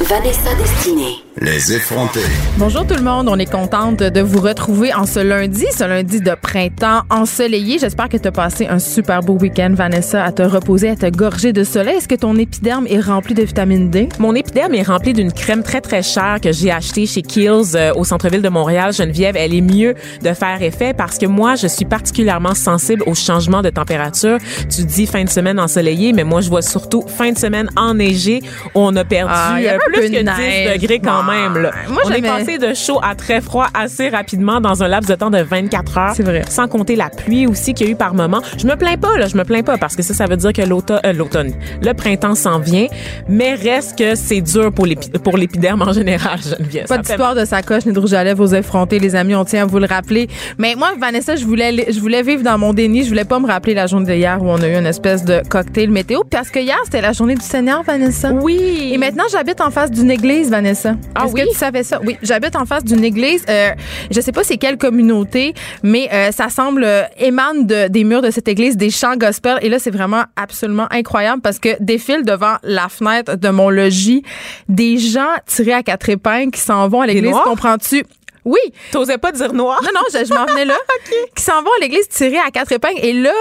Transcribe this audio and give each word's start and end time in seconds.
Vanessa 0.00 0.54
Destinée. 0.56 1.16
Les 1.40 1.74
effrontés. 1.74 2.20
Bonjour 2.56 2.86
tout 2.86 2.94
le 2.94 3.02
monde, 3.02 3.28
on 3.28 3.38
est 3.38 3.50
contente 3.50 3.98
de 3.98 4.20
vous 4.20 4.40
retrouver 4.40 4.94
en 4.94 5.04
ce 5.04 5.20
lundi, 5.20 5.66
ce 5.70 5.84
lundi 5.84 6.20
de 6.20 6.34
printemps 6.34 7.02
ensoleillé. 7.10 7.78
J'espère 7.78 8.08
que 8.08 8.16
tu 8.16 8.26
as 8.28 8.32
passé 8.32 8.66
un 8.66 8.78
super 8.78 9.20
beau 9.20 9.34
week-end, 9.34 9.72
Vanessa, 9.74 10.24
à 10.24 10.32
te 10.32 10.42
reposer, 10.42 10.90
à 10.90 10.96
te 10.96 11.10
gorger 11.14 11.52
de 11.52 11.62
soleil. 11.62 11.96
Est-ce 11.96 12.08
que 12.08 12.14
ton 12.14 12.36
épiderme 12.36 12.86
est 12.88 13.00
rempli 13.00 13.34
de 13.34 13.42
vitamine 13.42 13.90
D? 13.90 14.08
Mon 14.18 14.34
épiderme 14.34 14.74
est 14.74 14.82
rempli 14.82 15.12
d'une 15.12 15.30
crème 15.32 15.62
très 15.62 15.80
très 15.82 16.02
chère 16.02 16.38
que 16.42 16.52
j'ai 16.52 16.70
achetée 16.70 17.06
chez 17.06 17.22
Kiehl's 17.22 17.74
euh, 17.74 17.92
au 17.94 18.04
centre-ville 18.04 18.42
de 18.42 18.48
Montréal. 18.48 18.94
Geneviève, 18.94 19.36
elle 19.36 19.54
est 19.54 19.60
mieux 19.60 19.94
de 20.22 20.32
faire 20.32 20.62
effet 20.62 20.94
parce 20.94 21.18
que 21.18 21.26
moi, 21.26 21.54
je 21.56 21.66
suis 21.66 21.84
particulièrement 21.84 22.54
sensible 22.54 23.02
aux 23.06 23.14
changements 23.14 23.62
de 23.62 23.70
température. 23.70 24.38
Tu 24.74 24.84
dis 24.84 25.06
fin 25.06 25.24
de 25.24 25.30
semaine 25.30 25.60
ensoleillée, 25.60 26.12
mais 26.14 26.24
moi, 26.24 26.40
je 26.40 26.48
vois 26.48 26.62
surtout 26.62 27.02
fin 27.06 27.32
de 27.32 27.38
semaine 27.38 27.68
enneigée 27.76 28.40
où 28.74 28.80
on 28.80 28.96
a 28.96 29.04
perdu 29.04 29.32
Ah, 29.34 29.58
plus 29.92 30.10
que 30.10 30.16
10 30.18 30.24
neige. 30.24 30.80
degrés 30.80 30.98
quand 31.00 31.22
même. 31.22 31.58
Là. 31.62 31.70
Moi, 31.88 32.02
on 32.06 32.10
est 32.10 32.22
passé 32.22 32.58
de 32.58 32.74
chaud 32.74 32.98
à 33.02 33.14
très 33.14 33.40
froid 33.40 33.66
assez 33.74 34.08
rapidement 34.08 34.60
dans 34.60 34.82
un 34.82 34.88
laps 34.88 35.08
de 35.08 35.14
temps 35.14 35.30
de 35.30 35.38
24 35.42 35.98
heures. 35.98 36.12
C'est 36.16 36.22
vrai. 36.22 36.42
Sans 36.48 36.68
compter 36.68 36.96
la 36.96 37.08
pluie 37.10 37.46
aussi 37.46 37.74
qu'il 37.74 37.86
y 37.86 37.90
a 37.90 37.92
eu 37.92 37.96
par 37.96 38.14
moment. 38.14 38.40
Je 38.58 38.66
me 38.66 38.76
plains 38.76 38.96
pas, 38.96 39.16
là, 39.18 39.26
je 39.26 39.36
me 39.36 39.44
plains 39.44 39.62
pas 39.62 39.78
parce 39.78 39.96
que 39.96 40.02
ça, 40.02 40.14
ça 40.14 40.26
veut 40.26 40.36
dire 40.36 40.52
que 40.52 40.62
l'automne, 40.62 41.00
euh, 41.04 41.12
l'automne, 41.12 41.52
le 41.82 41.92
printemps 41.94 42.34
s'en 42.34 42.58
vient, 42.58 42.86
mais 43.28 43.54
reste 43.54 43.98
que 43.98 44.14
c'est 44.14 44.40
dur 44.40 44.72
pour 44.72 44.86
l'épi- 44.86 45.10
pour 45.10 45.36
l'épiderme 45.36 45.82
en 45.82 45.92
général, 45.92 46.38
Geneviève. 46.42 46.86
Pas 46.86 46.98
d'histoire 46.98 47.34
de 47.34 47.44
sacoche 47.44 47.86
ni 47.86 47.92
de 47.92 47.98
rouge 48.00 48.12
à 48.14 48.24
lèvres 48.24 48.42
aux 48.44 48.54
effrontés, 48.54 48.98
les 48.98 49.14
amis, 49.14 49.34
on 49.34 49.44
tient 49.44 49.62
à 49.62 49.66
vous 49.66 49.78
le 49.78 49.86
rappeler. 49.86 50.28
Mais 50.58 50.74
moi, 50.76 50.90
Vanessa, 50.98 51.36
je 51.36 51.44
voulais, 51.44 51.86
je 51.92 52.00
voulais 52.00 52.22
vivre 52.22 52.42
dans 52.42 52.58
mon 52.58 52.72
déni. 52.72 53.02
Je 53.04 53.08
voulais 53.08 53.24
pas 53.24 53.38
me 53.38 53.46
rappeler 53.46 53.74
la 53.74 53.86
journée 53.86 54.14
d'hier 54.16 54.38
où 54.42 54.46
on 54.48 54.60
a 54.60 54.68
eu 54.68 54.74
une 54.76 54.86
espèce 54.86 55.24
de 55.24 55.42
cocktail 55.48 55.90
météo. 55.90 56.20
Parce 56.30 56.50
que 56.50 56.58
hier, 56.58 56.76
c'était 56.84 57.00
la 57.00 57.12
journée 57.12 57.34
du 57.34 57.42
Seigneur, 57.44 57.82
Vanessa. 57.82 58.30
Oui. 58.32 58.90
Et 58.92 58.98
maintenant, 58.98 59.24
j'habite 59.30 59.60
en 59.60 59.70
face 59.76 59.90
d'une 59.90 60.10
église, 60.10 60.48
Vanessa? 60.48 60.96
Ah 61.14 61.24
Est-ce 61.26 61.34
oui? 61.34 61.42
que 61.44 61.50
tu 61.50 61.54
savais 61.58 61.82
ça? 61.82 62.00
Oui, 62.02 62.16
j'habite 62.22 62.56
en 62.56 62.64
face 62.64 62.82
d'une 62.82 63.04
église. 63.04 63.44
Euh, 63.50 63.72
je 64.10 64.20
sais 64.22 64.32
pas 64.32 64.42
c'est 64.42 64.56
quelle 64.56 64.78
communauté, 64.78 65.52
mais 65.82 66.08
euh, 66.14 66.32
ça 66.32 66.48
semble 66.48 66.82
euh, 66.82 67.02
émane 67.18 67.66
de- 67.66 67.88
des 67.88 68.02
murs 68.04 68.22
de 68.22 68.30
cette 68.30 68.48
église 68.48 68.78
des 68.78 68.88
chants 68.88 69.16
gospel. 69.16 69.58
Et 69.60 69.68
là, 69.68 69.78
c'est 69.78 69.90
vraiment 69.90 70.24
absolument 70.36 70.86
incroyable 70.90 71.42
parce 71.42 71.58
que 71.58 71.76
défilent 71.80 72.24
devant 72.24 72.56
la 72.62 72.88
fenêtre 72.88 73.36
de 73.36 73.48
mon 73.50 73.68
logis 73.68 74.22
des 74.70 74.96
gens 74.96 75.34
tirés 75.46 75.74
à 75.74 75.82
quatre 75.82 76.08
épingles 76.08 76.52
qui 76.52 76.60
s'en 76.60 76.88
vont 76.88 77.02
à 77.02 77.06
l'église. 77.06 77.34
Comprends-tu? 77.44 78.02
Oui. 78.46 78.60
T'osais 78.92 79.18
pas 79.18 79.32
dire 79.32 79.52
noir? 79.52 79.78
Non, 79.82 79.90
non, 79.94 80.00
je, 80.10 80.24
je 80.24 80.32
m'en 80.32 80.46
venais 80.46 80.64
là. 80.64 80.76
Qui 81.34 81.42
s'en 81.42 81.60
vont 81.62 81.70
à 81.78 81.82
l'église 81.82 82.08
tirés 82.08 82.38
à 82.38 82.50
quatre 82.52 82.70
épingles. 82.72 83.00
Et 83.02 83.12
là, 83.12 83.32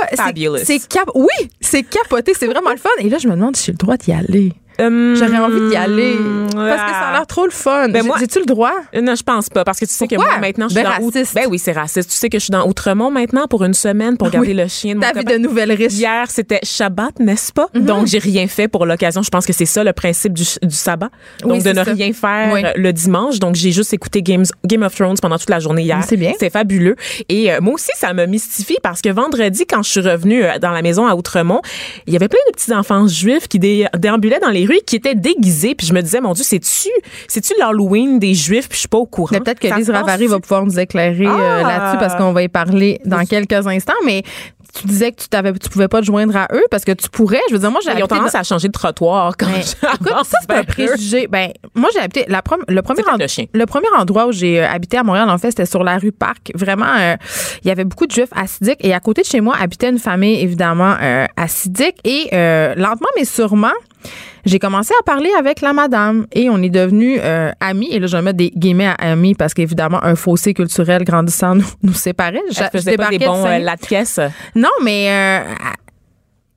c'est 0.66 0.88
cap 0.90 1.08
oui, 1.14 1.28
c'est 1.62 1.84
capoté. 1.84 2.34
C'est 2.38 2.48
vraiment 2.48 2.72
le 2.72 2.78
fun. 2.78 2.90
Et 3.00 3.08
là, 3.10 3.20
je 3.20 3.28
me 3.28 3.36
demande 3.36 3.56
si 3.56 3.66
j'ai 3.68 3.72
le 3.72 3.78
droit 3.78 3.98
d'y 3.98 4.12
aller. 4.12 4.52
J'aurais 4.80 5.38
envie 5.38 5.70
d'y 5.70 5.76
aller. 5.76 6.16
Parce 6.54 6.82
que 6.82 6.90
ça 6.92 7.08
a 7.10 7.12
l'air 7.14 7.28
trop 7.28 7.46
le 7.46 7.52
fun. 7.52 7.90
Ben 7.90 8.04
J'ai-tu 8.20 8.40
le 8.40 8.46
droit? 8.46 8.74
Non, 9.02 9.16
je 9.16 9.24
pense 9.24 9.50
pas, 9.50 9.64
parce 9.64 9.80
que 9.80 9.86
tu 9.86 9.94
sais 9.94 10.08
que 10.08 10.16
moi, 10.16 10.38
maintenant, 10.40 10.68
je 10.70 10.76
suis 10.76 10.84
Ben 10.84 10.90
dans... 10.98 11.04
Out- 11.06 11.14
raciste. 11.16 11.36
Ben 11.36 11.46
oui, 11.50 11.60
c'est 11.60 11.72
raciste. 11.72 12.10
Tu 12.10 12.16
sais 12.16 12.30
que 12.30 12.38
je 12.40 12.44
suis 12.46 12.52
dans 12.52 12.68
Outremont 12.68 13.12
maintenant 13.12 13.48
pour 13.48 13.64
une 13.64 13.74
semaine 13.74 14.18
pour 14.18 14.30
garder 14.30 14.50
Oui. 14.50 14.54
le 14.54 14.68
chien 14.68 14.94
de 14.96 15.00
mon 15.00 15.06
Ta 15.06 15.14
vie 15.20 15.26
de 15.26 15.38
nouvelle 15.38 15.72
riche. 15.72 15.94
Hier, 15.94 16.26
c'était 16.30 16.60
Shabbat, 16.64 17.20
n'est-ce 17.20 17.52
pas? 17.54 17.68
Donc, 17.74 18.08
j'ai 18.08 18.20
rien 18.20 18.48
fait 18.48 18.68
pour 18.68 18.86
l'occasion. 18.86 19.22
Je 19.24 19.30
pense 19.30 19.46
que 19.46 19.54
c'est 19.54 19.66
ça 19.66 19.84
le 19.84 19.94
principe 19.94 20.34
du, 20.34 20.44
du 20.62 20.76
sabbat. 20.76 21.10
Donc, 21.42 21.52
Oui, 21.54 21.64
de 21.64 21.70
ne 21.70 21.84
ça. 21.84 21.84
rien 21.84 22.12
faire 22.14 22.54
Oui. 22.54 22.62
le 22.76 22.94
dimanche. 22.94 23.40
Donc, 23.40 23.56
j'ai 23.56 23.72
juste 23.72 23.94
écouté 23.94 24.22
Games, 24.22 24.46
Game 24.66 24.84
of 24.84 24.94
Thrones 24.96 25.18
pendant 25.22 25.38
toute 25.38 25.50
la 25.50 25.60
journée 25.60 25.84
hier. 25.84 26.02
C'est 26.08 26.18
bien. 26.18 26.34
C'est 26.40 26.50
fabuleux. 26.50 26.96
Et 27.30 27.52
euh, 27.52 27.60
moi 27.62 27.74
aussi, 27.76 27.92
ça 27.96 28.14
me 28.14 28.26
mystifie 28.26 28.78
parce 28.84 29.02
que 29.02 29.10
vendredi, 29.10 29.66
quand 29.68 29.84
je 29.84 29.90
suis 29.90 30.02
revenue 30.02 30.44
euh, 30.44 30.58
dans 30.60 30.72
la 30.72 30.82
maison 30.82 31.06
à 31.08 31.16
Outremont, 31.16 31.62
il 32.08 32.14
y 32.14 32.16
avait 32.16 32.28
plein 32.28 32.40
de 32.48 32.54
petits 32.54 32.74
enfants 32.74 33.08
juifs 33.08 33.48
qui 33.48 33.60
dé- 33.60 33.88
déambulaient 33.98 34.40
dans 34.40 34.50
les 34.50 34.65
rues, 34.66 34.80
qui 34.86 34.96
étaient 34.96 35.16
déguisés. 35.16 35.76
Puis 35.76 35.88
je 35.88 35.94
me 35.94 36.02
disais, 36.02 36.22
mon 36.22 36.34
Dieu, 36.34 36.44
c'est-tu, 36.46 36.90
c'est-tu 37.28 37.54
l'Halloween 37.60 38.20
des 38.20 38.34
juifs? 38.34 38.68
Puis 38.70 38.76
je 38.76 38.80
suis 38.82 38.88
pas 38.90 38.98
au 38.98 39.06
courant. 39.06 39.30
Mais 39.32 39.40
peut-être 39.40 39.60
que 39.60 39.68
Lise 39.76 39.90
Ravary 39.90 40.28
va 40.28 40.40
pouvoir 40.40 40.66
nous 40.66 40.80
éclairer 40.80 41.26
euh, 41.28 41.62
Ah! 41.64 41.68
là-dessus 41.68 41.98
parce 42.00 42.16
qu'on 42.16 42.32
va 42.34 42.44
y 42.44 42.48
parler 42.50 43.00
dans 43.06 43.24
quelques 43.26 43.66
instants. 43.68 43.94
Mais 44.06 44.24
tu 44.78 44.88
disais 44.88 45.12
que 45.14 45.22
tu 45.22 45.30
t'avais, 45.30 45.54
tu 45.54 45.70
pouvais 45.70 45.88
pas 45.88 46.02
te 46.02 46.06
joindre 46.06 46.36
à 46.36 46.48
eux 46.54 46.64
parce 46.70 46.84
que 46.84 46.92
tu 46.92 47.10
pourrais. 47.10 47.40
Je 47.50 47.54
veux 47.54 47.60
dire, 47.60 47.72
moi, 47.72 47.80
j'ai 47.82 47.92
Ils 47.92 47.94
ont 47.94 47.98
habité 48.00 48.16
tendance 48.16 48.34
dans- 48.34 48.40
à 48.40 48.44
changer 48.44 48.68
de 48.68 48.74
trottoir 48.74 49.38
quand 49.38 49.46
Ben, 49.46 49.60
écoute, 49.62 50.10
ça, 50.26 50.38
c'est 50.42 50.52
un 50.54 50.64
préjugé. 50.66 51.28
Ben, 51.28 51.52
moi, 51.76 51.90
j'ai 51.94 52.00
habité. 52.02 52.26
La 52.28 52.42
prom- 52.42 52.64
le, 52.68 52.82
premier 52.82 53.02
le 53.18 53.28
chien. 53.28 53.46
le 53.54 53.66
premier 53.66 53.88
endroit 53.98 54.28
où 54.28 54.34
j'ai 54.34 54.60
euh, 54.62 54.68
habité 54.70 54.98
à 54.98 55.04
Montréal, 55.04 55.30
en 55.30 55.38
fait, 55.38 55.52
c'était 55.52 55.66
sur 55.66 55.82
la 55.84 55.98
rue 55.98 56.12
Parc. 56.12 56.52
Vraiment, 56.56 56.94
euh, 57.00 57.16
il 57.64 57.70
y 57.70 57.72
avait 57.72 57.86
beaucoup 57.86 58.06
de 58.06 58.12
juifs 58.12 58.30
assidiques. 58.36 58.80
Et 58.82 58.94
à 58.94 59.00
côté 59.00 59.22
de 59.22 59.28
chez 59.28 59.40
moi 59.40 59.56
habitait 59.58 59.90
une 59.90 60.00
famille, 60.00 60.42
évidemment, 60.42 60.96
euh, 61.02 61.26
assidique. 61.38 61.96
Et 62.04 62.28
euh, 62.34 62.76
lentement, 62.76 63.08
mais 63.16 63.24
sûrement, 63.24 63.72
j'ai 64.46 64.60
commencé 64.60 64.94
à 65.00 65.04
parler 65.04 65.30
avec 65.38 65.62
la 65.62 65.74
madame. 65.74 66.28
Et 66.34 66.50
on 66.50 66.62
est 66.62 66.70
devenus 66.70 67.20
euh, 67.24 67.52
amis. 67.60 67.90
Et 67.92 68.00
là, 68.00 68.08
je 68.08 68.16
vais 68.16 68.22
mettre 68.22 68.38
des 68.38 68.52
guillemets 68.52 68.88
à 68.88 68.94
amis 69.12 69.34
parce 69.36 69.54
qu'évidemment, 69.54 70.04
un 70.04 70.16
fossé 70.16 70.54
culturel 70.54 71.04
grandissant 71.04 71.56
nous, 71.56 71.66
nous 71.84 71.94
séparait. 71.94 72.42
Je- 72.50 72.56
je 72.56 72.64
faisait 72.72 72.98
pas 72.98 73.10
des 73.10 73.18
de 73.18 73.26
bons 73.26 73.46
euh, 73.46 73.60
la 73.60 73.78
pièce. 73.78 74.20
non, 74.56 74.70
mais 74.84 75.08
euh, 75.10 75.40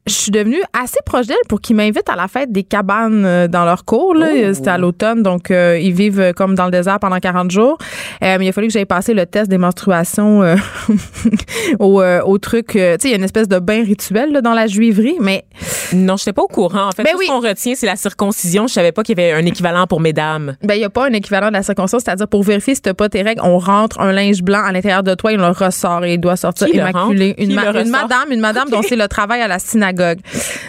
je 0.09 0.15
suis 0.15 0.31
devenue 0.31 0.61
assez 0.73 0.99
proche 1.05 1.27
d'elle 1.27 1.37
pour 1.49 1.61
qu'ils 1.61 1.77
m'invitent 1.77 2.09
à 2.09 2.17
la 2.17 2.29
fête 2.29 2.51
des 2.53 2.63
cabanes 2.65 3.25
euh, 3.25 3.49
dans 3.49 3.65
leur 3.65 3.85
cours. 3.85 4.15
Oh. 4.19 4.53
C'était 4.55 4.71
à 4.71 4.79
l'automne, 4.79 5.23
donc 5.23 5.51
euh, 5.51 5.79
ils 5.81 5.93
vivent 5.93 6.21
euh, 6.21 6.33
comme 6.33 6.55
dans 6.55 6.65
le 6.65 6.71
désert 6.71 6.99
pendant 7.01 7.19
40 7.19 7.51
jours. 7.51 7.79
Euh, 8.23 8.37
mais 8.39 8.47
il 8.47 8.49
a 8.49 8.53
fallu 8.53 8.67
que 8.69 8.73
j'aille 8.73 8.85
passer 8.87 9.15
le 9.15 9.27
test 9.27 9.49
des 9.51 9.59
menstruations 9.59 10.43
euh, 10.43 10.57
au, 11.79 12.03
au 12.03 12.39
truc. 12.39 12.69
tu 12.69 12.79
sais, 12.79 12.97
il 13.05 13.11
y 13.11 13.15
a 13.15 13.17
une 13.17 13.25
espèce 13.25 13.49
de 13.49 13.59
bain 13.59 13.83
rituel 13.85 14.33
là, 14.33 14.41
dans 14.41 14.55
la 14.55 14.67
juiverie, 14.67 15.17
mais 15.21 15.45
Non, 15.93 16.17
je 16.17 16.23
n'étais 16.23 16.33
pas 16.33 16.43
au 16.43 16.47
courant. 16.49 16.89
En 16.89 16.91
fait, 16.93 17.03
Ben 17.05 17.13
tout 17.13 17.19
oui. 17.19 17.27
ce 17.27 17.31
qu'on 17.33 17.41
retient, 17.41 17.75
c'est 17.75 17.87
la 17.87 17.97
circoncision. 17.97 18.67
Je 18.67 18.73
savais 18.75 18.93
pas 18.93 19.03
qu'il 19.03 19.19
y 19.19 19.23
avait 19.23 19.33
un 19.33 19.45
équivalent 19.47 19.87
pour 19.87 20.01
mesdames. 20.01 20.57
ben 20.63 20.75
il 20.75 20.79
n'y 20.79 20.85
a 20.85 20.91
pas 20.91 21.07
un 21.07 21.13
équivalent 21.13 21.49
de 21.49 21.53
la 21.55 21.63
circoncision, 21.63 21.99
c'est-à-dire 21.99 22.29
pour 22.29 22.43
vérifier 22.43 22.75
si 22.75 22.83
tu 22.83 22.93
pas 22.95 23.09
tes 23.09 23.23
règles, 23.23 23.41
on 23.45 23.59
rentre 23.59 24.01
un 24.01 24.13
linge 24.13 24.43
blanc 24.43 24.63
à 24.65 24.73
l'intérieur 24.73 25.03
de 25.03 25.15
toi, 25.15 25.33
il 25.33 25.39
le 25.39 25.47
ressort 25.49 26.05
et 26.05 26.15
il 26.15 26.19
doit 26.21 26.37
sortir 26.37 26.67
Qui 26.69 26.77
immaculé. 26.77 27.35
Une, 27.39 27.55
ma- 27.55 27.73
madame, 27.73 28.31
une 28.33 28.41
madame 28.41 28.69
dont 28.71 28.83
c'est 28.83 28.97
le 28.97 29.09
travail 29.09 29.41
à 29.41 29.49
la 29.49 29.59
synagogue. 29.59 29.98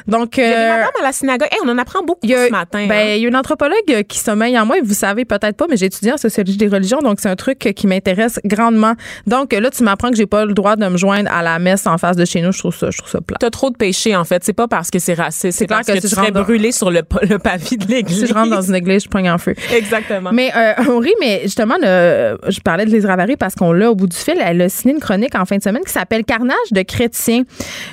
Donc, 0.08 0.38
Il 0.38 0.44
y 0.44 0.46
a 0.46 0.80
euh, 0.80 0.84
à 1.00 1.04
la 1.04 1.12
synagogue. 1.12 1.48
Hey, 1.52 1.60
on 1.66 1.70
en 1.70 1.78
apprend 1.78 2.04
beaucoup 2.04 2.20
a, 2.26 2.48
ce 2.48 2.52
matin. 2.52 2.86
ben, 2.88 2.92
hein. 2.92 3.14
il 3.16 3.22
y 3.22 3.26
a 3.26 3.28
une 3.28 3.36
anthropologue 3.36 4.04
qui 4.08 4.20
sommeille 4.20 4.58
en 4.60 4.66
moi, 4.66 4.78
vous 4.84 4.94
savez 4.94 5.26
peut-être 5.26 5.56
pas, 5.58 5.66
mais 5.70 5.78
j'ai 5.78 5.86
étudié 5.88 6.12
en 6.14 6.18
sociologie 6.18 6.58
des 6.58 6.68
religions, 6.68 7.00
donc 7.00 7.20
c'est 7.20 7.30
un 7.30 7.36
truc 7.36 7.60
qui 7.60 7.88
m'intéresse 7.88 8.40
grandement. 8.46 8.94
Donc 9.28 9.54
là, 9.54 9.70
tu 9.70 9.84
m'apprends 9.84 10.10
que 10.10 10.16
j'ai 10.18 10.26
pas 10.26 10.46
le 10.46 10.54
droit 10.54 10.76
de 10.76 10.86
me 10.88 10.98
joindre 10.98 11.32
à 11.32 11.42
la 11.44 11.60
messe 11.60 11.86
en 11.88 11.98
face 11.98 12.16
de 12.18 12.26
chez 12.26 12.42
nous. 12.42 12.52
Je 12.52 12.60
trouve 12.60 12.76
ça, 12.76 12.90
je 12.92 12.98
trouve 12.98 13.10
ça 13.12 13.22
plat. 13.22 13.38
T'as 13.40 13.50
trop 13.50 13.70
de 13.70 13.78
péché, 13.78 14.16
en 14.16 14.24
fait. 14.26 14.44
C'est 14.44 14.54
pas 14.54 14.68
parce 14.68 14.90
que 14.92 15.00
c'est 15.00 15.14
raciste. 15.14 15.58
C'est 15.58 15.68
parce 15.68 15.88
que 15.88 16.00
tu 16.00 16.08
serais 16.08 16.32
dans- 16.32 16.42
brûlé 16.44 16.72
sur 16.72 16.92
le, 16.92 17.04
pa- 17.04 17.22
le 17.28 17.40
pavé 17.40 17.78
de 17.78 17.86
l'église. 17.88 18.20
Si 18.20 18.28
je 18.28 18.34
rentre 18.34 18.50
dans 18.50 18.62
une 18.62 18.76
église, 18.76 19.04
je 19.04 19.10
pogne 19.10 19.30
en 19.30 19.38
feu. 19.38 19.54
Exactement. 19.74 20.32
Mais 20.34 20.52
euh, 20.56 20.74
on 20.90 21.00
rit, 21.00 21.14
mais 21.20 21.42
justement, 21.44 21.76
le- 21.82 22.38
je 22.48 22.60
parlais 22.62 22.86
de 22.86 22.90
Lise 22.92 23.06
Ravary 23.06 23.38
parce 23.38 23.56
qu'on 23.56 23.72
l'a 23.72 23.92
au 23.92 23.96
bout 23.96 24.08
du 24.08 24.18
fil. 24.18 24.36
Elle 24.44 24.62
a 24.62 24.70
signé 24.70 24.94
une 24.94 25.00
chronique 25.00 25.36
en 25.36 25.46
fin 25.46 25.58
de 25.58 25.64
semaine 25.64 25.84
qui 25.86 25.92
s'appelle 25.94 26.24
Carnage 26.26 26.56
de 26.72 26.82
chrétiens. 26.82 27.44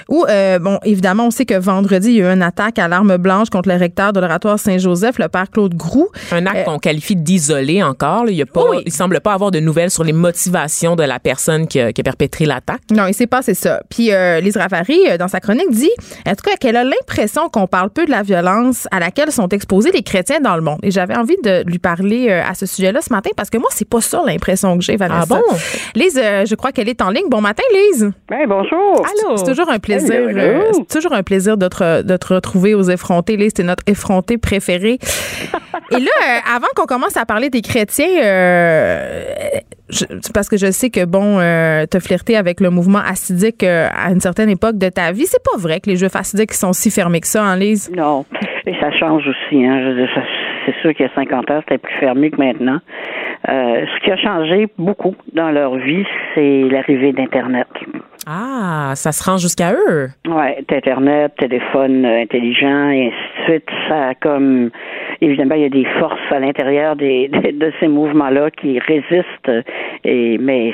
Où, 0.08 0.24
euh, 0.28 0.58
bon, 0.58 0.78
évidemment, 0.84 1.25
on 1.26 1.30
sait 1.30 1.44
que 1.44 1.54
vendredi, 1.58 2.08
il 2.10 2.14
y 2.16 2.22
a 2.22 2.30
eu 2.30 2.34
une 2.34 2.42
attaque 2.42 2.78
à 2.78 2.88
l'arme 2.88 3.16
blanche 3.16 3.50
contre 3.50 3.68
le 3.68 3.76
recteur 3.76 4.12
de 4.12 4.20
l'oratoire 4.20 4.58
Saint-Joseph, 4.58 5.18
le 5.18 5.28
père 5.28 5.50
Claude 5.50 5.74
Groux. 5.74 6.08
un 6.32 6.46
acte 6.46 6.56
Euh, 6.58 6.62
qu'on 6.64 6.78
qualifie 6.78 7.16
d'isolé 7.16 7.82
encore. 7.82 8.24
là. 8.24 8.30
Il 8.30 8.36
y 8.36 8.42
a 8.42 8.46
pas, 8.46 8.64
Oui. 8.70 8.82
il 8.86 8.92
semble 8.92 9.20
pas 9.20 9.32
avoir 9.32 9.50
de 9.50 9.58
nouvelles 9.60 9.90
sur 9.90 10.04
les 10.04 10.12
motivations 10.12 10.96
de 10.96 11.02
la 11.02 11.18
personne 11.18 11.66
qui 11.66 11.80
a, 11.80 11.92
qui 11.92 12.00
a 12.00 12.04
perpétré 12.04 12.44
l'attaque. 12.46 12.80
Non, 12.92 13.06
il 13.06 13.14
s'est 13.14 13.26
passé 13.26 13.54
ça. 13.54 13.80
Puis 13.90 14.12
euh, 14.12 14.40
Lise 14.40 14.56
Ravary, 14.56 14.98
euh, 15.08 15.16
dans 15.18 15.28
sa 15.28 15.40
chronique, 15.40 15.70
dit, 15.70 15.90
en 16.26 16.30
tout 16.30 16.48
cas, 16.48 16.56
qu'elle 16.56 16.76
a 16.76 16.84
l'impression 16.84 17.48
qu'on 17.48 17.66
parle 17.66 17.90
peu 17.90 18.04
de 18.06 18.10
la 18.10 18.22
violence 18.22 18.86
à 18.90 19.00
laquelle 19.00 19.32
sont 19.32 19.48
exposés 19.48 19.90
les 19.92 20.02
chrétiens 20.02 20.40
dans 20.40 20.54
le 20.56 20.62
monde. 20.62 20.78
Et 20.82 20.90
j'avais 20.90 21.16
envie 21.16 21.36
de 21.42 21.62
lui 21.66 21.78
parler 21.78 22.28
euh, 22.30 22.42
à 22.48 22.54
ce 22.54 22.66
sujet-là 22.66 23.00
ce 23.02 23.12
matin 23.12 23.30
parce 23.36 23.50
que 23.50 23.58
moi, 23.58 23.68
c'est 23.72 23.88
pas 23.88 24.00
ça 24.00 24.22
l'impression 24.26 24.76
que 24.78 24.84
j'ai, 24.84 24.96
Vanessa. 24.96 25.22
Ah 25.22 25.26
bon? 25.26 25.42
Lise, 25.94 26.20
euh, 26.22 26.44
je 26.46 26.54
crois 26.54 26.72
qu'elle 26.72 26.88
est 26.88 27.02
en 27.02 27.10
ligne. 27.10 27.28
Bon 27.28 27.40
matin, 27.40 27.62
Lise. 27.72 28.10
Ben, 28.28 28.46
bonjour. 28.48 29.04
Allô? 29.04 29.36
C'est 29.36 29.44
toujours 29.44 29.68
un 29.70 29.78
plaisir. 29.78 30.12
Hello, 30.14 30.28
hello. 30.28 30.84
Toujours 31.06 31.16
un 31.18 31.22
plaisir 31.22 31.56
de 31.56 31.68
te, 31.68 32.02
de 32.02 32.16
te 32.16 32.34
retrouver 32.34 32.74
aux 32.74 32.82
effrontés. 32.90 33.36
Lise, 33.36 33.54
t'es 33.54 33.62
notre 33.62 33.84
effronté 33.86 34.38
préféré. 34.38 34.98
Et 35.92 36.00
là, 36.00 36.10
euh, 36.20 36.56
avant 36.56 36.66
qu'on 36.74 36.86
commence 36.86 37.16
à 37.16 37.24
parler 37.24 37.48
des 37.48 37.60
chrétiens, 37.60 38.08
euh, 38.24 39.22
je- 39.88 40.04
parce 40.34 40.48
que 40.48 40.56
je 40.56 40.70
sais 40.72 40.90
que 40.90 41.04
bon, 41.04 41.38
euh, 41.38 41.84
t'as 41.88 42.00
flirté 42.00 42.36
avec 42.36 42.60
le 42.60 42.70
mouvement 42.70 42.98
acidique 42.98 43.62
euh, 43.62 43.88
à 43.94 44.10
une 44.10 44.20
certaine 44.20 44.50
époque 44.50 44.78
de 44.78 44.88
ta 44.88 45.12
vie. 45.12 45.26
C'est 45.26 45.42
pas 45.44 45.56
vrai 45.58 45.78
que 45.80 45.88
les 45.88 45.96
juifs 45.96 46.16
acidiques 46.16 46.54
sont 46.54 46.72
si 46.72 46.90
fermés 46.90 47.20
que 47.20 47.28
ça, 47.28 47.44
hein, 47.44 47.56
Lise? 47.56 47.90
Non. 47.96 48.24
Et 48.66 48.74
ça 48.80 48.90
change 48.98 49.22
aussi. 49.28 49.64
Hein. 49.64 50.06
C'est 50.66 50.74
sûr 50.82 50.92
qu'il 50.94 51.06
y 51.06 51.08
a 51.08 51.14
50 51.14 51.50
ans, 51.52 51.60
c'était 51.60 51.78
plus 51.78 51.94
fermé 52.00 52.30
que 52.30 52.36
maintenant. 52.38 52.80
ce 53.46 54.04
qui 54.04 54.10
a 54.10 54.16
changé 54.16 54.66
beaucoup 54.76 55.14
dans 55.34 55.50
leur 55.52 55.76
vie, 55.76 56.04
c'est 56.34 56.62
l'arrivée 56.68 57.12
d'Internet. 57.12 57.68
Ah, 58.28 58.92
ça 58.96 59.12
se 59.12 59.22
rend 59.22 59.36
jusqu'à 59.36 59.72
eux. 59.72 60.08
Ouais, 60.26 60.58
Internet, 60.68 61.32
téléphone 61.38 62.04
intelligent 62.04 62.90
et 62.90 63.06
ainsi 63.06 63.38
de 63.38 63.44
suite. 63.44 63.68
Ça 63.88 64.08
a 64.08 64.14
comme 64.14 64.70
évidemment 65.20 65.54
il 65.54 65.62
y 65.62 65.64
a 65.64 65.68
des 65.68 65.86
forces 66.00 66.32
à 66.32 66.40
l'intérieur 66.40 66.96
des, 66.96 67.28
de 67.32 67.72
ces 67.78 67.86
mouvements-là 67.86 68.50
qui 68.50 68.80
résistent. 68.80 69.64
Et 70.04 70.38
mais 70.38 70.72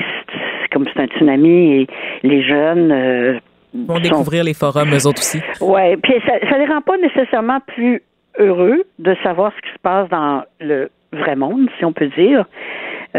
comme 0.71 0.85
c'est 0.91 0.99
un 0.99 1.05
tsunami 1.05 1.81
et 1.81 1.87
les 2.23 2.41
jeunes 2.41 2.91
euh, 2.91 3.39
vont 3.75 3.99
découvrir 3.99 4.43
les 4.43 4.55
forums 4.55 4.89
eux 4.91 5.07
autres 5.07 5.21
aussi. 5.21 5.39
Ouais, 5.61 5.95
puis 5.97 6.15
ça, 6.25 6.33
ça 6.49 6.57
les 6.57 6.65
rend 6.65 6.81
pas 6.81 6.97
nécessairement 6.97 7.59
plus 7.67 8.01
heureux 8.39 8.83
de 8.97 9.15
savoir 9.21 9.51
ce 9.55 9.61
qui 9.61 9.73
se 9.73 9.79
passe 9.83 10.09
dans 10.09 10.43
le 10.59 10.89
vrai 11.11 11.35
monde, 11.35 11.69
si 11.77 11.85
on 11.85 11.93
peut 11.93 12.09
dire, 12.17 12.45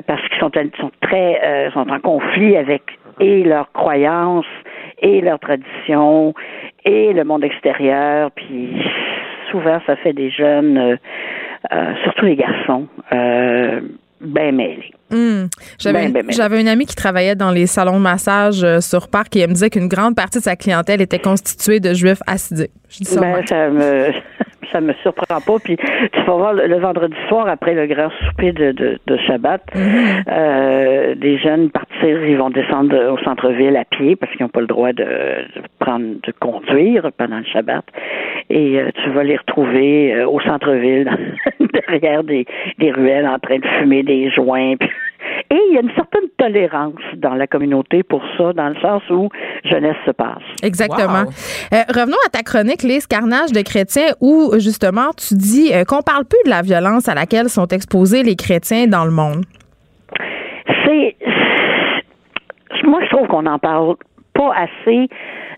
parce 0.07 0.21
qu'ils 0.29 0.41
sont, 0.41 0.51
sont 0.81 0.91
très 1.01 1.41
euh, 1.45 1.71
sont 1.71 1.89
en 1.89 2.01
conflit 2.01 2.57
avec 2.57 2.83
et 3.21 3.43
leurs 3.45 3.71
croyances 3.73 4.47
et 5.01 5.21
leurs 5.21 5.39
traditions 5.39 6.35
et 6.85 7.13
le 7.13 7.25
monde 7.25 7.45
extérieur. 7.45 8.31
Puis 8.33 8.71
souvent, 9.51 9.81
ça 9.87 9.97
fait 9.97 10.13
des 10.13 10.31
jeunes, 10.31 10.77
euh, 10.77 10.97
euh, 11.73 11.95
surtout 12.03 12.25
les 12.27 12.37
garçons, 12.37 12.87
euh, 13.13 13.81
bien 14.21 14.53
mêlés. 14.53 14.93
J'avais, 15.79 16.09
ben, 16.09 16.13
ben, 16.13 16.27
ben. 16.27 16.61
une 16.61 16.69
amie 16.69 16.87
qui 16.87 16.97
travaillait 16.97 17.37
dans 17.37 17.53
les 17.53 17.67
salons 17.67 17.99
de 17.99 18.03
massage 18.03 18.67
sur 18.81 19.09
Parc 19.09 19.37
et 19.37 19.41
elle 19.41 19.51
me 19.51 19.55
disait 19.55 19.71
qu'une 19.71 19.87
grande 19.87 20.17
partie 20.17 20.39
de 20.39 20.43
sa 20.43 20.57
clientèle 20.57 21.01
était 21.01 21.21
constituée 21.21 21.79
de 21.79 21.95
juifs 21.95 22.23
acidiques. 22.27 22.73
Je 22.89 22.99
dis 22.99 23.05
ça, 23.05 23.21
ben, 23.21 23.47
ça 23.47 23.71
me 23.71 24.11
ça 24.73 24.81
me 24.81 24.93
surprend 25.03 25.41
pas. 25.41 25.59
Puis 25.63 25.77
tu 25.77 26.21
vas 26.27 26.35
voir 26.35 26.53
le, 26.53 26.79
vendredi 26.79 27.17
soir 27.29 27.49
après 27.49 27.75
le 27.75 27.87
grand 27.87 28.11
souper 28.27 28.53
de, 28.53 28.73
de, 28.73 28.99
de 29.07 29.17
Shabbat, 29.19 29.63
mm-hmm. 29.75 30.25
euh, 30.31 31.15
des 31.15 31.39
jeunes 31.39 31.71
partir, 31.71 32.25
ils 32.25 32.37
vont 32.37 32.51
descendre 32.51 32.97
au 33.13 33.19
centre-ville 33.19 33.77
à 33.77 33.85
pied 33.85 34.17
parce 34.17 34.33
qu'ils 34.33 34.43
n'ont 34.43 34.51
pas 34.51 34.61
le 34.61 34.67
droit 34.67 34.93
de, 34.93 35.05
prendre 35.79 36.07
de 36.23 36.33
conduire 36.41 37.11
pendant 37.17 37.39
le 37.39 37.45
Shabbat. 37.45 37.85
Et 38.51 38.79
euh, 38.79 38.91
tu 39.03 39.11
vas 39.11 39.25
les 39.25 39.37
retrouver 39.37 40.15
euh, 40.15 40.29
au 40.29 40.41
centre-ville, 40.41 41.11
derrière 41.73 42.25
des, 42.25 42.47
des 42.79 42.91
ruelles 42.91 43.27
en 43.27 43.39
train 43.39 43.59
de 43.59 43.67
fumer 43.79 44.03
des 44.03 44.31
joints. 44.31 44.75
Et 45.51 45.59
il 45.69 45.75
y 45.75 45.79
a 45.79 45.81
une 45.81 45.95
certaine 45.95 46.29
tolérance 46.39 46.95
dans 47.17 47.35
la 47.35 47.47
communauté 47.47 48.03
pour 48.03 48.23
ça, 48.37 48.53
dans 48.53 48.69
le 48.69 48.77
sens 48.81 49.03
où 49.11 49.29
jeunesse 49.65 49.97
se 50.07 50.11
passe. 50.11 50.43
Exactement. 50.63 51.25
Euh, 51.73 51.83
revenons 51.89 52.17
à 52.27 52.31
ta 52.31 52.43
chronique, 52.43 52.83
Lise, 52.83 53.07
Carnage 53.07 53.53
de 53.53 53.63
chrétiens, 53.63 54.15
où 54.21 54.53
justement 54.59 55.11
tu 55.17 55.35
dis 55.35 55.73
euh, 55.73 55.85
qu'on 55.85 56.03
parle 56.03 56.25
plus 56.25 56.43
de 56.45 56.51
la 56.51 56.63
violence 56.63 57.09
à 57.09 57.15
laquelle 57.15 57.49
sont 57.49 57.69
exposés 57.69 58.23
les 58.23 58.37
chrétiens 58.37 58.87
dans 58.87 59.05
le 59.05 59.11
monde. 59.11 59.45
C'est. 60.85 61.17
Moi, 62.85 63.01
je 63.05 63.09
trouve 63.11 63.27
qu'on 63.29 63.43
n'en 63.43 63.59
parle 63.59 63.97
pas 64.35 64.53
assez 64.55 65.09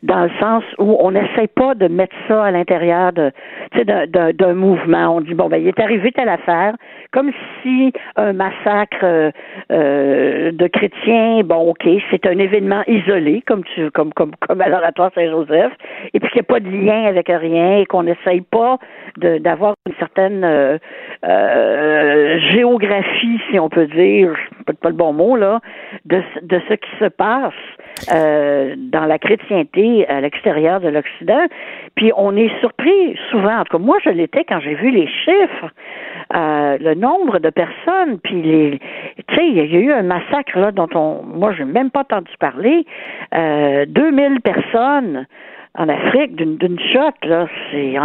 dans 0.02 0.24
le 0.24 0.30
sens 0.40 0.64
où 0.78 0.96
on 1.00 1.10
n'essaie 1.10 1.48
pas 1.48 1.74
de 1.74 1.88
mettre 1.88 2.14
ça 2.28 2.44
à 2.44 2.50
l'intérieur 2.50 3.12
d'un, 3.12 4.54
mouvement. 4.54 5.16
On 5.16 5.20
dit 5.20 5.34
bon 5.34 5.48
ben 5.48 5.58
il 5.58 5.68
est 5.68 5.80
arrivé 5.80 6.12
telle 6.12 6.28
affaire, 6.28 6.74
comme 7.12 7.30
si 7.62 7.92
un 8.16 8.32
massacre 8.32 9.04
euh, 9.04 9.30
euh, 9.72 10.52
de 10.52 10.66
chrétiens, 10.66 11.42
bon 11.44 11.70
ok, 11.70 11.88
c'est 12.10 12.26
un 12.26 12.38
événement 12.38 12.82
isolé 12.86 13.42
comme 13.46 13.64
tu 13.74 13.90
comme 13.90 14.12
comme 14.12 14.32
comme 14.46 14.60
à 14.60 14.68
l'oratoire 14.68 15.10
Saint-Joseph, 15.14 15.72
et 16.14 16.20
puis 16.20 16.30
qu'il 16.30 16.40
n'y 16.40 16.46
a 16.46 16.52
pas 16.54 16.60
de 16.60 16.70
lien 16.70 17.04
avec 17.04 17.28
rien 17.28 17.78
et 17.78 17.86
qu'on 17.86 18.04
n'essaye 18.04 18.40
pas 18.40 18.78
d'avoir 19.16 19.74
une 19.86 19.94
certaine 19.98 20.78
euh, 21.24 22.38
géographie, 22.52 23.40
si 23.50 23.58
on 23.58 23.68
peut 23.68 23.86
dire, 23.86 24.34
peut 24.66 24.74
pas 24.74 24.88
le 24.88 24.94
bon 24.94 25.12
mot 25.12 25.36
là, 25.36 25.60
de 26.04 26.22
de 26.42 26.60
ce 26.68 26.74
qui 26.74 26.90
se 26.98 27.06
passe 27.06 27.54
euh, 28.12 28.74
dans 28.76 29.06
la 29.06 29.18
chrétienté 29.18 30.06
à 30.08 30.20
l'extérieur 30.20 30.80
de 30.80 30.88
l'Occident. 30.88 31.46
Puis 31.94 32.12
on 32.16 32.36
est 32.36 32.50
surpris 32.60 33.16
souvent, 33.30 33.58
en 33.58 33.64
tout 33.64 33.78
cas 33.78 33.82
moi 33.82 33.98
je 34.04 34.10
l'étais 34.10 34.44
quand 34.44 34.60
j'ai 34.60 34.74
vu 34.74 34.90
les 34.90 35.06
chiffres, 35.06 35.70
euh, 36.34 36.76
le 36.78 36.94
nombre 36.94 37.38
de 37.38 37.50
personnes, 37.50 38.18
puis 38.22 38.42
les, 38.42 38.80
tu 39.28 39.34
sais, 39.34 39.46
il 39.46 39.56
y 39.56 39.60
a 39.60 39.80
eu 39.80 39.92
un 39.92 40.02
massacre 40.02 40.58
là 40.58 40.72
dont 40.72 40.88
on, 40.94 41.22
moi 41.22 41.52
j'ai 41.56 41.64
même 41.64 41.90
pas 41.90 42.00
entendu 42.00 42.30
parler, 42.38 42.84
euh, 43.34 43.86
2000 43.86 44.40
personnes 44.40 45.26
en 45.78 45.88
Afrique 45.88 46.36
d'une 46.36 46.78
shot, 46.92 47.28
là, 47.28 47.46
c'est 47.70 47.98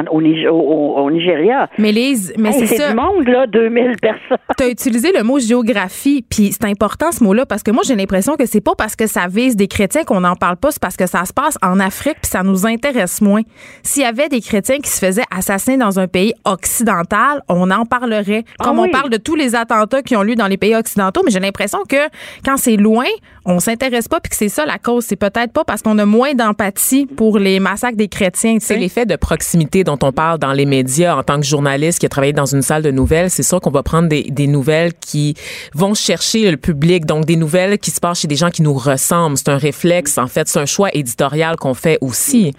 au, 0.50 0.56
au, 0.56 1.12
Nigeria. 1.12 1.69
Mais 1.77 1.91
Lise, 1.91 2.33
mais 2.38 2.51
c'est 2.51 2.68
ça. 2.68 2.89
du 2.89 2.95
monde, 2.95 3.27
là, 3.27 3.47
2000 3.47 3.97
personnes. 4.01 4.38
Tu 4.57 4.63
as 4.63 4.69
utilisé 4.69 5.12
le 5.15 5.23
mot 5.23 5.39
géographie, 5.39 6.25
puis 6.27 6.51
c'est 6.51 6.65
important 6.65 7.12
ce 7.12 7.23
mot-là, 7.23 7.45
parce 7.45 7.63
que 7.63 7.71
moi, 7.71 7.83
j'ai 7.85 7.95
l'impression 7.95 8.35
que 8.35 8.45
c'est 8.45 8.62
pas 8.62 8.75
parce 8.77 8.95
que 8.95 9.07
ça 9.07 9.27
vise 9.27 9.56
des 9.56 9.68
chrétiens 9.68 10.03
qu'on 10.03 10.21
n'en 10.21 10.35
parle 10.35 10.57
pas, 10.57 10.71
c'est 10.71 10.81
parce 10.81 10.97
que 10.97 11.07
ça 11.07 11.23
se 11.25 11.33
passe 11.33 11.57
en 11.62 11.79
Afrique, 11.79 12.18
puis 12.21 12.31
ça 12.31 12.44
nous 12.44 12.65
intéresse 12.65 13.21
moins. 13.21 13.41
S'il 13.83 14.03
y 14.03 14.06
avait 14.06 14.27
des 14.27 14.41
chrétiens 14.41 14.79
qui 14.79 14.89
se 14.89 15.00
faisaient 15.03 15.23
assassiner 15.35 15.77
dans 15.77 16.00
un 16.00 16.07
pays 16.07 16.33
occidental, 16.45 17.41
on 17.47 17.71
en 17.71 17.85
parlerait. 17.85 18.44
Ah 18.59 18.65
Comme 18.65 18.79
on 18.79 18.89
parle 18.89 19.09
de 19.09 19.18
tous 19.18 19.35
les 19.35 19.56
attentats 19.56 20.01
qui 20.01 20.15
ont 20.15 20.23
lieu 20.23 20.35
dans 20.35 20.47
les 20.47 20.57
pays 20.57 20.75
occidentaux, 20.75 21.21
mais 21.23 21.31
j'ai 21.31 21.39
l'impression 21.39 21.79
que 21.88 22.09
quand 22.44 22.57
c'est 22.57 22.77
loin, 22.77 23.06
on 23.45 23.59
s'intéresse 23.59 24.07
pas, 24.07 24.19
puis 24.19 24.29
que 24.29 24.35
c'est 24.35 24.50
ça 24.50 24.65
la 24.65 24.77
cause. 24.77 25.06
C'est 25.06 25.15
peut-être 25.15 25.53
pas 25.53 25.63
parce 25.63 25.81
qu'on 25.81 25.97
a 25.97 26.06
moins 26.06 26.33
d'empathie 26.33 27.06
pour 27.06 27.39
les 27.39 27.60
massacres 27.61 27.97
des 27.97 28.07
chrétiens. 28.07 28.57
C'est 28.59 28.77
l'effet 28.77 29.05
de 29.05 29.15
proximité 29.15 29.83
dont 29.83 29.97
on 30.03 30.11
parle 30.11 30.39
dans 30.39 30.53
les 30.53 30.65
médias 30.65 31.15
en 31.15 31.23
tant 31.23 31.39
que 31.39 31.45
journaliste 31.45 31.99
qui 31.99 32.05
a 32.05 32.09
travaillé 32.09 32.33
dans 32.33 32.45
une 32.45 32.61
salle 32.61 32.83
de 32.83 32.91
nouvelles. 32.91 33.29
C'est 33.29 33.43
sûr 33.43 33.61
qu'on 33.61 33.71
va 33.71 33.83
prendre 33.83 34.09
des, 34.09 34.23
des, 34.23 34.47
nouvelles 34.47 34.93
qui 34.93 35.35
vont 35.73 35.93
chercher 35.93 36.51
le 36.51 36.57
public, 36.57 37.05
donc 37.05 37.25
des 37.25 37.35
nouvelles 37.35 37.77
qui 37.77 37.91
se 37.91 37.99
passent 37.99 38.21
chez 38.21 38.27
des 38.27 38.35
gens 38.35 38.49
qui 38.49 38.63
nous 38.63 38.73
ressemblent. 38.73 39.37
C'est 39.37 39.49
un 39.49 39.57
réflexe, 39.57 40.17
en 40.17 40.27
fait, 40.27 40.47
c'est 40.47 40.59
un 40.59 40.65
choix 40.65 40.89
éditorial 40.93 41.55
qu'on 41.55 41.73
fait 41.73 41.97
aussi. 42.01 42.53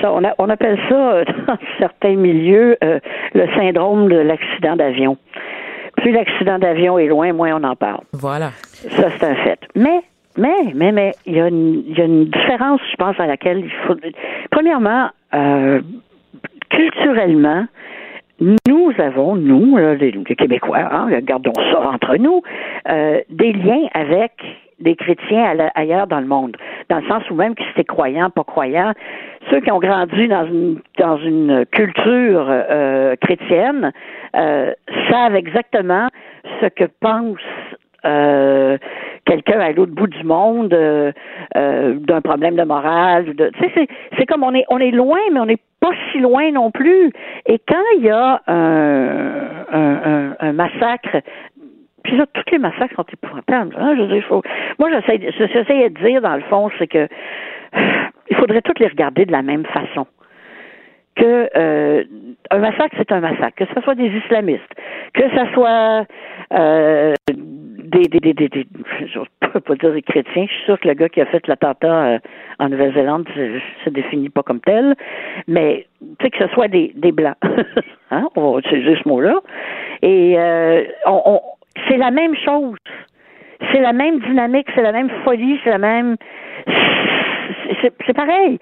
Ça, 0.00 0.12
on, 0.12 0.24
a, 0.24 0.34
on, 0.38 0.48
appelle 0.50 0.78
ça, 0.88 1.12
euh, 1.12 1.24
dans 1.46 1.58
certains 1.78 2.16
milieux, 2.16 2.76
euh, 2.84 2.98
le 3.34 3.46
syndrome 3.54 4.08
de 4.08 4.18
l'accident 4.18 4.76
d'avion. 4.76 5.16
Plus 5.96 6.12
l'accident 6.12 6.58
d'avion 6.58 6.98
est 6.98 7.06
loin, 7.06 7.32
moins 7.32 7.58
on 7.58 7.64
en 7.64 7.74
parle. 7.74 8.02
Voilà. 8.12 8.50
Ça, 8.90 9.08
c'est 9.18 9.24
un 9.24 9.34
fait. 9.36 9.58
Mais 9.74 10.02
mais, 10.36 10.72
mais, 10.74 10.92
mais, 10.92 11.12
il 11.26 11.34
y, 11.34 11.40
a 11.40 11.48
une, 11.48 11.82
il 11.86 11.98
y 11.98 12.00
a 12.00 12.04
une 12.04 12.26
différence, 12.26 12.80
je 12.90 12.96
pense, 12.96 13.18
à 13.18 13.26
laquelle 13.26 13.60
il 13.60 13.70
faut. 13.86 13.94
Premièrement, 14.50 15.08
euh, 15.34 15.80
culturellement, 16.68 17.66
nous 18.40 18.92
avons, 18.98 19.36
nous, 19.36 19.76
les, 19.76 20.12
Québécois, 20.36 20.88
hein, 20.90 21.08
gardons 21.22 21.54
ça 21.54 21.80
entre 21.88 22.16
nous, 22.16 22.42
euh, 22.88 23.20
des 23.30 23.52
liens 23.52 23.88
avec 23.94 24.32
des 24.78 24.94
chrétiens 24.94 25.56
ailleurs 25.74 26.06
dans 26.06 26.20
le 26.20 26.26
monde, 26.26 26.56
dans 26.90 26.98
le 26.98 27.08
sens 27.08 27.22
où 27.30 27.34
même 27.34 27.54
que 27.54 27.62
c'était 27.68 27.84
croyant, 27.84 28.28
pas 28.28 28.44
croyant, 28.44 28.92
ceux 29.50 29.60
qui 29.60 29.70
ont 29.70 29.78
grandi 29.78 30.28
dans 30.28 30.44
une 30.46 30.80
dans 30.98 31.16
une 31.16 31.64
culture 31.66 32.46
euh, 32.48 33.16
chrétienne 33.16 33.92
euh, 34.34 34.72
savent 35.10 35.36
exactement 35.36 36.08
ce 36.60 36.66
que 36.66 36.84
pensent 37.00 37.38
euh, 38.04 38.76
quelqu'un 39.26 39.60
à 39.60 39.72
l'autre 39.72 39.92
bout 39.92 40.06
du 40.06 40.24
monde 40.24 40.72
euh, 40.72 41.12
euh, 41.56 41.94
d'un 41.94 42.20
problème 42.22 42.56
de 42.56 42.62
morale. 42.62 43.34
De, 43.34 43.50
tu 43.50 43.68
sais, 43.74 43.86
c'est 44.16 44.26
comme 44.26 44.42
on 44.42 44.54
est 44.54 44.64
on 44.70 44.78
est 44.78 44.90
loin, 44.90 45.18
mais 45.32 45.40
on 45.40 45.46
n'est 45.46 45.60
pas 45.80 45.90
si 46.10 46.18
loin 46.20 46.50
non 46.52 46.70
plus. 46.70 47.12
Et 47.46 47.58
quand 47.68 47.84
il 47.98 48.04
y 48.04 48.10
a 48.10 48.40
un, 48.46 50.34
un, 50.40 50.52
massacre 50.52 51.18
puis 52.02 52.16
là, 52.16 52.24
tous 52.32 52.44
les 52.52 52.58
massacres 52.58 52.94
sont 52.94 53.04
épouvantables. 53.12 53.74
Hein, 53.76 53.96
je 53.98 54.02
veux 54.02 54.20
faut... 54.20 54.40
Moi, 54.78 54.90
j'essaie, 54.92 55.18
j'essaie 55.36 55.88
de 55.90 56.06
dire, 56.06 56.22
dans 56.22 56.36
le 56.36 56.42
fond, 56.42 56.70
c'est 56.78 56.86
que 56.86 57.08
il 58.30 58.36
faudrait 58.36 58.62
tous 58.62 58.78
les 58.78 58.86
regarder 58.86 59.26
de 59.26 59.32
la 59.32 59.42
même 59.42 59.64
façon 59.66 60.06
que 61.16 61.48
euh, 61.56 62.04
un 62.50 62.58
massacre, 62.58 62.94
c'est 62.96 63.10
un 63.10 63.20
massacre, 63.20 63.56
que 63.56 63.64
ce 63.74 63.80
soit 63.80 63.94
des 63.94 64.08
islamistes, 64.08 64.72
que 65.14 65.22
ce 65.22 65.52
soit 65.54 66.04
euh, 66.52 67.14
des, 68.04 68.20
des, 68.20 68.34
des, 68.34 68.48
des, 68.48 68.66
je 69.06 69.20
peux 69.40 69.60
pas 69.60 69.74
dire 69.74 69.92
des 69.92 70.02
chrétiens, 70.02 70.46
je 70.46 70.52
suis 70.52 70.64
sûr 70.64 70.80
que 70.80 70.88
le 70.88 70.94
gars 70.94 71.08
qui 71.08 71.20
a 71.20 71.26
fait 71.26 71.46
l'attentat 71.46 72.06
euh, 72.06 72.18
en 72.58 72.68
Nouvelle-Zélande 72.68 73.28
se, 73.34 73.60
se, 73.84 73.90
définit 73.90 74.28
pas 74.28 74.42
comme 74.42 74.60
tel, 74.60 74.94
mais 75.48 75.86
tu 76.00 76.06
sais 76.24 76.30
que 76.30 76.38
ce 76.38 76.48
soit 76.54 76.68
des, 76.68 76.92
des 76.94 77.12
blancs, 77.12 77.36
hein, 78.10 78.28
on 78.36 78.52
va 78.52 78.58
utiliser 78.58 78.98
ce 79.02 79.08
mot-là, 79.08 79.40
et 80.02 80.38
euh, 80.38 80.84
on, 81.06 81.22
on, 81.24 81.40
c'est 81.88 81.96
la 81.96 82.10
même 82.10 82.34
chose, 82.36 82.76
c'est 83.72 83.80
la 83.80 83.92
même 83.92 84.20
dynamique, 84.20 84.68
c'est 84.74 84.82
la 84.82 84.92
même 84.92 85.10
folie, 85.24 85.58
c'est 85.64 85.70
la 85.70 85.78
même, 85.78 86.16
c'est 87.80 88.14
pareil. 88.14 88.58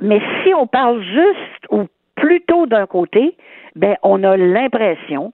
Mais 0.00 0.20
si 0.42 0.54
on 0.54 0.66
parle 0.66 1.02
juste 1.02 1.66
ou 1.70 1.86
plutôt 2.16 2.66
d'un 2.66 2.86
côté, 2.86 3.36
ben 3.76 3.96
on 4.02 4.22
a 4.24 4.36
l'impression, 4.36 5.32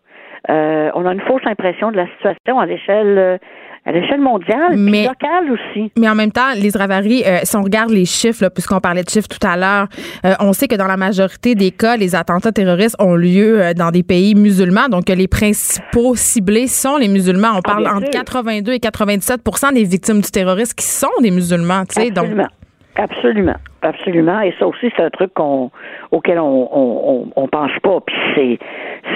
euh, 0.50 0.90
on 0.94 1.06
a 1.06 1.12
une 1.12 1.20
fausse 1.22 1.42
impression 1.46 1.90
de 1.90 1.96
la 1.96 2.06
situation 2.16 2.58
à 2.58 2.66
l'échelle 2.66 3.18
euh, 3.18 3.38
à 3.86 3.92
l'échelle 3.92 4.20
mondiale, 4.20 4.76
Mais- 4.76 5.06
locale 5.06 5.50
aussi. 5.50 5.90
Mais 5.98 6.08
en 6.10 6.14
même 6.14 6.30
temps, 6.30 6.52
les 6.54 6.70
Ravary, 6.74 7.22
euh, 7.26 7.38
si 7.44 7.56
on 7.56 7.62
regarde 7.62 7.90
les 7.90 8.04
chiffres, 8.04 8.48
puisqu'on 8.50 8.80
parlait 8.80 9.02
de 9.02 9.08
chiffres 9.08 9.28
tout 9.28 9.44
à 9.46 9.56
l'heure, 9.56 9.86
euh, 10.26 10.34
on 10.40 10.52
sait 10.52 10.68
que 10.68 10.74
dans 10.76 10.86
la 10.86 10.98
majorité 10.98 11.54
des 11.54 11.70
cas, 11.70 11.96
les 11.96 12.14
attentats 12.14 12.52
terroristes 12.52 12.96
ont 12.98 13.14
lieu 13.14 13.62
euh, 13.62 13.72
dans 13.72 13.90
des 13.90 14.02
pays 14.02 14.34
musulmans. 14.34 14.88
Donc, 14.90 15.08
les 15.08 15.28
principaux 15.28 16.14
ciblés 16.16 16.66
sont 16.66 16.98
les 16.98 17.08
musulmans. 17.08 17.52
On 17.56 17.62
parle 17.62 17.84
bien 17.84 17.94
entre 17.94 18.12
sûr. 18.12 18.20
82 18.24 18.72
et 18.72 18.78
97% 18.78 19.72
des 19.72 19.84
victimes 19.84 20.20
du 20.20 20.30
terrorisme 20.30 20.74
qui 20.76 20.84
sont 20.86 21.08
des 21.22 21.30
musulmans. 21.30 21.84
Donc, 22.14 22.28
Absolument. 22.96 23.54
Absolument. 23.82 24.40
Et 24.40 24.52
ça 24.58 24.66
aussi, 24.66 24.90
c'est 24.96 25.02
un 25.02 25.10
truc 25.10 25.32
qu'on, 25.34 25.70
auquel 26.10 26.38
on, 26.38 26.68
on, 26.72 27.02
on, 27.36 27.42
on 27.42 27.48
pense 27.48 27.70
pas. 27.82 27.98
Puis 28.06 28.16
c'est, 28.34 28.58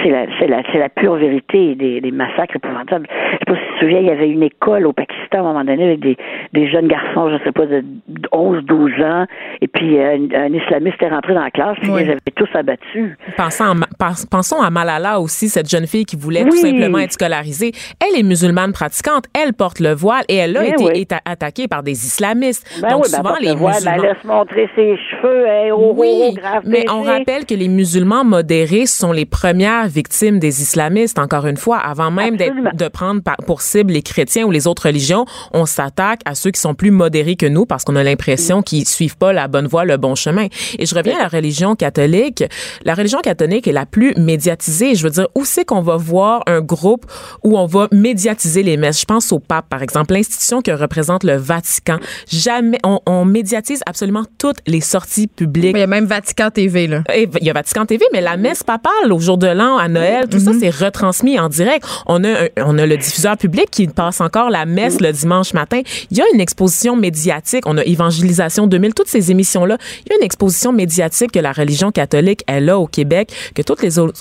c'est 0.01 0.09
la, 0.09 0.25
c'est 0.39 0.47
la, 0.47 0.61
c'est 0.71 0.79
la 0.79 0.89
pure 0.89 1.15
vérité 1.15 1.75
des, 1.75 1.99
des 2.01 2.11
massacres 2.11 2.55
épouvantables. 2.55 3.07
Je 3.09 3.37
sais 3.37 3.45
pas 3.45 3.55
si 3.55 3.61
tu 3.67 3.73
te 3.73 3.79
souviens, 3.79 3.99
il 3.99 4.05
y 4.07 4.11
avait 4.11 4.29
une 4.29 4.43
école 4.43 4.87
au 4.87 4.93
Pakistan 4.93 5.37
à 5.37 5.39
un 5.39 5.43
moment 5.43 5.63
donné 5.65 5.83
avec 5.83 5.99
des, 5.99 6.17
des 6.53 6.69
jeunes 6.71 6.87
garçons, 6.87 7.29
je 7.29 7.43
sais 7.43 7.51
pas, 7.51 7.65
de 7.65 7.83
11, 8.31 8.63
12 8.65 8.91
ans. 9.01 9.25
Et 9.61 9.67
puis, 9.67 9.99
euh, 9.99 10.17
un, 10.33 10.45
un 10.45 10.53
islamiste 10.53 11.01
est 11.01 11.09
rentré 11.09 11.33
dans 11.33 11.43
la 11.43 11.51
classe, 11.51 11.77
Oui. 11.83 11.89
ils 11.89 12.05
les 12.05 12.09
avaient 12.11 12.19
tous 12.35 12.49
abattus. 12.53 13.17
Pensons, 13.37 13.63
à 13.99 14.11
pensons 14.31 14.61
à 14.61 14.69
Malala 14.69 15.19
aussi, 15.19 15.49
cette 15.49 15.69
jeune 15.69 15.87
fille 15.87 16.05
qui 16.05 16.15
voulait 16.15 16.43
tout 16.45 16.51
simplement 16.55 16.99
être 16.99 17.11
scolarisée. 17.13 17.71
Elle 18.01 18.19
est 18.19 18.23
musulmane 18.23 18.71
pratiquante, 18.71 19.25
elle 19.33 19.53
porte 19.53 19.79
le 19.79 19.93
voile 19.93 20.23
et 20.29 20.37
elle 20.37 20.55
a 20.57 20.65
Eh 20.65 20.69
été 20.69 20.83
oui. 20.83 21.07
attaquée 21.25 21.67
par 21.67 21.83
des 21.83 21.91
islamistes. 21.91 22.79
Ben 22.81 22.89
Donc 22.89 23.03
ben, 23.03 23.09
souvent 23.09 23.23
porte 23.29 23.41
les 23.41 23.49
le 23.49 23.55
voile, 23.55 23.75
ben, 23.83 23.91
musulmans. 23.93 24.13
laisse 24.13 24.23
montrer 24.53 24.69
ses 24.75 24.97
cheveux, 24.97 25.47
hein, 25.47 25.69
oh, 25.73 25.93
Oui, 25.95 26.09
oh, 26.13 26.29
oh, 26.29 26.33
grave 26.33 26.63
mais 26.65 26.85
on 26.89 27.03
rappelle 27.03 27.45
que 27.45 27.53
les 27.53 27.67
musulmans 27.67 28.23
modérés 28.23 28.85
sont 28.85 29.11
les 29.11 29.25
premières 29.25 29.87
victimes 29.87 30.39
des 30.39 30.61
islamistes, 30.61 31.19
encore 31.19 31.45
une 31.47 31.57
fois, 31.57 31.77
avant 31.77 32.11
même 32.11 32.37
de 32.37 32.87
prendre 32.87 33.21
pour 33.45 33.61
cible 33.61 33.93
les 33.93 34.01
chrétiens 34.01 34.45
ou 34.45 34.51
les 34.51 34.67
autres 34.67 34.87
religions, 34.87 35.25
on 35.53 35.65
s'attaque 35.65 36.21
à 36.25 36.35
ceux 36.35 36.51
qui 36.51 36.59
sont 36.59 36.73
plus 36.73 36.91
modérés 36.91 37.35
que 37.35 37.45
nous 37.45 37.65
parce 37.65 37.83
qu'on 37.83 37.95
a 37.95 38.03
l'impression 38.03 38.53
Mm. 38.59 38.63
qu'ils 38.63 38.87
suivent 38.87 39.17
pas 39.17 39.33
la 39.33 39.47
bonne 39.47 39.67
voie, 39.67 39.85
le 39.85 39.97
bon 39.97 40.15
chemin. 40.15 40.47
Et 40.79 40.85
je 40.85 40.95
reviens 40.95 41.15
à 41.17 41.23
la 41.23 41.27
religion 41.27 41.75
catholique. 41.75 42.43
La 42.85 42.93
religion 42.93 43.19
catholique 43.19 43.67
est 43.67 43.73
la 43.73 43.85
plus 43.85 44.13
médiatisée. 44.17 44.95
Je 44.95 45.03
veux 45.03 45.09
dire, 45.09 45.27
où 45.35 45.45
c'est 45.45 45.65
qu'on 45.65 45.81
va 45.81 45.97
voir 45.97 46.43
un 46.47 46.61
groupe 46.61 47.05
où 47.43 47.57
on 47.57 47.65
va 47.65 47.87
médiatiser 47.91 48.63
les 48.63 48.77
messes? 48.77 49.01
Je 49.01 49.05
pense 49.05 49.31
au 49.31 49.39
pape, 49.39 49.69
par 49.69 49.81
exemple, 49.81 50.13
l'institution 50.13 50.61
que 50.61 50.71
représente 50.71 51.23
le 51.23 51.35
Vatican. 51.35 51.97
Jamais, 52.27 52.79
on, 52.83 52.99
on 53.05 53.25
médiatise 53.25 53.81
absolument 53.85 54.23
toutes 54.43 54.57
les 54.67 54.81
sorties 54.81 55.27
publiques 55.27 55.71
il 55.73 55.79
y 55.79 55.83
a 55.83 55.87
même 55.87 56.03
Vatican 56.05 56.49
TV, 56.49 56.87
là. 56.87 57.01
et 57.15 57.29
Il 57.39 57.47
y 57.47 57.49
a 57.49 57.53
Vatican 57.53 57.85
TV, 57.85 58.03
mais 58.11 58.19
la 58.19 58.35
messe 58.35 58.61
papale 58.61 59.11
au 59.11 59.19
jour 59.19 59.37
de 59.37 59.47
l'an, 59.47 59.77
à 59.77 59.87
Noël, 59.87 60.27
tout 60.29 60.39
ça, 60.39 60.51
c'est 60.53 60.69
retransmis 60.69 61.39
en 61.39 61.47
direct. 61.47 61.85
On 62.07 62.21
a, 62.25 62.27
un- 62.29 62.47
on 62.65 62.77
a 62.77 62.85
le 62.85 62.97
diffuseur 62.97 63.37
public 63.37 63.67
qui 63.71 63.87
passe 63.87 64.19
encore 64.19 64.49
la 64.49 64.65
messe 64.65 64.99
le 64.99 65.13
dimanche 65.13 65.53
matin. 65.53 65.79
Il 66.11 66.17
y 66.17 66.21
a 66.21 66.25
une 66.33 66.41
exposition 66.41 66.97
médiatique. 66.97 67.63
On 67.67 67.77
a 67.77 67.83
Évangélisation 67.85 68.67
2000, 68.67 68.93
toutes 68.93 69.07
ces 69.07 69.31
émissions-là. 69.31 69.77
Il 70.05 70.11
y 70.11 70.15
a 70.15 70.17
une 70.19 70.25
exposition 70.25 70.73
médiatique 70.73 71.31
que 71.31 71.39
la 71.39 71.53
religion 71.53 71.91
catholique, 71.91 72.41
elle 72.47 72.69
a 72.69 72.77
au 72.77 72.87
Québec, 72.87 73.29
que 73.55 73.61
toutes 73.61 73.81
les 73.81 73.97
autres, 73.97 74.19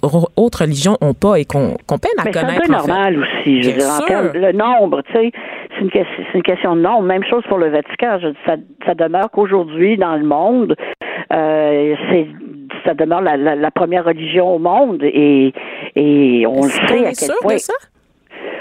religions 0.60 0.96
ont 1.00 1.14
pas 1.14 1.36
et 1.40 1.44
qu'on 1.44 1.74
peine 1.88 2.10
à 2.18 2.24
Mais 2.24 2.32
c'est 2.32 2.38
un 2.38 2.42
connaître. 2.42 2.66
peu 2.68 2.74
en 2.74 2.78
fait. 2.80 2.86
normal 2.88 3.18
aussi, 3.18 3.62
je 3.62 3.70
veux 3.70 3.76
dire, 3.78 3.88
en 3.88 3.96
sûr. 3.96 4.06
termes 4.06 4.30
le 4.34 4.52
nombre, 4.52 5.02
tu 5.02 5.12
sais, 5.14 5.32
c'est 5.74 5.80
une, 6.34 6.42
question 6.42 6.76
de 6.76 6.80
nombre. 6.82 7.02
Même 7.02 7.24
chose 7.28 7.42
pour 7.48 7.58
le 7.58 7.70
Vatican. 7.70 8.18
Je, 8.20 8.28
ça, 8.46 8.56
ça 8.86 8.94
demeure 8.94 9.30
qu'aujourd'hui, 9.32 9.96
dans 9.96 10.11
le 10.16 10.24
monde, 10.24 10.76
euh, 11.32 11.94
c'est 12.10 12.26
ça 12.84 12.94
demeure 12.94 13.20
la, 13.20 13.36
la, 13.36 13.54
la 13.54 13.70
première 13.70 14.04
religion 14.04 14.56
au 14.56 14.58
monde 14.58 15.02
et, 15.04 15.52
et 15.94 16.44
on 16.46 16.62
le 16.64 16.68
sait 16.70 16.98
à 17.00 17.04
quel 17.04 17.14
sûr 17.14 17.34
point. 17.40 17.54
de 17.54 17.58
ça? 17.58 17.74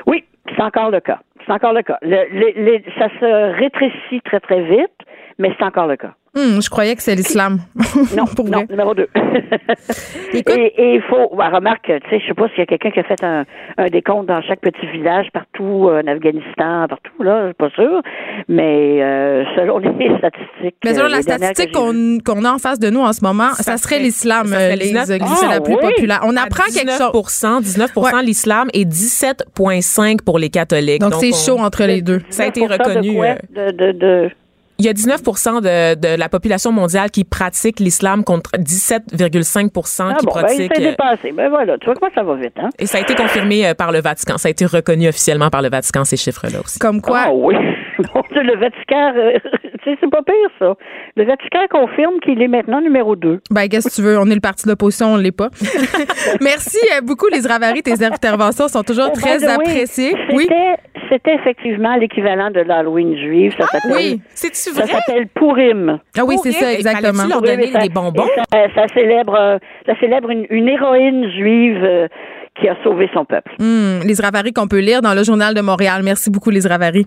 Oui, 0.05 0.24
c'est 0.55 0.62
encore 0.62 0.91
le 0.91 1.00
cas. 1.00 1.20
C'est 1.46 1.51
encore 1.51 1.74
le 1.74 1.81
cas. 1.81 1.98
Le- 2.03 2.81
ça 3.00 3.08
se 3.20 3.58
rétrécit 3.60 4.22
très, 4.24 4.39
très 4.39 4.62
vite, 4.62 4.91
mais 5.40 5.52
c'est 5.58 5.66
encore 5.66 5.88
le 5.88 5.98
cas. 5.98 6.14
Hum, 6.34 6.62
je 6.62 6.70
croyais 6.70 6.96
que 6.96 7.02
c'est 7.02 7.16
l'islam. 7.16 7.60
Non, 8.16 8.26
Pour 8.36 8.46
non, 8.46 8.60
vrai. 8.60 8.68
numéro 8.70 8.94
deux. 8.96 9.10
Écoute- 10.34 10.56
et 10.58 10.96
il 10.96 11.02
faut, 11.10 11.36
ouais, 11.36 11.48
remarque, 11.48 11.86
tu 11.88 12.10
sais, 12.10 12.20
je 12.22 12.28
sais 12.28 12.34
pas 12.34 12.48
s'il 12.50 12.60
y 12.60 12.62
a 12.62 12.66
quelqu'un 12.66 12.92
qui 12.92 13.00
a 13.00 13.04
fait 13.04 13.22
un, 13.24 13.44
un 13.78 13.88
décompte 13.88 14.28
dans 14.28 14.42
chaque 14.42 14.62
petit 14.62 14.86
village 14.94 15.28
partout 15.34 15.90
euh, 15.90 16.02
en 16.02 16.08
Afghanistan, 16.08 16.86
partout 16.88 17.22
là, 17.24 17.42
je 17.42 17.46
suis 17.48 17.54
pas 17.56 17.70
sûr, 17.72 18.02
mais 18.48 19.02
euh, 19.04 19.44
selon 19.58 19.80
les 19.80 20.18
statistiques. 20.20 20.76
Mais 20.86 20.94
selon 20.94 21.06
euh, 21.08 21.10
la 21.10 21.22
statistique 21.22 21.74
qu'on 21.74 22.46
a 22.46 22.52
en 22.54 22.58
face 22.60 22.80
de 22.80 22.90
nous 22.90 23.02
en 23.02 23.12
ce 23.14 23.24
moment, 23.24 23.50
ça, 23.56 23.64
Ça 23.64 23.78
serait 23.78 24.00
l'islam, 24.00 24.48
ça 24.48 24.56
serait 24.56 24.76
Lise, 24.78 24.94
19. 24.94 25.20
qui 25.20 25.36
c'est 25.36 25.46
Ah, 25.50 25.54
la 25.56 25.62
plus 25.62 25.76
oui. 25.76 25.82
populaire. 25.82 26.22
On 26.24 26.36
À 26.38 26.44
apprend 26.44 26.64
quelque 26.74 26.92
chose. 26.92 27.12
19 27.12 27.62
19 27.62 27.92
l'islam 28.24 28.68
et 28.74 28.86
17,5 28.86 30.22
pour 30.24 30.40
les 30.40 30.50
catholiques. 30.50 31.02
Donc, 31.02 31.16
c'est 31.16 31.34
chaud 31.34 31.60
entre 31.60 31.84
les 31.84 32.02
deux. 32.02 32.22
Ça 32.30 32.44
a 32.44 32.48
été 32.48 32.62
19% 32.62 32.72
reconnu. 32.72 33.10
De, 33.10 33.16
quoi? 33.16 33.36
de, 33.54 33.72
de, 33.72 33.92
de- 33.92 34.30
Il 34.80 34.86
y 34.86 34.90
a 34.90 34.94
19 34.94 35.22
de, 35.22 35.96
de 35.96 36.18
la 36.20 36.30
population 36.30 36.72
mondiale 36.72 37.12
qui 37.12 37.24
pratique 37.24 37.80
l'islam 37.80 38.24
contre 38.24 38.51
17,5 38.58 40.10
Ah 40.12 40.16
qui 40.20 40.25
bon, 40.25 40.32
ben, 40.34 40.40
il 40.42 40.68
pratiquent. 40.70 40.75
s'est 40.75 40.82
dépassé. 40.82 41.32
Ben 41.32 41.50
voilà, 41.50 41.78
tu 41.78 41.86
vois 41.86 41.96
comment 41.96 42.12
ça 42.16 42.24
va 42.24 42.36
vite, 42.36 42.54
hein? 42.58 42.70
et 42.80 42.86
ça 42.88 42.98
a 42.98 43.01
été 43.01 43.13
confirmé 43.16 43.68
euh, 43.68 43.74
par 43.74 43.92
le 43.92 44.01
Vatican. 44.01 44.38
Ça 44.38 44.48
a 44.48 44.51
été 44.51 44.66
reconnu 44.66 45.08
officiellement 45.08 45.50
par 45.50 45.62
le 45.62 45.70
Vatican, 45.70 46.04
ces 46.04 46.18
chiffres-là 46.18 46.60
aussi. 46.63 46.80
Comme 46.80 47.01
quoi, 47.01 47.24
Ah 47.28 47.32
oui. 47.34 47.56
Le 48.32 48.58
Vatican, 48.60 49.13
euh, 49.16 49.38
tu 49.84 49.92
sais, 49.92 49.98
c'est 50.01 50.10
pas 50.10 50.24
pire, 50.24 50.34
ça. 50.58 50.74
Le 51.16 51.25
Vatican 51.25 51.60
confirme 51.70 52.20
qu'il 52.24 52.42
est 52.42 52.48
maintenant 52.48 52.82
numéro 52.82 53.16
2. 53.16 53.42
Ben, 53.51 53.68
qu'est-ce 53.68 53.90
que 53.90 53.94
tu 53.96 54.01
veux? 54.01 54.18
On 54.18 54.25
est 54.32 54.34
le 54.34 54.42
parti 54.42 54.63
de 54.66 54.70
l'opposition, 54.72 55.13
on 55.13 55.18
l'est 55.18 55.32
pas. 55.32 55.50
Merci 56.42 56.80
beaucoup, 57.04 57.28
les 57.28 57.46
Ravary. 57.48 57.84
Tes 57.84 58.04
interventions 58.04 58.68
sont 58.70 58.82
toujours 58.84 59.10
Oh, 59.12 59.13
très 59.20 59.44
appréciées. 59.48 60.16
Oui. 60.34 60.48
C'était, 61.12 61.36
effectivement 61.36 61.96
l'équivalent 61.98 62.50
de 62.51 62.62
l'Halloween 62.62 63.18
juive. 63.18 63.53
Ça 63.60 63.68
s'appelle, 63.68 63.91
oui. 63.94 64.22
C'est-tu 64.34 64.56
ça 64.56 64.72
vrai? 64.84 64.91
s'appelle 64.94 65.27
Pourim. 65.27 66.00
Ah 66.18 66.22
oui, 66.25 66.38
c'est 66.41 66.51
ça, 66.53 66.72
exactement. 66.74 67.25
leur 67.27 67.41
Oui, 67.41 67.50
donner 67.50 67.68
ça- 67.72 67.80
des 67.80 67.89
bonbons? 67.89 68.25
Ça, 68.51 68.68
ça 68.74 68.88
célèbre, 68.94 69.36
euh, 69.38 69.58
ça 69.86 69.94
célèbre 70.00 70.30
une, 70.30 70.46
une 70.50 70.68
héroïne 70.70 71.30
juive 71.32 71.84
euh, 71.84 72.08
qui 72.60 72.68
a 72.70 72.75
sauvé 72.84 73.10
son 73.13 73.25
peuple. 73.25 73.51
Hum, 73.60 74.00
les 74.06 74.15
Ravary 74.22 74.53
qu'on 74.53 74.68
peut 74.68 74.80
lire 74.80 75.01
dans 75.01 75.13
le 75.13 75.24
Journal 75.24 75.53
de 75.53 75.62
Montréal. 75.62 76.01
Merci 76.03 76.30
beaucoup, 76.30 76.50
les 76.50 76.65
Ravary. 76.68 77.06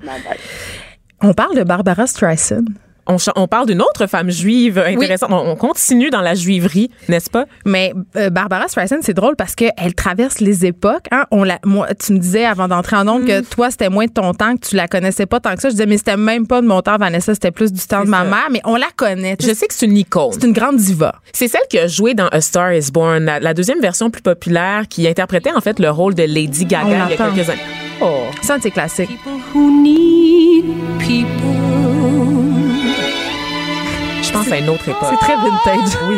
On 1.23 1.33
parle 1.33 1.57
de 1.57 1.63
Barbara 1.65 2.07
Streisand. 2.07 2.65
On, 3.07 3.47
parle 3.49 3.67
d'une 3.67 3.83
autre 3.83 4.07
femme 4.07 4.31
juive 4.31 4.79
intéressante. 4.79 5.31
On, 5.31 5.51
on 5.51 5.57
continue 5.57 6.11
dans 6.11 6.21
la 6.21 6.35
juiverie, 6.35 6.91
n'est-ce 7.09 7.29
pas? 7.31 7.45
Mais 7.67 7.93
euh, 8.17 8.31
Barbara 8.31 8.69
Streisand, 8.69 8.99
c'est 9.03 9.15
drôle 9.15 9.37
parce 9.37 9.55
qu'elle 9.55 9.95
traverse 9.95 10.41
les 10.41 10.65
époques. 10.67 11.07
Hein? 11.11 11.25
On 11.31 11.45
la, 11.45 11.59
moi, 11.65 11.89
tu 11.95 12.13
me 12.13 12.19
disais 12.19 12.45
avant 12.45 12.69
d'entrer 12.69 12.97
en 12.97 13.07
ondes 13.09 13.15
Mm. 13.25 13.27
que 13.27 13.41
toi, 13.43 13.71
c'était 13.71 13.89
moins 13.89 14.07
de 14.07 14.11
ton 14.13 14.33
temps, 14.35 14.57
que 14.57 14.67
tu 14.69 14.77
la 14.77 14.89
connaissais 14.89 15.27
pas 15.27 15.41
tant 15.41 15.55
que 15.55 15.61
ça. 15.63 15.69
Je 15.69 15.75
disais, 15.75 15.87
mais 15.87 15.99
c'était 15.99 16.17
même 16.17 16.47
pas 16.47 16.61
de 16.61 16.67
mon 16.67 16.81
temps, 16.83 16.97
Vanessa, 16.97 17.33
c'était 17.35 17.51
plus 17.53 17.73
du 17.73 17.81
temps 17.87 18.05
de 18.05 18.09
ma 18.09 18.19
ça. 18.19 18.25
mère. 18.25 18.49
Mais 18.51 18.61
on 18.65 18.77
la 18.77 18.89
connaît. 18.97 19.37
Je 19.41 19.53
sais 19.55 19.67
que 19.67 19.75
c'est 19.75 19.87
une 19.87 19.97
icône. 19.97 20.33
C'est 20.33 20.45
une 20.47 20.53
grande 20.53 20.77
diva. 20.77 21.15
C'est 21.33 21.49
celle 21.49 21.63
qui 21.71 21.79
a 21.79 21.87
joué 21.87 22.15
dans 22.15 22.29
A 22.29 22.41
Star 22.41 22.73
is 22.75 22.91
Born, 22.93 23.25
la, 23.25 23.41
la 23.41 23.55
deuxième 23.55 23.81
version 23.81 24.11
plus 24.11 24.23
populaire, 24.23 24.89
qui 24.89 25.07
interprétait 25.07 25.53
en 25.53 25.61
fait 25.61 25.79
le 25.79 25.91
rôle 25.91 26.15
de 26.15 26.23
Lady 26.25 26.65
Gaga 26.65 26.87
On 26.87 27.07
il 27.09 27.11
y 27.11 27.15
a 27.15 27.17
quelques 27.17 27.49
années. 27.51 27.61
Oh. 28.01 28.25
Ça, 28.43 28.57
c'est 28.61 28.71
classique. 28.71 29.09
people 29.09 29.41
who 29.55 29.71
need 29.83 30.65
people. 30.99 32.24
Je 34.35 34.39
pense 34.41 34.51
à 34.51 34.59
une 34.59 34.69
autre 34.69 34.89
époque. 34.89 35.11
C'est 35.11 35.17
très 35.19 35.37
vintage. 35.37 35.97
Oui. 36.09 36.17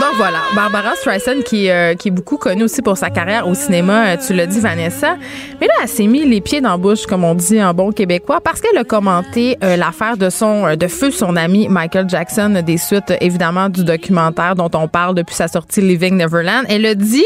Donc 0.00 0.14
voilà, 0.16 0.38
Barbara 0.56 0.96
Streisand 0.96 1.42
qui, 1.44 1.70
euh, 1.70 1.94
qui 1.94 2.08
est 2.08 2.10
beaucoup 2.10 2.36
connue 2.36 2.64
aussi 2.64 2.82
pour 2.82 2.96
sa 2.96 3.10
carrière 3.10 3.46
au 3.46 3.54
cinéma, 3.54 4.08
euh, 4.08 4.16
tu 4.16 4.34
l'as 4.34 4.46
dit 4.46 4.58
Vanessa. 4.58 5.16
Mais 5.60 5.68
là, 5.68 5.74
elle 5.82 5.88
s'est 5.88 6.08
mis 6.08 6.24
les 6.24 6.40
pieds 6.40 6.60
dans 6.60 6.70
la 6.70 6.76
bouche, 6.76 7.06
comme 7.06 7.22
on 7.22 7.34
dit 7.36 7.62
en 7.62 7.72
bon 7.74 7.92
québécois, 7.92 8.40
parce 8.40 8.60
qu'elle 8.60 8.76
a 8.76 8.82
commenté 8.82 9.56
euh, 9.62 9.76
l'affaire 9.76 10.16
de 10.16 10.30
son 10.30 10.66
euh, 10.66 10.74
de 10.74 10.88
feu 10.88 11.12
son 11.12 11.36
ami 11.36 11.68
Michael 11.68 12.08
Jackson, 12.08 12.60
des 12.66 12.76
suites 12.76 13.12
euh, 13.12 13.16
évidemment 13.20 13.68
du 13.68 13.84
documentaire 13.84 14.56
dont 14.56 14.70
on 14.74 14.88
parle 14.88 15.14
depuis 15.14 15.36
sa 15.36 15.46
sortie 15.46 15.80
Living 15.80 16.16
Neverland. 16.16 16.64
Elle 16.68 16.86
a 16.86 16.96
dit, 16.96 17.24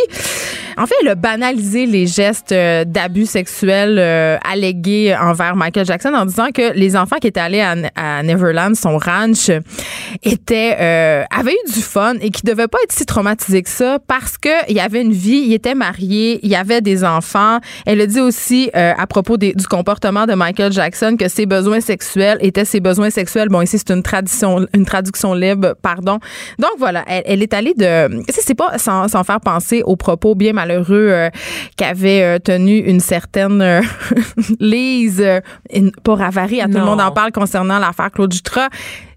en 0.76 0.86
fait, 0.86 0.94
elle 1.00 1.08
a 1.08 1.14
banalisé 1.14 1.86
les 1.86 2.06
gestes 2.06 2.52
d'abus 2.52 3.24
sexuels 3.26 3.98
euh, 3.98 4.36
allégués 4.44 5.16
envers 5.18 5.56
Michael 5.56 5.86
Jackson 5.86 6.12
en 6.14 6.26
disant 6.26 6.48
que 6.52 6.74
les 6.74 6.96
enfants 6.96 7.16
qui 7.18 7.28
étaient 7.28 7.40
allés 7.40 7.62
à, 7.62 7.74
à 7.96 8.22
Neverland, 8.22 8.76
son 8.76 8.98
ranch, 8.98 9.50
étaient 10.22 11.26
avaient 11.30 11.52
eu 11.52 11.72
du 11.72 11.80
fun 11.80 12.14
et 12.20 12.30
qui 12.30 12.42
devaient 12.42 12.57
pas 12.66 12.78
être 12.82 12.92
si 12.92 13.06
traumatisés 13.06 13.62
que 13.62 13.68
ça 13.70 13.98
parce 14.08 14.36
que 14.36 14.48
il 14.68 14.74
y 14.76 14.80
avait 14.80 15.02
une 15.02 15.12
vie, 15.12 15.44
il 15.46 15.52
était 15.52 15.76
marié, 15.76 16.40
il 16.42 16.50
y 16.50 16.56
avait 16.56 16.80
des 16.80 17.04
enfants. 17.04 17.58
Elle 17.86 18.00
a 18.00 18.06
dit 18.06 18.20
aussi 18.20 18.70
euh, 18.74 18.92
à 18.98 19.06
propos 19.06 19.36
des- 19.36 19.52
du 19.52 19.66
comportement 19.68 20.26
de 20.26 20.34
Michael 20.34 20.72
Jackson 20.72 21.16
que 21.16 21.28
ses 21.28 21.46
besoins 21.46 21.80
sexuels 21.80 22.38
étaient 22.40 22.64
ses 22.64 22.80
besoins 22.80 23.10
sexuels. 23.10 23.48
Bon, 23.50 23.60
ici 23.60 23.78
c'est 23.78 23.92
une 23.94 24.02
tradition, 24.02 24.66
une 24.74 24.84
traduction 24.86 25.34
libre, 25.34 25.74
pardon. 25.82 26.18
Donc 26.58 26.72
voilà, 26.78 27.04
elle, 27.06 27.22
elle 27.26 27.42
est 27.42 27.54
allée 27.54 27.74
de, 27.74 28.22
c'est 28.30 28.54
pas 28.56 28.78
sans, 28.78 29.06
sans 29.08 29.22
faire 29.22 29.40
penser 29.40 29.82
aux 29.84 29.96
propos 29.96 30.34
bien 30.34 30.54
malheureux 30.54 31.08
euh, 31.10 31.28
qu'avait 31.76 32.22
euh, 32.22 32.38
tenu 32.38 32.78
une 32.78 33.00
certaine 33.00 33.60
euh, 33.60 33.80
Lise, 34.60 35.24
pas 36.02 36.14
Ravary, 36.14 36.60
à 36.60 36.66
tout 36.66 36.72
le 36.78 36.84
monde 36.84 37.00
en 37.00 37.10
parle 37.12 37.32
concernant 37.32 37.78
l'affaire 37.78 38.10
Claude 38.10 38.32
Jutras. 38.32 38.68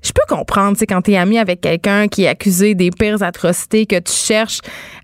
Je 0.04 0.12
peux 0.12 0.24
comprendre, 0.28 0.74
tu 0.74 0.80
sais, 0.80 0.88
quand 0.88 1.02
t'es 1.02 1.16
ami 1.16 1.38
avec 1.38 1.62
quelqu'un 1.62 2.08
qui 2.08 2.24
est 2.24 2.28
accusé 2.28 2.76
des 2.76 2.90
pires 2.92 3.22
atrocités, 3.22 3.86
que 3.86 4.00
tu 4.00 4.12
cherches 4.14 4.60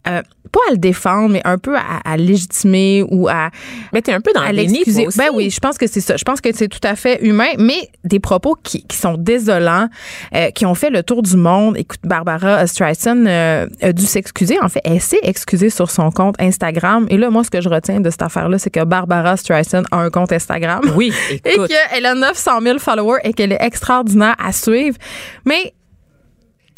euh, 0.07 0.21
pas 0.51 0.59
à 0.69 0.71
le 0.71 0.77
défendre, 0.77 1.29
mais 1.29 1.41
un 1.43 1.57
peu 1.57 1.75
à, 1.75 1.81
à 2.05 2.15
légitimer 2.15 3.03
ou 3.09 3.27
à. 3.27 3.49
Mais 3.93 4.01
t'es 4.01 4.13
un 4.13 4.21
peu 4.21 4.31
dans 4.33 4.43
le 4.43 4.53
déni, 4.53 4.73
l'excuser. 4.75 5.01
toi 5.01 5.07
aussi. 5.09 5.17
Ben 5.17 5.29
oui, 5.33 5.49
je 5.49 5.59
pense 5.59 5.77
que 5.77 5.87
c'est 5.87 5.99
ça. 5.99 6.15
Je 6.15 6.23
pense 6.23 6.39
que 6.39 6.49
c'est 6.55 6.69
tout 6.69 6.79
à 6.83 6.95
fait 6.95 7.21
humain, 7.25 7.49
mais 7.57 7.89
des 8.05 8.19
propos 8.19 8.55
qui, 8.63 8.83
qui 8.87 8.95
sont 8.97 9.15
désolants, 9.17 9.89
euh, 10.33 10.49
qui 10.51 10.65
ont 10.65 10.73
fait 10.73 10.89
le 10.89 11.03
tour 11.03 11.21
du 11.21 11.35
monde. 11.35 11.77
Écoute, 11.77 11.99
Barbara 12.03 12.65
Streisand 12.65 13.25
euh, 13.27 13.67
a 13.81 13.91
dû 13.93 14.05
s'excuser. 14.05 14.57
En 14.61 14.69
fait, 14.69 14.81
elle 14.85 15.01
s'est 15.01 15.19
excusée 15.23 15.69
sur 15.69 15.91
son 15.91 16.11
compte 16.11 16.35
Instagram. 16.39 17.07
Et 17.09 17.17
là, 17.17 17.29
moi, 17.29 17.43
ce 17.43 17.49
que 17.49 17.59
je 17.61 17.67
retiens 17.69 17.99
de 17.99 18.09
cette 18.09 18.21
affaire-là, 18.21 18.57
c'est 18.57 18.69
que 18.69 18.83
Barbara 18.85 19.35
Streisand 19.35 19.83
a 19.91 19.97
un 19.97 20.09
compte 20.09 20.31
Instagram. 20.31 20.81
Oui, 20.95 21.11
Et 21.45 21.53
écoute. 21.53 21.67
qu'elle 21.69 22.05
a 22.05 22.15
900 22.15 22.61
000 22.61 22.79
followers 22.79 23.19
et 23.25 23.33
qu'elle 23.33 23.51
est 23.51 23.61
extraordinaire 23.61 24.35
à 24.43 24.53
suivre. 24.53 24.97
Mais 25.45 25.73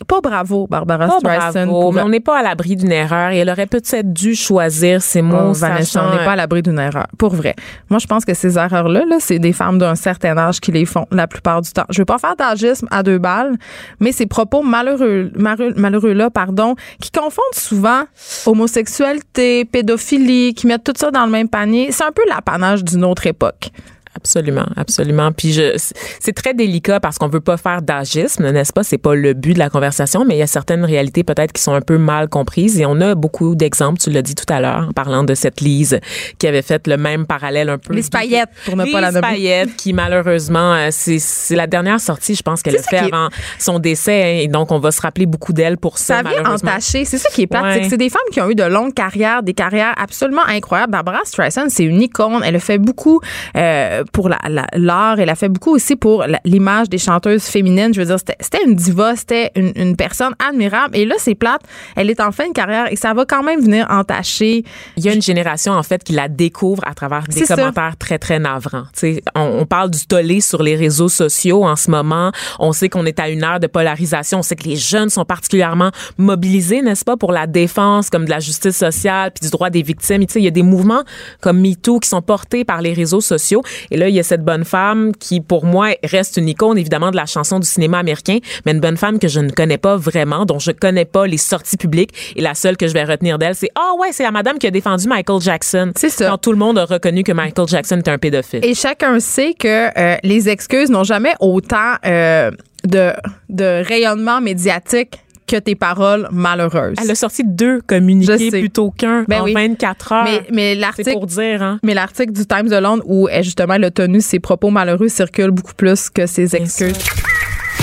pas 0.06 0.22
bravo, 0.22 0.68
Barbara 0.68 1.08
Pas 1.08 1.20
Streisand. 1.20 1.68
bravo, 1.68 1.92
mais 1.92 2.02
on 2.02 2.10
n'est 2.10 2.20
pas 2.20 2.40
à 2.40 2.44
l'abri 2.44 2.76
d'une 2.76 2.92
erreur 2.92 3.32
et 3.32 3.38
elle 3.38 3.50
aurait 3.50 3.66
peut-être 3.66 4.14
dû 4.14 4.36
choisir 4.36 5.02
ses 5.02 5.22
mots. 5.22 5.50
Oh, 5.50 5.54
Vanessa, 5.54 6.04
on 6.06 6.18
n'est 6.18 6.24
pas 6.24 6.34
à 6.34 6.36
l'abri 6.36 6.62
d'une 6.62 6.80
erreur. 6.80 7.08
Pour 7.18 7.34
vrai. 7.36 7.56
Moi, 7.90 8.00
je 8.00 8.08
pense 8.08 8.26
que 8.26 8.34
ces 8.34 8.58
erreurs-là, 8.58 9.06
là, 9.06 9.18
c'est 9.20 9.40
des 9.40 9.54
femmes 9.54 9.78
d'un 9.78 9.96
certain 9.96 10.38
âge 10.38 10.60
qui 10.60 10.72
les 10.72 10.86
font 10.86 11.06
la 11.12 11.28
plupart 11.28 11.62
du 11.62 11.72
temps. 11.72 11.86
Je 11.90 12.00
veux 12.00 12.06
pas 12.06 12.18
faire 12.18 12.36
d'agisme 12.36 12.88
à 12.92 13.04
deux 13.04 13.18
balles, 13.18 13.56
mais 14.00 14.12
ces 14.12 14.26
propos 14.26 14.62
malheureux, 14.62 15.32
malheureux, 15.36 15.74
malheureux-là, 15.76 16.30
pardon, 16.30 16.76
qui 17.02 17.12
confondent 17.12 17.54
souvent 17.54 18.04
homosexualité, 18.46 19.66
pédophilie, 19.66 20.54
qui 20.54 20.68
mettent 20.68 20.84
tout 20.84 20.94
ça 20.96 21.12
dans 21.12 21.26
le 21.26 21.32
même 21.32 21.50
panier, 21.50 21.92
c'est 21.92 22.04
un 22.04 22.12
peu 22.12 22.24
l'apanage 22.28 22.84
d'une 22.84 23.04
autre 23.04 23.28
époque. 23.28 23.72
Absolument, 24.16 24.66
absolument. 24.76 25.32
Puis 25.32 25.54
je, 25.54 25.78
c'est 26.20 26.34
très 26.34 26.54
délicat 26.54 27.00
parce 27.00 27.18
qu'on 27.18 27.28
veut 27.28 27.40
pas 27.40 27.58
faire 27.58 27.82
d'agisme, 27.82 28.50
n'est-ce 28.50 28.74
pas? 28.74 28.84
C'est 28.84 28.98
pas 28.98 29.14
le 29.16 29.34
but 29.34 29.54
de 29.54 29.60
la 29.60 29.70
conversation, 29.70 30.26
mais 30.26 30.36
il 30.36 30.40
y 30.40 30.42
a 30.42 30.48
certaines 30.48 30.84
réalités 30.84 31.24
peut-être 31.24 31.54
qui 31.54 31.62
sont 31.62 31.74
un 31.74 31.82
peu 31.82 31.98
mal 31.98 32.28
comprises 32.28 32.80
et 32.82 32.86
on 32.86 33.00
a 33.02 33.16
beaucoup 33.16 33.56
d'exemples. 33.56 34.00
Tu 34.00 34.10
l'as 34.10 34.22
dit 34.24 34.36
tout 34.36 34.52
à 34.52 34.60
l'heure 34.60 34.88
en 34.90 34.92
parlant 34.94 35.24
de 35.24 35.36
cette 35.36 35.62
Lise 35.62 36.00
qui 36.40 36.48
avait 36.48 36.64
fait 36.64 36.86
le 36.88 36.98
même 36.98 37.28
parallèle 37.28 37.70
un 37.70 37.78
peu. 37.78 37.94
Les 37.94 38.02
paillettes, 38.04 38.50
pour 38.66 38.76
ne 38.76 38.92
pas 38.92 39.00
la 39.00 39.12
nommer. 39.12 39.28
Payette, 39.28 39.76
qui 39.78 39.94
malheureusement, 39.94 40.74
euh, 40.74 40.88
c'est 40.92 41.20
c'est 41.20 41.56
la 41.56 41.68
dernière 41.68 42.00
sortie, 42.00 42.36
je 42.36 42.42
pense 42.42 42.62
qu'elle 42.64 42.78
a 42.78 42.82
fait 42.82 42.96
est- 42.98 43.14
avant 43.14 43.30
son 43.60 43.80
décès, 43.80 44.24
hein, 44.24 44.40
et 44.42 44.48
donc 44.48 44.72
on 44.72 44.80
va 44.80 44.92
se 44.92 45.02
rappeler 45.02 45.28
beaucoup 45.28 45.54
d'elle 45.54 45.78
pour 45.78 45.98
ça. 46.00 46.24
Ça 46.24 46.30
vient 46.30 46.46
entaché. 46.52 47.06
C'est 47.06 47.18
ça 47.20 47.30
qui 47.30 47.44
est 47.44 47.48
plate. 47.48 47.64
Ouais. 47.64 47.88
C'est 47.90 47.98
des 47.98 48.10
femmes 48.10 48.22
qui 48.32 48.42
ont 48.42 48.50
eu 48.50 48.56
de 48.56 48.64
longues 48.64 48.94
carrières, 48.94 49.44
des 49.44 49.54
carrières 49.54 49.94
absolument 49.98 50.46
incroyables. 50.48 50.92
Barbara 50.92 51.20
Streisand, 51.26 51.70
c'est 51.70 51.84
une 51.84 52.02
icône. 52.02 52.42
Elle 52.44 52.56
a 52.56 52.60
fait 52.60 52.80
beaucoup 52.80 53.22
euh, 53.56 53.99
pour 54.12 54.30
la- 54.30 54.40
la- 54.50 54.68
l'art. 54.74 55.20
Elle 55.20 55.30
a 55.30 55.36
fait 55.36 55.50
beaucoup 55.50 55.74
aussi 55.76 55.96
pour 55.96 56.24
la- 56.26 56.40
l'image 56.46 56.90
des 56.90 56.98
chanteuses 56.98 57.44
féminines. 57.44 57.94
Je 57.94 58.00
veux 58.00 58.06
dire, 58.06 58.20
c'était- 58.20 58.38
c'était 58.40 58.64
une 58.66 58.76
diva, 58.76 59.16
c'était 59.16 59.52
une, 59.56 59.72
une 59.76 59.96
personne 59.96 60.34
admirable. 60.48 60.96
Et 60.98 61.06
là, 61.06 61.16
c'est 61.18 61.36
plate. 61.36 61.62
Elle 61.96 62.10
est 62.10 62.20
en 62.22 62.32
fin 62.32 62.48
de 62.48 62.54
carrière 62.54 62.92
et 62.92 62.96
ça 62.96 63.14
va 63.14 63.26
quand 63.26 63.44
même 63.44 63.62
venir 63.62 63.88
entacher. 63.90 64.64
Il 64.98 65.06
y 65.06 65.10
a 65.10 65.14
une 65.14 65.22
génération 65.22 65.74
en 65.74 65.84
fait 65.84 66.04
qui 66.04 66.14
la 66.14 66.28
découvre 66.28 66.84
à 66.88 66.94
travers 66.94 67.24
des 67.28 67.46
ça. 67.46 67.56
commentaires 67.56 67.96
très 67.98 68.18
très 68.20 68.40
navrants. 68.40 68.84
Tu 68.94 69.16
sais, 69.16 69.24
on, 69.36 69.60
on 69.62 69.66
parle 69.66 69.90
du 69.92 70.06
tollé 70.08 70.42
sur 70.42 70.64
les 70.64 70.76
réseaux 70.76 71.10
sociaux 71.10 71.64
en 71.66 71.76
ce 71.76 71.90
moment. 71.92 72.32
On 72.60 72.72
sait 72.72 72.90
qu'on 72.90 73.06
est 73.06 73.20
à 73.20 73.30
une 73.30 73.44
heure 73.44 73.60
de 73.60 73.68
polarisation. 73.68 74.40
On 74.40 74.44
sait 74.44 74.56
que 74.56 74.64
les 74.68 74.76
jeunes 74.76 75.10
sont 75.10 75.26
particulièrement 75.26 75.92
mobilisés, 76.18 76.82
n'est-ce 76.82 77.04
pas, 77.06 77.18
pour 77.18 77.32
la 77.32 77.48
défense 77.48 78.10
comme 78.10 78.26
de 78.26 78.30
la 78.30 78.40
justice 78.40 78.78
sociale 78.78 79.32
puis 79.34 79.46
du 79.46 79.52
droit 79.52 79.70
des 79.70 79.82
victimes. 79.82 80.26
Tu 80.26 80.34
sais, 80.34 80.40
il 80.40 80.46
y 80.46 80.48
a 80.48 80.52
des 80.52 80.64
mouvements 80.64 81.04
comme 81.42 81.60
MeToo 81.60 82.00
qui 82.00 82.10
sont 82.10 82.22
portés 82.22 82.64
par 82.66 82.82
les 82.82 82.94
réseaux 82.94 83.22
sociaux. 83.22 83.64
Et 83.92 83.98
là, 83.98 84.10
il 84.10 84.16
y 84.16 84.20
a 84.20 84.24
cette 84.24 84.44
bonne 84.44 84.66
femme 84.66 85.12
qui, 85.18 85.42
pour 85.42 85.66
moi, 85.66 85.90
reste 86.04 86.38
une 86.38 86.48
icône 86.48 86.78
évidemment 86.78 87.12
de 87.12 87.16
la 87.16 87.26
chanson 87.26 87.60
du 87.60 87.68
cinéma 87.68 88.00
américain, 88.00 88.40
mais 88.66 88.72
une 88.72 88.80
bonne 88.80 88.98
femme 88.98 89.20
que 89.20 89.28
je 89.28 89.40
ne 89.40 89.50
connais 89.50 89.78
pas 89.78 89.96
vraiment, 89.98 90.46
dont 90.46 90.60
je 90.60 90.72
connais 90.72 91.06
pas 91.06 91.28
les 91.28 91.38
sorties 91.38 91.78
publiques. 91.78 92.12
Et 92.36 92.42
la 92.42 92.54
seule 92.54 92.78
que 92.78 92.88
je 92.88 92.94
vais 92.94 93.04
retenir 93.04 93.38
d'elle, 93.38 93.56
c'est 93.56 93.70
ah 93.76 93.94
ouais, 94.00 94.10
c'est 94.12 94.24
la 94.24 94.32
madame 94.32 94.58
qui 94.58 94.68
a 94.68 94.72
défendu 94.72 95.08
Michael 95.08 95.42
Jackson. 95.42 95.92
C'est 95.96 96.10
ça. 96.10 96.30
Quand 96.30 96.38
tout 96.38 96.52
le 96.52 96.58
monde 96.58 96.78
a 96.78 96.86
reconnu 96.86 97.24
que 97.24 97.32
Michael 97.32 97.68
Jackson 97.68 97.98
était 97.98 98.12
un 98.12 98.18
pédophile. 98.18 98.64
Et 98.64 98.74
chacun 98.74 99.20
sait 99.20 99.54
que 99.54 99.90
euh, 99.98 100.18
les 100.24 100.50
excuses 100.50 100.90
n'ont 100.90 101.04
jamais 101.04 101.34
autant 101.40 101.96
euh, 102.06 102.52
de, 102.86 103.12
de 103.50 103.84
rayonnement 103.86 104.42
médiatique 104.42 105.20
que 105.50 105.58
tes 105.58 105.76
paroles 105.76 106.28
malheureuses. 106.32 106.96
Elle 107.02 107.10
a 107.10 107.16
sorti 107.16 107.44
deux 107.44 107.82
communiqués 107.82 108.52
plutôt 108.52 108.92
qu'un 108.92 109.24
Ben 109.28 109.42
en 109.42 109.46
oui. 109.46 109.54
24 109.54 110.12
heures. 110.12 110.28
mais 110.54 110.76
l'article 110.76 111.12
pour 111.12 111.26
dire, 111.26 111.64
hein. 111.64 111.80
Mais 111.84 111.94
l'article 111.94 112.32
du 112.34 112.46
Times 112.46 112.70
de 112.70 112.76
Londres 112.78 113.04
où 113.08 113.28
elle, 113.30 113.44
justement 113.44 113.74
elle 113.74 113.86
a 113.86 113.92
tenu 113.92 114.22
ses 114.22 114.40
propos 114.40 114.70
malheureux 114.70 115.08
circule 115.10 115.52
beaucoup 115.52 115.74
plus 115.74 116.10
que 116.10 116.28
ses 116.28 116.56
excuses. 116.56 116.94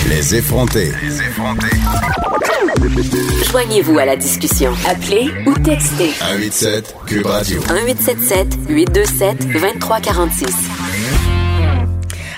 Les 0.09 0.35
effrontés. 0.35 0.91
Joignez-vous 3.51 3.99
à 3.99 4.05
la 4.05 4.15
discussion. 4.15 4.71
Appelez 4.87 5.29
ou 5.45 5.53
textez 5.55 6.11
187 6.11 6.95
Cube 7.05 7.25
Radio. 7.25 7.59
1877 7.59 8.57
827 8.69 9.47
2346. 9.53 11.16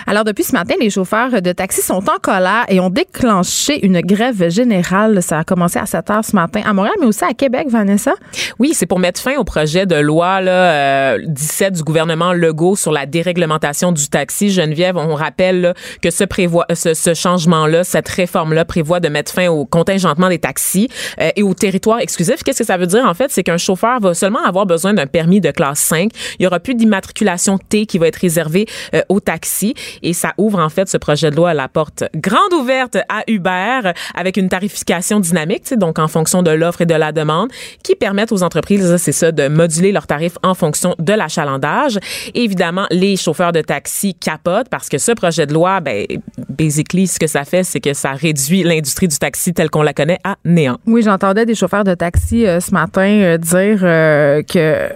Alors 0.09 0.23
depuis 0.23 0.43
ce 0.43 0.53
matin, 0.53 0.73
les 0.81 0.89
chauffeurs 0.89 1.39
de 1.39 1.51
taxi 1.51 1.83
sont 1.83 2.03
en 2.09 2.17
colère 2.19 2.65
et 2.67 2.79
ont 2.79 2.89
déclenché 2.89 3.85
une 3.85 4.01
grève 4.01 4.49
générale. 4.49 5.21
Ça 5.21 5.37
a 5.37 5.43
commencé 5.43 5.77
à 5.77 5.85
7 5.85 6.09
heures 6.09 6.25
ce 6.25 6.35
matin 6.35 6.63
à 6.65 6.73
Montréal, 6.73 6.95
mais 6.99 7.05
aussi 7.05 7.23
à 7.23 7.35
Québec, 7.35 7.67
Vanessa? 7.69 8.13
Oui, 8.57 8.71
c'est 8.73 8.87
pour 8.87 8.97
mettre 8.97 9.21
fin 9.21 9.35
au 9.37 9.43
projet 9.43 9.85
de 9.85 9.97
loi 9.97 10.41
là, 10.41 11.13
euh, 11.13 11.19
17 11.27 11.73
du 11.75 11.83
gouvernement 11.83 12.33
Legault 12.33 12.75
sur 12.75 12.91
la 12.91 13.05
déréglementation 13.05 13.91
du 13.91 14.09
taxi. 14.09 14.49
Geneviève, 14.49 14.97
on 14.97 15.13
rappelle 15.13 15.61
là, 15.61 15.73
que 16.01 16.09
ce, 16.09 16.23
prévoit, 16.23 16.65
ce, 16.73 16.95
ce 16.95 17.13
changement-là, 17.13 17.83
cette 17.83 18.09
réforme-là 18.09 18.65
prévoit 18.65 18.99
de 18.99 19.09
mettre 19.09 19.31
fin 19.31 19.47
au 19.49 19.67
contingentement 19.67 20.29
des 20.29 20.39
taxis 20.39 20.89
euh, 21.21 21.29
et 21.35 21.43
au 21.43 21.53
territoire 21.53 21.99
exclusif. 21.99 22.41
Qu'est-ce 22.43 22.57
que 22.57 22.65
ça 22.65 22.77
veut 22.77 22.87
dire 22.87 23.05
en 23.05 23.13
fait? 23.13 23.29
C'est 23.29 23.43
qu'un 23.43 23.57
chauffeur 23.57 23.99
va 23.99 24.15
seulement 24.15 24.43
avoir 24.43 24.65
besoin 24.65 24.95
d'un 24.95 25.05
permis 25.05 25.39
de 25.39 25.51
classe 25.51 25.81
5. 25.81 26.09
Il 26.39 26.45
y 26.45 26.47
aura 26.47 26.59
plus 26.59 26.73
d'immatriculation 26.73 27.59
T 27.59 27.85
qui 27.85 27.99
va 27.99 28.07
être 28.07 28.15
réservée 28.15 28.65
euh, 28.95 29.01
aux 29.09 29.19
taxis 29.19 29.75
et 30.03 30.13
ça 30.13 30.33
ouvre 30.37 30.59
en 30.59 30.69
fait 30.69 30.89
ce 30.89 30.97
projet 30.97 31.31
de 31.31 31.35
loi 31.35 31.51
à 31.51 31.53
la 31.53 31.67
porte 31.67 32.03
grande 32.15 32.53
ouverte 32.53 32.97
à 33.09 33.23
Uber 33.27 33.91
avec 34.15 34.37
une 34.37 34.49
tarification 34.49 35.19
dynamique, 35.19 35.73
donc 35.75 35.99
en 35.99 36.07
fonction 36.07 36.43
de 36.43 36.51
l'offre 36.51 36.81
et 36.81 36.85
de 36.85 36.93
la 36.93 37.11
demande, 37.11 37.49
qui 37.83 37.95
permettent 37.95 38.31
aux 38.31 38.43
entreprises, 38.43 38.97
c'est 38.97 39.11
ça, 39.11 39.31
de 39.31 39.47
moduler 39.47 39.91
leurs 39.91 40.07
tarifs 40.07 40.37
en 40.43 40.53
fonction 40.53 40.95
de 40.99 41.13
l'achalandage. 41.13 41.97
Évidemment, 42.33 42.85
les 42.91 43.17
chauffeurs 43.17 43.51
de 43.51 43.61
taxi 43.61 44.15
capotent 44.15 44.69
parce 44.69 44.89
que 44.89 44.97
ce 44.97 45.11
projet 45.11 45.45
de 45.45 45.53
loi, 45.53 45.79
ben, 45.79 46.05
basically, 46.49 47.07
ce 47.07 47.19
que 47.19 47.27
ça 47.27 47.43
fait, 47.43 47.63
c'est 47.63 47.79
que 47.79 47.93
ça 47.93 48.11
réduit 48.11 48.63
l'industrie 48.63 49.07
du 49.07 49.17
taxi 49.17 49.53
telle 49.53 49.69
qu'on 49.69 49.83
la 49.83 49.93
connaît 49.93 50.19
à 50.23 50.35
néant. 50.45 50.77
Oui, 50.85 51.01
j'entendais 51.01 51.45
des 51.45 51.55
chauffeurs 51.55 51.83
de 51.83 51.93
taxi 51.93 52.45
euh, 52.45 52.59
ce 52.59 52.71
matin 52.71 53.09
euh, 53.09 53.37
dire 53.37 53.79
euh, 53.83 54.41
que 54.43 54.89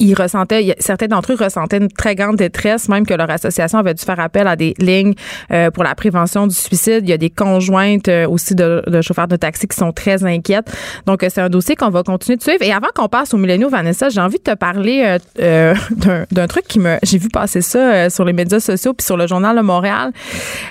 ils 0.00 0.14
ressentaient, 0.14 0.74
certains 0.80 1.06
d'entre 1.06 1.32
eux 1.32 1.36
ressentaient 1.38 1.76
une 1.76 1.88
très 1.88 2.14
grande 2.14 2.36
détresse, 2.36 2.88
même 2.88 3.06
que 3.06 3.14
leur 3.14 3.30
association 3.30 3.78
avait 3.78 3.94
dû 3.94 4.02
faire 4.02 4.18
appel 4.18 4.48
à 4.48 4.56
des 4.56 4.74
lignes 4.78 5.14
euh, 5.52 5.70
pour 5.70 5.84
la 5.84 5.94
prévention 5.94 6.46
du 6.46 6.54
suicide. 6.54 7.00
Il 7.02 7.10
y 7.10 7.12
a 7.12 7.18
des 7.18 7.30
conjointes 7.30 8.08
euh, 8.08 8.26
aussi 8.26 8.54
de, 8.54 8.82
de 8.86 9.02
chauffeurs 9.02 9.28
de 9.28 9.36
taxi 9.36 9.68
qui 9.68 9.76
sont 9.76 9.92
très 9.92 10.24
inquiètes. 10.24 10.74
Donc, 11.06 11.22
euh, 11.22 11.28
c'est 11.30 11.42
un 11.42 11.50
dossier 11.50 11.76
qu'on 11.76 11.90
va 11.90 12.02
continuer 12.02 12.36
de 12.38 12.42
suivre. 12.42 12.62
Et 12.62 12.72
avant 12.72 12.88
qu'on 12.94 13.08
passe 13.08 13.34
au 13.34 13.36
milléniaux, 13.36 13.68
Vanessa, 13.68 14.08
j'ai 14.08 14.20
envie 14.20 14.38
de 14.38 14.42
te 14.42 14.54
parler 14.54 15.02
euh, 15.04 15.18
euh, 15.40 16.24
d'un- 16.30 16.46
truc 16.46 16.66
qui 16.66 16.80
me... 16.80 16.96
J'ai 17.02 17.18
vu 17.18 17.28
passer 17.28 17.60
ça 17.60 17.78
euh, 17.78 18.10
sur 18.10 18.24
les 18.24 18.32
médias 18.32 18.60
sociaux 18.60 18.94
puis 18.94 19.04
sur 19.04 19.18
le 19.18 19.26
journal 19.26 19.54
de 19.56 19.62
Montréal. 19.62 20.12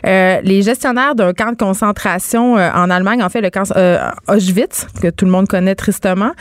Les 0.03 0.61
gestionnaires 0.63 1.13
d'un 1.13 1.33
camp 1.33 1.51
de 1.51 1.57
concentration 1.57 2.55
en 2.55 2.89
Allemagne, 2.89 3.21
en 3.21 3.29
fait, 3.29 3.41
le 3.41 3.49
camp 3.51 3.63
Auschwitz, 4.27 4.87
que 5.01 5.09
tout 5.09 5.25
le 5.25 5.31
monde 5.31 5.47
connaît 5.47 5.75
tristement, 5.75 6.31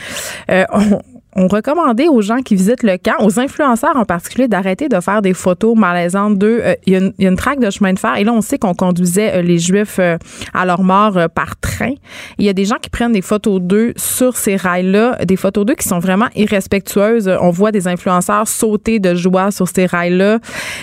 ont, 0.49 0.99
ont 1.35 1.47
recommandé 1.47 2.07
aux 2.07 2.21
gens 2.21 2.41
qui 2.41 2.55
visitent 2.55 2.83
le 2.83 2.97
camp, 2.97 3.23
aux 3.23 3.39
influenceurs 3.39 3.95
en 3.95 4.05
particulier, 4.05 4.47
d'arrêter 4.47 4.89
de 4.89 4.99
faire 4.99 5.21
des 5.21 5.33
photos 5.33 5.77
malaisantes 5.77 6.37
d'eux. 6.37 6.59
Euh, 6.63 6.73
Il 6.85 6.93
y, 6.93 6.95
a 6.95 6.99
une- 6.99 7.13
il 7.19 7.23
y 7.23 7.27
a 7.27 7.29
une 7.29 7.35
traque 7.37 7.59
de 7.59 7.69
chemin 7.69 7.93
de 7.93 7.99
fer 7.99 8.15
et 8.17 8.23
là, 8.23 8.33
on 8.33 8.41
sait 8.41 8.57
qu'on 8.57 8.73
conduisait 8.73 9.35
euh, 9.35 9.41
les 9.41 9.59
Juifs 9.59 9.97
euh, 9.99 10.17
à 10.53 10.65
leur 10.65 10.81
mort 10.81 11.17
par 11.35 11.55
train. 11.59 11.93
Il 12.39 12.45
y 12.45 12.49
a 12.49 12.53
des 12.53 12.65
gens 12.65 12.77
qui 12.81 12.89
prennent 12.89 13.11
des 13.11 13.21
photos 13.21 13.61
d'eux 13.61 13.93
sur 13.95 14.35
ces 14.37 14.55
rails-là, 14.55 15.17
des 15.25 15.35
photos 15.35 15.65
d'eux 15.65 15.75
qui 15.75 15.87
sont 15.87 15.99
vraiment 15.99 16.27
irrespectueuses. 16.35 17.29
On 17.41 17.51
voit 17.51 17.71
des 17.71 17.87
influenceurs 17.87 18.47
sauter 18.47 18.99
de 18.99 19.13
joie 19.13 19.51
sur 19.51 19.67
ces 19.67 19.85
rails-là. 19.85 20.39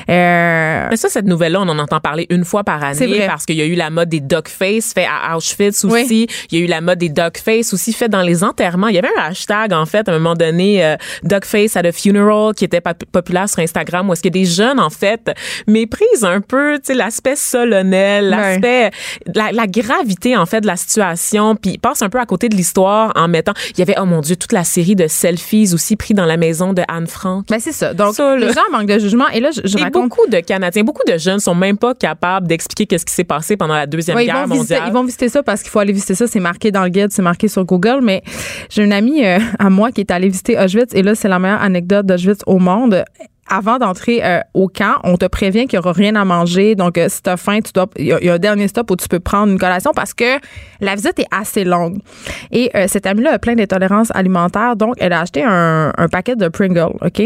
Euh, 0.09 0.87
Mais 0.91 0.97
ça, 0.97 1.09
cette 1.09 1.27
nouvelle-là, 1.27 1.61
on 1.63 1.69
en 1.69 1.79
entend 1.79 2.01
parler 2.01 2.27
une 2.31 2.45
fois 2.45 2.63
par 2.65 2.83
année 2.85 3.27
parce 3.27 3.45
qu'il 3.47 3.57
y 3.57 3.63
a 3.63 3.67
eu 3.67 3.75
la 3.75 3.91
mode 3.91 4.09
des 4.09 4.21
dog 4.21 4.49
face 4.49 4.93
fait 4.93 5.07
à 5.07 5.37
Auschwitz 5.37 5.85
Oui. 5.85 6.03
aussi. 6.03 6.27
Il 6.51 6.59
y 6.59 6.63
a 6.63 6.65
eu 6.65 6.69
la 6.69 6.81
mode 6.81 6.99
des 6.99 7.09
dog 7.09 7.37
face 7.37 7.73
aussi 7.75 7.93
fait 7.93 8.09
dans 8.09 8.23
les 8.23 8.45
enterrements. 8.45 8.89
Il 8.89 8.95
y 8.95 8.99
avait 8.99 9.09
un 9.19 9.23
hashtag, 9.31 9.73
en 9.73 9.87
fait, 9.87 10.09
à 10.09 10.13
un 10.13 10.19
moment 10.19 10.35
donné 10.37 10.85
euh, 10.85 10.97
Face 11.45 11.77
at 11.77 11.81
a 11.81 11.93
Funeral 11.93 12.55
qui 12.55 12.65
était 12.65 12.81
pop- 12.81 13.05
populaire 13.13 13.49
sur 13.49 13.61
Instagram 13.61 14.09
où 14.09 14.13
est-ce 14.13 14.23
que 14.23 14.29
des 14.29 14.45
jeunes 14.45 14.81
en 14.81 14.91
fait 14.91 15.31
méprisent 15.67 16.25
un 16.25 16.41
peu 16.41 16.75
tu 16.79 16.87
sais 16.87 16.95
l'aspect 16.95 17.37
solennel, 17.37 18.31
l'aspect 18.31 18.91
la, 19.35 19.53
la 19.53 19.67
gravité 19.67 20.37
en 20.37 20.47
fait 20.47 20.61
de 20.61 20.67
la 20.67 20.77
situation 20.77 21.57
puis 21.57 21.79
passent 21.79 22.03
un 22.03 22.09
peu 22.09 22.19
à 22.19 22.27
côté 22.27 22.49
de 22.49 22.57
l'histoire 22.57 23.13
en 23.17 23.29
mettant 23.29 23.53
il 23.73 23.79
y 23.79 23.83
avait 23.83 23.95
oh 24.01 24.05
mon 24.07 24.21
dieu 24.21 24.37
toute 24.37 24.53
la 24.53 24.65
série 24.65 24.97
de 24.97 25.07
selfies 25.07 25.73
aussi 25.75 25.97
pris 25.97 26.15
dans 26.15 26.27
la 26.27 26.37
maison 26.37 26.73
de 26.73 26.83
Anne 26.89 27.07
Frank. 27.07 27.47
Ben, 27.49 27.59
c'est 27.61 27.73
ça. 27.73 27.95
Donc, 27.95 28.15
Ça, 28.15 28.37
les 28.37 28.53
gens 28.53 28.61
manquent 28.73 28.87
de 28.87 28.99
jugement. 28.99 29.29
Et 29.33 29.41
là, 29.41 29.51
je, 29.51 29.61
je 29.65 29.79
Et 29.79 29.83
raconte. 29.83 30.05
beaucoup 30.05 30.27
de 30.29 30.41
Canadiens, 30.41 30.83
beaucoup 30.85 31.03
de 31.07 31.17
jeunes 31.19 31.41
sont 31.41 31.55
même 31.55 31.77
pas 31.79 31.95
capables 31.95 32.47
d'expliquer 32.47 32.87
qu'est-ce 32.87 33.05
qui 33.07 33.13
s'est 33.15 33.25
passé 33.25 33.57
pendant 33.57 33.75
la 33.75 33.87
deuxième 33.87 34.17
Ouais, 34.17 34.27
guerre 34.27 34.45
visiter, 34.47 34.59
mondiale. 34.59 34.83
ils 34.87 34.93
vont 34.93 35.05
visiter 35.05 35.29
ça 35.29 35.43
parce 35.43 35.63
qu'il 35.63 35.71
faut 35.71 35.79
aller 35.79 35.93
visiter 35.93 36.15
ça. 36.15 36.27
C'est 36.27 36.41
marqué 36.41 36.71
dans 36.71 36.83
le 36.83 36.89
guide, 36.91 37.09
c'est 37.11 37.23
marqué 37.23 37.49
sur 37.49 37.65
Google. 37.65 38.01
Mais 38.03 38.23
j'ai 38.71 38.85
une 38.85 38.93
amie 38.93 39.25
euh, 39.25 39.39
à 39.59 39.71
moi 39.71 39.91
qui 39.93 40.01
est 40.01 40.11
allée 40.11 40.26
visiter 40.29 40.59
Auschwitz 40.59 40.95
et 40.95 41.03
là, 41.03 41.15
c'est 41.15 41.29
la 41.29 41.39
meilleure 41.39 41.63
anecdote 41.63 42.07
d'Auschwitz 42.07 42.41
au 42.47 42.59
monde. 42.59 43.05
Avant 43.49 43.79
d'entrer 43.79 44.25
euh, 44.25 44.41
au 44.55 44.67
camp, 44.67 44.95
on 45.05 45.17
te 45.17 45.25
prévient 45.27 45.67
qu'il 45.69 45.79
n'y 45.79 45.85
aura 45.85 45.93
rien 45.93 46.17
à 46.17 46.25
manger. 46.25 46.75
Donc, 46.75 46.99
euh, 46.99 47.07
si 47.09 47.23
tu 47.23 47.31
as 47.31 47.37
faim, 47.37 47.61
tu 47.65 47.71
dois. 47.73 47.87
Il 47.97 48.07
y, 48.07 48.13
a- 48.13 48.19
il 48.21 48.27
y 48.27 48.29
a 48.29 48.35
un 48.35 48.39
dernier 48.41 48.67
stop 48.67 48.91
où 48.91 48.97
tu 48.97 49.07
peux 49.07 49.21
prendre 49.21 49.53
une 49.53 49.59
collation 49.61 49.93
parce 49.95 50.13
que 50.15 50.25
la 50.81 50.97
visite 50.97 51.17
est 51.21 51.29
assez 51.31 51.63
longue. 51.63 51.99
Et 52.51 52.73
euh, 52.75 52.87
cette 52.89 53.07
amie-là 53.07 53.35
a 53.35 53.39
plein 53.39 53.55
d'intolérances 53.55 54.11
alimentaires. 54.17 54.75
Donc, 54.75 54.97
elle 54.99 55.13
a 55.13 55.21
acheté 55.21 55.45
un, 55.47 55.93
un 55.97 56.09
paquet 56.09 56.35
de 56.35 56.49
Pringles, 56.49 56.97
OK? 57.03 57.21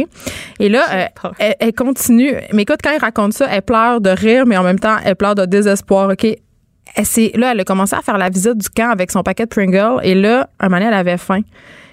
Et 0.58 0.68
là, 0.68 0.82
euh, 0.92 1.04
elle, 1.38 1.54
elle 1.58 1.72
continue. 1.72 2.34
Mais 2.52 2.62
écoute, 2.64 2.80
quand 2.84 2.90
elle 2.92 3.00
raconte 3.00 3.32
ça, 3.32 3.46
elle 3.50 3.62
pleure 3.62 4.02
de 4.02 4.10
rire, 4.10 4.44
mais 4.44 4.58
en 4.58 4.62
même 4.62 4.78
temps, 4.78 4.96
elle 5.02 5.16
pleure 5.16 5.34
de 5.34 5.46
désespoir, 5.46 6.10
OK? 6.10 6.24
Elle 6.96 7.06
là, 7.40 7.52
elle 7.52 7.60
a 7.60 7.64
commencé 7.64 7.96
à 7.96 8.02
faire 8.02 8.18
la 8.18 8.28
visite 8.28 8.58
du 8.58 8.68
camp 8.68 8.90
avec 8.90 9.10
son 9.10 9.22
paquet 9.22 9.44
de 9.44 9.48
Pringles. 9.48 10.00
Et 10.02 10.14
là, 10.14 10.50
un 10.58 10.66
moment 10.68 10.76
donné, 10.80 10.88
elle 10.88 10.98
avait 10.98 11.16
faim. 11.16 11.40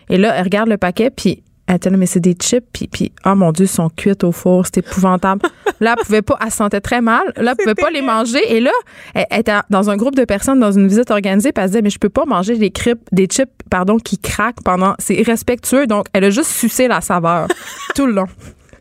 Et 0.10 0.18
là, 0.18 0.34
elle 0.36 0.44
regarde 0.44 0.70
le 0.70 0.78
paquet, 0.78 1.10
puis 1.10 1.44
elle 1.68 1.80
là, 1.84 1.98
mais 1.98 2.06
c'est 2.06 2.22
des 2.22 2.34
chips, 2.34 2.66
puis, 2.72 2.88
puis 2.88 3.12
oh 3.26 3.36
mon 3.36 3.52
Dieu, 3.52 3.66
ils 3.66 3.70
sont 3.70 3.90
cuites 3.90 4.24
au 4.24 4.32
four, 4.32 4.66
c'est 4.66 4.78
épouvantable. 4.78 5.42
là, 5.82 5.96
elle 5.98 6.06
pouvait 6.06 6.22
pas, 6.22 6.38
elle 6.42 6.50
se 6.50 6.58
sentait 6.58 6.80
très 6.80 7.02
mal. 7.02 7.34
Là, 7.36 7.52
elle 7.52 7.58
pouvait 7.58 7.76
pas 7.76 7.90
les 7.90 8.02
manger. 8.02 8.40
Et 8.56 8.62
là, 8.62 8.72
elle, 9.14 9.26
elle 9.30 9.40
était 9.42 9.52
dans 9.70 9.90
un 9.90 9.98
groupe 9.98 10.16
de 10.16 10.24
personnes 10.24 10.62
dans 10.62 10.72
une 10.72 10.88
visite 10.88 11.12
organisée, 11.12 11.52
puis 11.52 11.62
elle 11.62 11.68
se 11.68 11.72
disait, 11.74 11.82
mais 11.82 11.90
je 11.90 12.00
peux 12.00 12.10
pas 12.10 12.24
manger 12.26 12.58
des, 12.58 12.72
cripes, 12.72 13.04
des 13.12 13.26
chips 13.26 13.52
pardon, 13.70 13.98
qui 13.98 14.18
craquent 14.18 14.64
pendant. 14.64 14.96
C'est 14.98 15.16
irrespectueux. 15.16 15.88
Donc, 15.88 16.06
elle 16.14 16.24
a 16.24 16.30
juste 16.30 16.52
sucé 16.52 16.88
la 16.88 17.02
saveur 17.02 17.50
tout 17.96 18.06
le 18.06 18.14
long. 18.14 18.28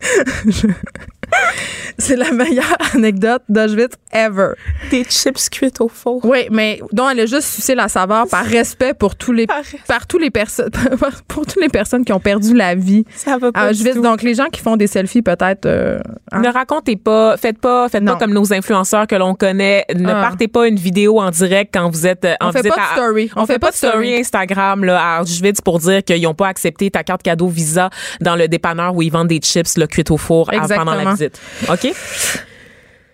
c'est 1.98 2.16
la 2.16 2.30
meilleure 2.32 2.76
anecdote 2.94 3.42
d'Auschwitz 3.48 3.94
ever. 4.12 4.50
Des 4.90 5.04
chips 5.04 5.48
cuites 5.50 5.80
au 5.80 5.88
four. 5.88 6.20
Oui, 6.24 6.46
mais 6.50 6.80
dont 6.92 7.08
elle 7.08 7.20
a 7.20 7.26
juste 7.26 7.48
sucé 7.48 7.74
la 7.74 7.88
saveur 7.88 8.26
par 8.28 8.44
respect 8.44 8.94
pour 8.94 9.16
tous 9.16 9.32
les 9.32 9.46
Par 9.46 10.06
tous 10.06 10.18
les 10.18 10.30
personnes 10.30 10.70
pour 11.28 11.46
toutes 11.46 11.60
les 11.60 11.68
personnes 11.68 12.04
qui 12.04 12.12
ont 12.12 12.20
perdu 12.20 12.54
la 12.54 12.74
vie 12.74 13.04
Ça 13.14 13.38
va 13.38 13.48
à 13.48 13.52
pas 13.52 13.72
du 13.72 13.80
Auschwitz. 13.80 13.94
tout. 13.96 14.02
Donc 14.02 14.22
les 14.22 14.34
gens 14.34 14.46
qui 14.50 14.60
font 14.60 14.76
des 14.76 14.86
selfies 14.86 15.22
peut-être 15.22 15.66
euh, 15.66 15.98
hein. 16.32 16.40
Ne 16.40 16.48
racontez 16.48 16.96
pas, 16.96 17.36
faites 17.36 17.58
pas, 17.58 17.88
faites 17.88 18.02
Non. 18.02 18.12
pas 18.14 18.18
comme 18.20 18.32
nos 18.32 18.52
influenceurs 18.52 19.06
que 19.06 19.14
l'on 19.16 19.34
connaît. 19.34 19.84
Ne 19.94 20.08
Ah. 20.10 20.22
partez 20.22 20.48
pas 20.48 20.66
une 20.68 20.76
vidéo 20.76 21.20
en 21.20 21.30
direct 21.30 21.72
quand 21.74 21.90
vous 21.90 22.06
êtes 22.06 22.24
en 22.40 22.48
On 22.48 22.52
fait 22.52 22.58
visite 22.62 22.74
pas 22.74 22.80
de 22.80 22.86
à- 22.86 22.96
story. 23.02 23.30
On, 23.36 23.46
fait 23.46 23.58
pas 23.58 23.70
de 23.70 23.76
story 23.76 24.14
Instagram 24.16 24.84
là 24.84 25.00
à 25.16 25.22
Auschwitz 25.22 25.60
pour 25.60 25.78
dire 25.78 26.02
qu'ils 26.04 26.22
n'ont 26.22 26.34
pas 26.34 26.48
accepté 26.48 26.90
ta 26.90 27.02
carte 27.04 27.22
cadeau 27.22 27.48
Visa 27.48 27.90
dans 28.20 28.36
le 28.36 28.48
dépanneur 28.48 28.94
où 28.94 29.02
ils 29.02 29.10
vendent 29.10 29.28
des 29.28 29.38
chips 29.38 29.76
là, 29.76 29.86
cuites 29.86 30.10
au 30.10 30.16
four 30.16 30.50
à- 30.52 30.66
pendant 30.68 30.94
la 30.94 31.04
Visite. 31.16 31.40
OK? 31.68 31.94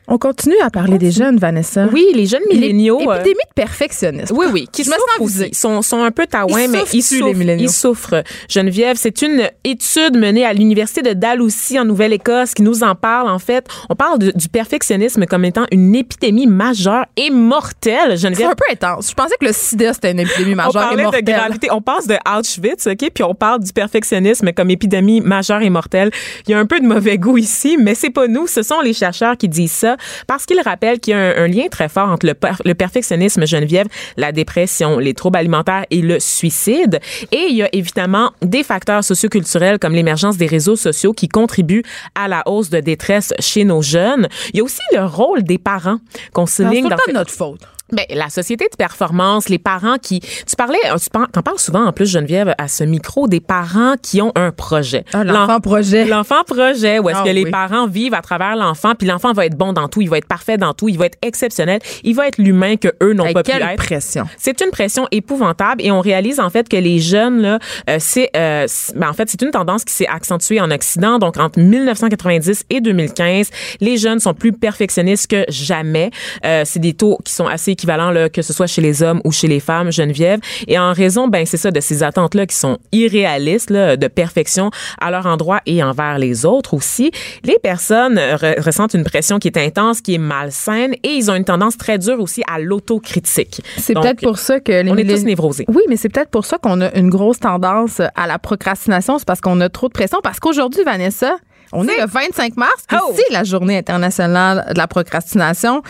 On 0.09 0.19
continue 0.19 0.57
à 0.63 0.69
parler 0.69 0.99
des 0.99 1.13
jeunes 1.13 1.39
Vanessa. 1.39 1.87
Oui, 1.93 2.05
les 2.15 2.27
jeunes 2.27 2.43
milléniaux. 2.51 2.99
euh, 3.09 3.15
Épidémie 3.15 3.35
de 3.49 3.55
perfectionnisme. 3.55 4.35
Oui, 4.37 4.47
oui, 4.53 4.69
qui 4.71 4.83
Je 4.83 4.91
me 4.91 4.95
sens. 4.95 5.47
Ils 5.49 5.55
sont, 5.55 5.81
sont 5.81 6.03
un 6.03 6.11
peu 6.11 6.27
taouins, 6.27 6.67
mais 6.69 6.81
ils 6.93 6.97
les 6.97 7.03
souffrent. 7.03 7.35
milléniaux. 7.39 7.65
Ils 7.65 7.71
souffrent. 7.73 8.23
Geneviève, 8.49 8.97
c'est 8.99 9.23
une 9.23 9.49
étude 9.63 10.19
menée 10.19 10.45
à 10.45 10.53
l'Université 10.53 11.03
de 11.03 11.13
Dalhousie 11.13 11.79
en 11.79 11.85
Nouvelle-Écosse 11.85 12.53
qui 12.55 12.63
nous 12.63 12.83
en 12.83 12.97
parle, 12.97 13.31
en 13.31 13.39
fait. 13.39 13.67
On 13.91 13.95
parle 13.95 14.19
de- 14.19 14.33
du 14.35 14.49
perfectionnisme 14.49 15.25
comme 15.27 15.45
étant 15.45 15.67
une 15.71 15.95
épidémie 15.95 16.49
majeure 16.49 17.07
et 17.17 17.31
mortelle, 17.31 18.11
C'est 18.11 18.17
Geneviève. 18.19 18.51
un 18.51 18.55
peu 18.57 18.65
intense. 18.73 19.09
Je 19.11 19.15
pensais 19.15 19.37
que 19.41 19.47
le 19.47 19.53
sida 19.53 19.95
c'était 19.95 20.11
une 20.11 20.21
épidémie 20.21 20.55
On 20.55 20.57
majeure 20.57 20.83
et 20.83 20.85
parlait 20.87 20.97
de 20.97 21.03
mortelle. 21.05 21.25
gravité. 21.25 21.69
On 21.71 21.81
passe 21.81 22.09
de 22.09 22.17
Auschwitz, 22.29 22.89
OK? 22.89 23.11
Puis 23.15 23.23
on 23.25 23.35
parle 23.37 23.61
du 23.63 23.73
perfectionnisme 23.73 24.53
comme 24.53 24.69
épidémie 24.71 25.21
majeure 25.21 25.63
et 25.63 25.71
mortelle. 25.71 26.11
Il 26.49 26.51
y 26.51 26.55
a 26.55 26.59
un 26.59 26.67
peu 26.67 26.81
de 26.81 26.87
mauvais 26.87 27.19
goût 27.19 27.39
ici, 27.39 27.77
mais 27.81 27.95
c'est 27.95 28.11
pas 28.11 28.27
nous. 28.27 28.49
Ce 28.49 28.63
sont 28.63 28.81
les 28.81 28.93
chercheurs 28.93 29.37
qui 29.37 29.49
disent 29.49 29.71
ça 29.73 29.92
parce 30.27 30.47
qu'ils 30.47 30.61
rappellent 30.61 31.01
qu'il 31.01 31.13
y 31.13 31.15
a 31.15 31.19
un, 31.21 31.45
un 31.45 31.49
lien 31.49 31.67
très 31.71 31.89
fort 31.89 32.09
entre 32.11 32.27
le, 32.27 32.35
per- 32.35 32.51
le 32.65 32.75
perfectionnisme, 32.75 33.47
Geneviève, 33.47 33.87
la 34.17 34.33
dépression, 34.33 34.99
les 34.99 35.15
troubles 35.15 35.39
alimentaires 35.39 35.85
et 35.91 36.01
le 36.03 36.21
suicide. 36.21 37.01
Et 37.31 37.47
il 37.51 37.57
y 37.57 37.63
a 37.63 37.69
évidemment 37.73 38.33
des 38.43 38.63
facteurs 38.63 39.05
socioculturels 39.05 39.79
comme 39.79 39.95
l'émergence 39.95 40.37
des 40.37 40.47
réseaux 40.47 40.77
sociaux 40.77 41.13
qui 41.13 41.29
contribuent 41.29 41.83
à 42.15 42.29
la 42.29 42.43
hausse 42.47 42.71
de 42.71 42.81
détresse 42.81 43.33
chez 43.39 43.65
nos 43.65 43.83
jeunes. 43.83 44.29
Il 44.53 44.59
y 44.59 44.61
a 44.61 44.65
aussi 44.65 44.81
le 44.95 45.05
rôle 45.05 45.43
des 45.43 45.59
parents 45.59 45.99
qu'on 46.33 46.47
C'est 46.47 46.65
souligne 46.65 46.83
tout 46.85 46.89
le 46.89 46.91
dans 46.91 46.97
temps 46.97 47.03
ces- 47.07 47.13
de 47.13 47.17
notre 47.19 47.31
faute. 47.33 47.61
Ben, 47.93 48.05
la 48.11 48.29
société 48.31 48.67
de 48.71 48.77
performance, 48.77 49.49
les 49.49 49.59
parents 49.59 49.97
qui, 50.01 50.21
tu 50.21 50.57
parlais, 50.57 50.79
tu 51.01 51.09
t'en 51.11 51.43
parles 51.43 51.59
souvent 51.59 51.85
en 51.87 51.93
plus 51.93 52.07
Geneviève 52.11 52.55
à 52.59 52.69
ce 52.69 52.85
micro 52.85 53.29
des 53.29 53.41
parents 53.41 53.95
qui 54.03 54.21
ont 54.23 54.33
un 54.35 54.51
projet. 54.51 55.05
Ah, 55.13 55.25
l'enfant 55.25 55.47
L'en- 55.55 55.61
projet. 55.61 56.05
L'enfant 56.05 56.43
projet, 56.47 56.99
où 56.99 57.09
est-ce 57.09 57.19
Ah 57.21 57.25
que 57.25 57.31
les 57.31 57.47
parents 57.51 57.87
vivent 57.87 58.15
à 58.15 58.23
travers 58.23 58.57
l'enfant, 58.57 58.95
puis 58.99 59.07
l'enfant 59.07 59.33
va 59.33 59.47
être 59.47 59.57
bon 59.57 59.73
dans 59.73 59.89
tout, 59.89 60.01
il 60.01 60.09
va 60.09 60.19
être 60.19 60.27
parfait 60.27 60.57
dans 60.57 60.73
tout, 60.75 60.89
il 60.89 60.99
va 60.99 61.07
être 61.07 61.19
exceptionnel, 61.23 61.81
il 62.05 62.15
va 62.15 62.29
être 62.29 62.39
l'humain 62.39 62.77
que 62.77 62.89
eux 63.03 63.13
n'ont 63.13 63.33
pas 63.33 63.43
pu 63.43 63.51
être. 63.51 63.77
pression. 63.77 64.27
C'est 64.39 64.61
une 64.61 64.71
pression 64.71 65.07
épouvantable 65.11 65.83
et 65.85 65.91
on 65.91 66.01
réalise 66.01 66.41
en 66.41 66.51
fait 66.51 66.69
que 66.69 66.77
les 66.77 66.99
jeunes 66.99 67.41
là, 67.43 67.59
euh, 67.91 67.97
c'est 68.01 68.31
euh, 68.37 68.67
ben, 68.97 69.09
en 69.09 69.13
fait 69.13 69.29
c'est 69.29 69.43
une 69.43 69.51
tendance 69.51 69.85
qui 69.85 69.93
s'est 69.93 70.07
accentuée 70.07 70.61
en 70.61 70.71
Occident. 70.71 71.19
Donc 71.19 71.37
entre 71.39 71.59
1990 71.59 72.65
et 72.71 72.81
2015, 72.81 73.51
les 73.81 73.97
jeunes 73.97 74.21
sont 74.21 74.35
plus 74.35 74.53
perfectionnistes 74.53 75.31
que 75.31 75.45
jamais. 75.49 76.11
Euh, 76.45 76.63
c'est 76.65 76.79
des 76.81 76.95
taux 76.95 77.19
qui 77.25 77.33
sont 77.33 77.47
assez 77.47 77.71
équivalents 77.83 78.11
là, 78.13 78.29
que 78.29 78.43
ce 78.43 78.53
soit 78.53 78.67
chez 78.69 78.81
les 78.81 79.03
hommes 79.03 79.21
ou 79.25 79.33
chez 79.33 79.49
les 79.49 79.59
femmes, 79.61 79.91
Geneviève. 79.91 80.39
Et 80.69 80.79
en 80.79 80.93
raison, 80.93 81.27
ben 81.29 81.45
c'est 81.47 81.57
ça 81.57 81.71
de 81.73 81.81
ces 81.81 82.03
attentes 82.05 82.35
là 82.35 82.47
qui 82.47 82.55
sont 82.57 82.79
irréalistes 82.93 83.71
là, 83.71 83.97
de 83.97 84.07
perfection 84.07 84.71
à 85.01 85.11
leur 85.11 85.27
endroit 85.27 85.61
et 85.67 85.83
envers 85.83 86.19
les 86.19 86.47
autres 86.47 86.75
aussi. 86.75 87.11
Les 87.43 87.59
personnes 87.61 88.19
euh, 88.19 88.37
re- 88.37 88.61
ressentent 88.65 88.95
une 88.95 89.03
pression 89.05 89.39
qui 89.41 89.49
est 89.49 89.57
intense, 89.59 90.01
qui 90.01 90.15
est 90.15 90.19
malsaine 90.19 90.95
et 91.03 91.09
ils 91.09 91.31
ont 91.31 91.35
une 91.35 91.45
tendance 91.45 91.77
très 91.77 91.99
dure 91.99 92.21
aussi 92.21 92.43
à 92.49 92.59
l'autocritique. 92.61 93.63
C'est 93.79 93.95
peut-être 93.95 94.21
pour 94.23 94.39
ça 94.39 94.61
que 94.61 94.71
les 94.73 94.91
on 94.91 94.97
est 94.97 95.05
tous 95.05 95.25
névrosés. 95.25 95.65
Oui, 95.69 95.83
mais 95.89 95.97
c'est 95.97 96.09
peut-être 96.09 96.31
pour 96.31 96.45
ça 96.45 96.59
qu'on 96.59 96.81
a 96.81 96.95
une 96.97 97.11
grosse 97.11 97.41
tendance 97.41 98.01
à 98.15 98.27
la 98.29 98.39
procrastination. 98.39 99.19
C'est 99.19 99.27
parce 99.27 99.41
qu'on 99.41 99.61
a 99.61 99.69
trop 99.69 99.89
de 99.89 99.93
pression. 99.93 100.19
Parce 100.23 100.39
qu'aujourd'hui, 100.39 100.85
Vanessa, 100.85 101.37
on 101.73 101.89
est 101.89 101.99
le 102.01 102.07
25 102.07 102.57
mars, 102.57 102.85
Oh! 102.93 103.15
c'est 103.17 103.33
la 103.33 103.45
journée 103.45 103.79
internationale 103.79 104.67
de 104.73 104.79
la 104.79 104.87
procrastination. 104.87 105.83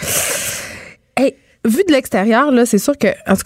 Vu 1.65 1.85
de 1.87 1.93
l'extérieur, 1.93 2.51
là, 2.51 2.67
c'est 2.67 2.79
sûr 2.79 2.99
que, 2.99 3.09
en 3.29 3.37
tout 3.37 3.45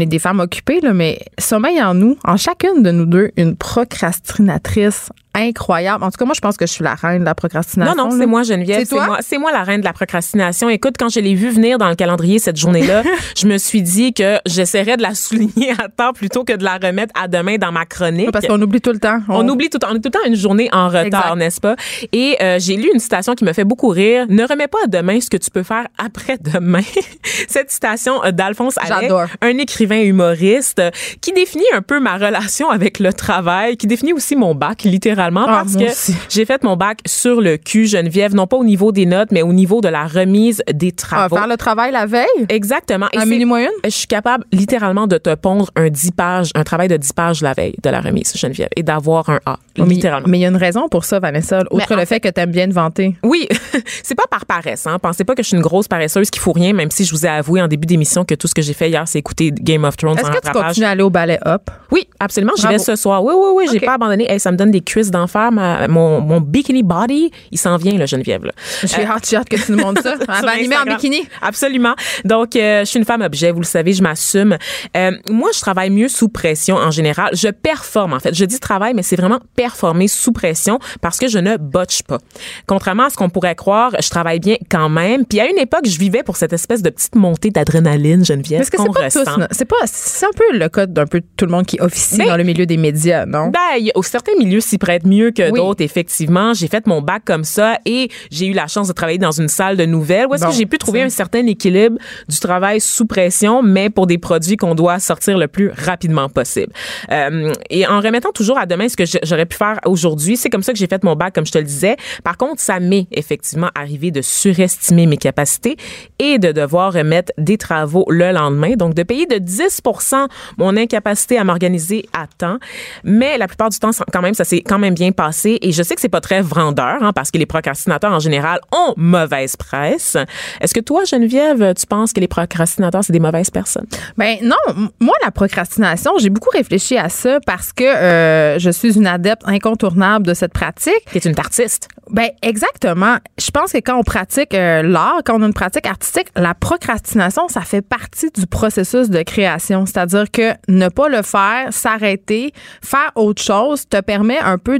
est 0.00 0.06
des 0.06 0.18
femmes 0.18 0.40
occupées, 0.40 0.80
là, 0.80 0.94
mais 0.94 1.18
sommeil 1.38 1.82
en 1.82 1.92
nous, 1.92 2.16
en 2.24 2.38
chacune 2.38 2.82
de 2.82 2.90
nous 2.90 3.04
deux, 3.04 3.30
une 3.36 3.56
procrastinatrice 3.56 5.10
incroyable. 5.38 6.04
En 6.04 6.10
tout 6.10 6.16
cas, 6.18 6.24
moi, 6.24 6.34
je 6.34 6.40
pense 6.40 6.56
que 6.56 6.66
je 6.66 6.72
suis 6.72 6.84
la 6.84 6.94
reine 6.94 7.20
de 7.20 7.24
la 7.24 7.34
procrastination. 7.34 7.94
Non, 7.94 8.10
non, 8.10 8.18
c'est 8.18 8.26
moi, 8.26 8.42
Geneviève. 8.42 8.84
C'est 8.86 8.94
moi, 8.94 9.18
c'est 9.20 9.38
moi 9.38 9.52
la 9.52 9.62
reine 9.62 9.80
de 9.80 9.86
la 9.86 9.92
procrastination. 9.92 10.68
Écoute, 10.68 10.94
quand 10.98 11.08
je 11.08 11.20
l'ai 11.20 11.34
vu 11.34 11.50
venir 11.50 11.78
dans 11.78 11.88
le 11.88 11.94
calendrier 11.94 12.38
cette 12.38 12.56
journée-là, 12.56 13.02
je 13.36 13.46
me 13.46 13.58
suis 13.58 13.82
dit 13.82 14.12
que 14.12 14.38
j'essaierais 14.46 14.96
de 14.96 15.02
la 15.02 15.14
souligner 15.14 15.72
à 15.72 15.88
temps 15.88 16.12
plutôt 16.12 16.44
que 16.44 16.54
de 16.54 16.64
la 16.64 16.78
remettre 16.78 17.12
à 17.20 17.28
demain 17.28 17.56
dans 17.56 17.72
ma 17.72 17.86
chronique. 17.86 18.30
Parce 18.30 18.46
qu'on 18.46 18.60
oublie 18.60 18.80
tout 18.80 18.92
le 18.92 18.98
temps. 18.98 19.20
On 19.28 19.48
oublie 19.48 19.70
tout, 19.70 19.78
on 19.88 19.94
est 19.94 20.00
tout 20.00 20.02
le 20.06 20.10
temps 20.10 20.26
une 20.26 20.36
journée 20.36 20.68
en 20.72 20.88
retard, 20.88 21.36
n'est-ce 21.36 21.60
pas? 21.60 21.76
Et 22.12 22.36
euh, 22.42 22.58
j'ai 22.58 22.76
lu 22.76 22.90
une 22.92 23.00
citation 23.00 23.34
qui 23.34 23.44
me 23.44 23.52
fait 23.52 23.64
beaucoup 23.64 23.88
rire. 23.88 24.26
Ne 24.28 24.44
remets 24.44 24.68
pas 24.68 24.78
à 24.84 24.86
demain 24.86 25.20
ce 25.20 25.30
que 25.30 25.36
tu 25.36 25.50
peux 25.50 25.62
faire 25.62 25.86
après-demain. 25.98 26.82
Cette 27.48 27.70
citation 27.70 28.24
euh, 28.24 28.32
d'Alphonse 28.32 28.78
Allais, 28.78 29.08
un 29.40 29.58
écrivain 29.58 30.00
humoriste 30.00 30.78
euh, 30.78 30.90
qui 31.20 31.32
définit 31.32 31.64
un 31.74 31.82
peu 31.82 32.00
ma 32.00 32.16
relation 32.16 32.70
avec 32.70 32.98
le 32.98 33.12
travail, 33.12 33.76
qui 33.76 33.86
définit 33.86 34.12
aussi 34.12 34.36
mon 34.36 34.54
bac, 34.54 34.82
littéralement, 34.84 35.27
Ah, 35.48 35.62
parce 35.62 35.76
que 35.76 35.84
j'ai 36.28 36.44
fait 36.44 36.62
mon 36.64 36.76
bac 36.76 37.00
sur 37.06 37.40
le 37.40 37.56
cul, 37.56 37.86
Geneviève, 37.86 38.34
non 38.34 38.46
pas 38.46 38.56
au 38.56 38.64
niveau 38.64 38.92
des 38.92 39.06
notes, 39.06 39.28
mais 39.32 39.42
au 39.42 39.52
niveau 39.52 39.80
de 39.80 39.88
la 39.88 40.06
remise 40.06 40.62
des 40.72 40.88
Ah, 40.92 40.96
travaux. 40.96 41.36
faire 41.36 41.46
le 41.46 41.56
travail 41.56 41.92
la 41.92 42.06
veille? 42.06 42.26
Exactement. 42.48 43.06
Un 43.14 43.20
c'est- 43.20 43.26
mini 43.26 43.44
moyenne? 43.44 43.70
je 43.84 43.90
suis 43.90 44.06
capable 44.06 44.44
littéralement 44.52 45.06
de 45.06 45.18
te 45.18 45.34
pondre 45.34 45.70
un 45.76 45.88
10 45.88 46.12
pages, 46.12 46.50
un 46.54 46.64
travail 46.64 46.88
de 46.88 46.96
10 46.96 47.12
pages 47.12 47.40
la 47.42 47.52
veille 47.52 47.74
de 47.82 47.90
la 47.90 48.00
remise, 48.00 48.32
Geneviève, 48.34 48.68
et 48.76 48.82
d'avoir 48.82 49.28
un 49.30 49.40
A, 49.46 49.58
Mais- 49.78 49.84
littéralement. 49.86 50.28
Mais 50.28 50.38
il 50.38 50.42
y 50.42 50.44
a 50.44 50.48
une 50.48 50.56
raison 50.56 50.88
pour 50.88 51.04
ça, 51.04 51.18
Vanessa, 51.20 51.62
outre 51.70 51.94
le 51.94 52.04
fait 52.04 52.20
que 52.20 52.28
tu 52.28 52.40
aimes 52.40 52.50
bien 52.50 52.68
te 52.68 52.74
vanter. 52.74 53.16
Oui, 53.22 53.46
c'est 54.02 54.14
pas 54.14 54.26
par 54.30 54.46
paresse. 54.46 54.86
Hein. 54.86 54.98
Pensez 55.00 55.24
pas 55.24 55.34
que 55.34 55.42
je 55.42 55.48
suis 55.48 55.56
une 55.56 55.62
grosse 55.62 55.88
paresseuse 55.88 56.30
qui 56.30 56.38
fout 56.38 56.54
rien, 56.54 56.72
même 56.72 56.90
si 56.90 57.04
je 57.04 57.12
vous 57.12 57.24
ai 57.26 57.28
avoué 57.28 57.60
en 57.62 57.68
début 57.68 57.86
d'émission 57.86 58.24
que 58.24 58.34
tout 58.34 58.46
ce 58.48 58.54
que 58.54 58.62
j'ai 58.62 58.72
fait 58.74 58.88
hier, 58.90 59.06
c'est 59.06 59.18
écouter 59.18 59.52
Game 59.52 59.84
of 59.84 59.96
Thrones 59.96 60.18
Est-ce 60.18 60.30
que 60.30 60.40
tu 60.44 60.52
continues 60.52 60.86
à 60.86 60.90
aller 60.90 61.02
au 61.02 61.10
ballet 61.10 61.38
hop? 61.44 61.70
Oui, 61.90 62.08
absolument. 62.20 62.52
J'y 62.56 62.66
vais 62.66 62.78
ce 62.78 62.96
soir. 62.96 63.22
Oui, 63.24 63.34
oui, 63.36 63.48
oui. 63.54 63.66
J'ai 63.72 63.80
pas 63.80 63.94
abandonné. 63.94 64.30
Hey, 64.30 64.40
ça 64.40 64.50
me 64.52 64.56
donne 64.56 64.70
des 64.70 64.80
cuisses 64.80 65.10
d'enfer. 65.18 65.52
Ma- 65.52 65.88
Mon, 65.88 66.20
mon 66.20 66.40
bikini 66.40 66.82
body, 66.82 67.30
il 67.50 67.58
s'en 67.58 67.76
vient, 67.76 67.96
là, 67.98 68.06
Geneviève. 68.06 68.44
Là. 68.44 68.52
J'ai 68.84 69.04
hâte, 69.04 69.28
j'ai 69.28 69.36
hâte 69.36 69.48
que 69.48 69.56
tu 69.56 69.72
nous 69.72 69.78
montres 69.78 70.02
ça. 70.02 70.14
Elle 70.20 70.44
va 70.44 70.50
animer 70.52 70.76
en 70.76 70.84
bikini. 70.84 71.26
Absolument. 71.42 71.94
Donc, 72.24 72.56
euh, 72.56 72.80
je 72.80 72.84
suis 72.84 72.98
une 72.98 73.04
femme 73.04 73.22
objet, 73.22 73.50
vous 73.50 73.60
le 73.60 73.64
savez, 73.66 73.92
je 73.92 74.02
m'assume. 74.02 74.56
Euh, 74.96 75.12
moi, 75.28 75.50
je 75.54 75.60
travaille 75.60 75.90
mieux 75.90 76.08
sous 76.08 76.28
pression 76.28 76.76
en 76.76 76.90
général. 76.90 77.30
Je 77.34 77.48
performe, 77.48 78.12
en 78.14 78.20
fait. 78.20 78.34
Je 78.34 78.44
dis 78.44 78.58
travail, 78.60 78.92
mais 78.94 79.02
c'est 79.02 79.16
vraiment 79.16 79.40
performer 79.56 80.08
sous 80.08 80.32
pression 80.32 80.78
parce 81.00 81.18
que 81.18 81.28
je 81.28 81.38
ne 81.38 81.56
botche 81.56 82.02
pas. 82.02 82.18
Contrairement 82.66 83.04
à 83.04 83.10
ce 83.10 83.16
qu'on 83.16 83.30
pourrait 83.30 83.54
croire, 83.54 83.92
je 84.02 84.08
travaille 84.10 84.40
bien 84.40 84.56
quand 84.70 84.88
même. 84.88 85.24
Puis 85.24 85.40
à 85.40 85.48
une 85.50 85.58
époque, 85.58 85.86
je 85.86 85.98
vivais 85.98 86.22
pour 86.22 86.36
cette 86.36 86.52
espèce 86.52 86.82
de 86.82 86.90
petite 86.90 87.14
montée 87.14 87.50
d'adrénaline, 87.50 88.24
Geneviève, 88.24 88.60
est-ce 88.62 88.70
que 88.70 88.78
c'est 88.80 88.92
pas 88.92 89.04
ressent. 89.04 89.24
tous, 89.24 89.40
non? 89.40 89.46
c'est 89.50 89.64
pas, 89.64 89.76
c'est 89.86 90.26
un 90.26 90.30
peu 90.36 90.56
le 90.58 90.68
cas 90.68 90.86
d'un 90.86 91.06
peu 91.06 91.22
tout 91.36 91.44
le 91.44 91.50
monde 91.50 91.66
qui 91.66 91.80
officie 91.80 92.18
Ben, 92.18 92.28
dans 92.28 92.36
le 92.36 92.44
milieu 92.44 92.66
des 92.66 92.76
médias, 92.76 93.26
non? 93.26 93.48
Ben, 93.48 93.90
certains 94.02 94.36
milieux 94.38 94.60
s'y 94.60 94.78
prêtent 94.78 95.04
mieux 95.08 95.30
que 95.30 95.50
Oui. 95.50 95.58
d'autres, 95.58 95.82
effectivement. 95.82 96.54
J'ai 96.54 96.68
fait 96.68 96.86
mon 96.86 97.02
bac 97.02 97.22
comme 97.24 97.44
ça 97.44 97.78
et 97.84 98.08
j'ai 98.30 98.46
eu 98.46 98.52
la 98.52 98.66
chance 98.66 98.88
de 98.88 98.92
travailler 98.92 99.18
dans 99.18 99.30
une 99.32 99.48
salle 99.48 99.76
de 99.76 99.84
nouvelles 99.84 100.26
où 100.28 100.34
est-ce 100.34 100.44
Bon, 100.44 100.50
que 100.50 100.56
j'ai 100.56 100.66
pu 100.66 100.78
trouver 100.78 101.02
un 101.02 101.08
certain 101.08 101.46
équilibre 101.46 101.96
du 102.28 102.38
travail 102.38 102.80
sous 102.80 103.06
pression, 103.06 103.62
mais 103.62 103.90
pour 103.90 104.06
des 104.06 104.18
produits 104.18 104.56
qu'on 104.56 104.74
doit 104.74 104.98
sortir 104.98 105.38
le 105.38 105.48
plus 105.48 105.70
rapidement 105.70 106.28
possible. 106.28 106.72
Euh, 107.10 107.52
et 107.70 107.86
en 107.86 108.00
remettant 108.00 108.32
toujours 108.32 108.58
à 108.58 108.66
demain 108.66 108.88
ce 108.88 108.96
que 108.96 109.04
j'aurais 109.24 109.46
pu 109.46 109.56
faire 109.56 109.78
aujourd'hui, 109.86 110.36
c'est 110.36 110.50
comme 110.50 110.62
ça 110.62 110.72
que 110.72 110.78
j'ai 110.78 110.86
fait 110.86 111.02
mon 111.04 111.16
bac, 111.16 111.34
comme 111.34 111.46
je 111.46 111.52
te 111.52 111.58
le 111.58 111.64
disais. 111.64 111.96
Par 112.24 112.36
contre, 112.36 112.60
ça 112.60 112.80
m'est 112.80 113.06
effectivement 113.12 113.70
arrivé 113.74 114.10
de 114.10 114.20
surestimer 114.22 115.06
mes 115.06 115.16
capacités 115.16 115.76
et 116.18 116.38
de 116.38 116.52
devoir 116.52 116.92
remettre 116.92 117.32
des 117.38 117.56
travaux 117.58 118.04
le 118.10 118.32
lendemain. 118.32 118.74
Donc, 118.76 118.94
de 118.94 119.02
payer 119.02 119.26
de 119.26 119.36
10% 119.36 120.26
mon 120.58 120.76
incapacité 120.76 121.38
à 121.38 121.44
m'organiser 121.44 122.06
à 122.12 122.26
temps. 122.26 122.58
Mais 123.04 123.38
la 123.38 123.46
plupart 123.48 123.70
du 123.70 123.78
temps, 123.78 123.90
quand 124.12 124.22
même, 124.22 124.34
ça 124.34 124.44
s'est 124.44 124.60
quand 124.60 124.78
même 124.78 124.87
bien 124.90 125.12
passé. 125.12 125.58
Et 125.62 125.72
je 125.72 125.82
sais 125.82 125.94
que 125.94 126.00
c'est 126.00 126.08
pas 126.08 126.20
très 126.20 126.42
vendeur, 126.42 127.02
hein, 127.02 127.12
parce 127.12 127.30
que 127.30 127.38
les 127.38 127.46
procrastinateurs, 127.46 128.12
en 128.12 128.18
général, 128.18 128.60
ont 128.72 128.94
mauvaise 128.96 129.56
presse. 129.56 130.16
Est-ce 130.60 130.74
que 130.74 130.80
toi, 130.80 131.04
Geneviève, 131.04 131.74
tu 131.74 131.86
penses 131.86 132.12
que 132.12 132.20
les 132.20 132.28
procrastinateurs, 132.28 133.04
c'est 133.04 133.12
des 133.12 133.20
mauvaises 133.20 133.50
personnes? 133.50 133.86
Ben 134.16 134.36
non, 134.42 134.88
moi 135.00 135.14
la 135.24 135.30
procrastination, 135.30 136.12
j'ai 136.18 136.30
beaucoup 136.30 136.50
réfléchi 136.50 136.96
à 136.96 137.08
ça 137.08 137.38
parce 137.46 137.72
que 137.72 137.84
euh, 137.84 138.58
je 138.58 138.70
suis 138.70 138.96
une 138.96 139.06
adepte 139.06 139.42
incontournable 139.46 140.26
de 140.26 140.34
cette 140.34 140.52
pratique. 140.52 141.04
T'es 141.12 141.20
une 141.20 141.38
artiste. 141.38 141.88
Ben 142.10 142.30
exactement. 142.42 143.16
Je 143.38 143.50
pense 143.50 143.72
que 143.72 143.78
quand 143.78 143.98
on 143.98 144.02
pratique 144.02 144.54
euh, 144.54 144.82
l'art, 144.82 145.20
quand 145.24 145.38
on 145.38 145.42
a 145.42 145.46
une 145.46 145.54
pratique 145.54 145.86
artistique, 145.86 146.28
la 146.36 146.54
procrastination, 146.54 147.48
ça 147.48 147.60
fait 147.60 147.82
partie 147.82 148.30
du 148.30 148.46
processus 148.46 149.10
de 149.10 149.22
création. 149.22 149.84
C'est-à-dire 149.86 150.30
que 150.30 150.52
ne 150.68 150.88
pas 150.88 151.08
le 151.08 151.22
faire, 151.22 151.66
s'arrêter, 151.70 152.52
faire 152.82 153.10
autre 153.14 153.42
chose, 153.42 153.88
te 153.88 154.00
permet 154.00 154.38
un 154.38 154.58
peu 154.58 154.77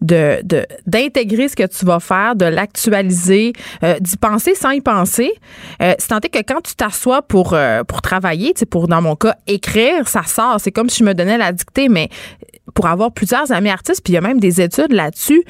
d'intégrer 0.00 1.48
ce 1.48 1.56
que 1.56 1.66
tu 1.66 1.84
vas 1.84 2.00
faire, 2.00 2.36
de 2.36 2.44
l'actualiser, 2.44 3.52
euh, 3.82 3.98
d'y 4.00 4.16
penser 4.16 4.54
sans 4.54 4.70
y 4.70 4.80
penser. 4.80 5.32
Euh, 5.82 5.94
c'est 5.98 6.08
tant 6.08 6.20
que 6.20 6.38
quand 6.38 6.60
tu 6.62 6.74
t'assois 6.74 7.22
pour 7.22 7.54
euh, 7.54 7.84
pour 7.84 8.02
travailler, 8.02 8.54
pour 8.70 8.88
dans 8.88 9.02
mon 9.02 9.16
cas 9.16 9.36
écrire, 9.46 10.08
ça 10.08 10.22
sort. 10.24 10.60
C'est 10.60 10.72
comme 10.72 10.88
si 10.88 11.00
je 11.00 11.04
me 11.04 11.14
donnais 11.14 11.38
la 11.38 11.52
dictée, 11.52 11.88
mais 11.88 12.08
pour 12.74 12.86
avoir 12.86 13.12
plusieurs 13.12 13.52
amis 13.52 13.70
artistes, 13.70 14.02
puis 14.02 14.12
il 14.12 14.16
y 14.16 14.18
a 14.18 14.22
même 14.22 14.40
des 14.40 14.60
études 14.60 14.92
là-dessus 14.92 15.44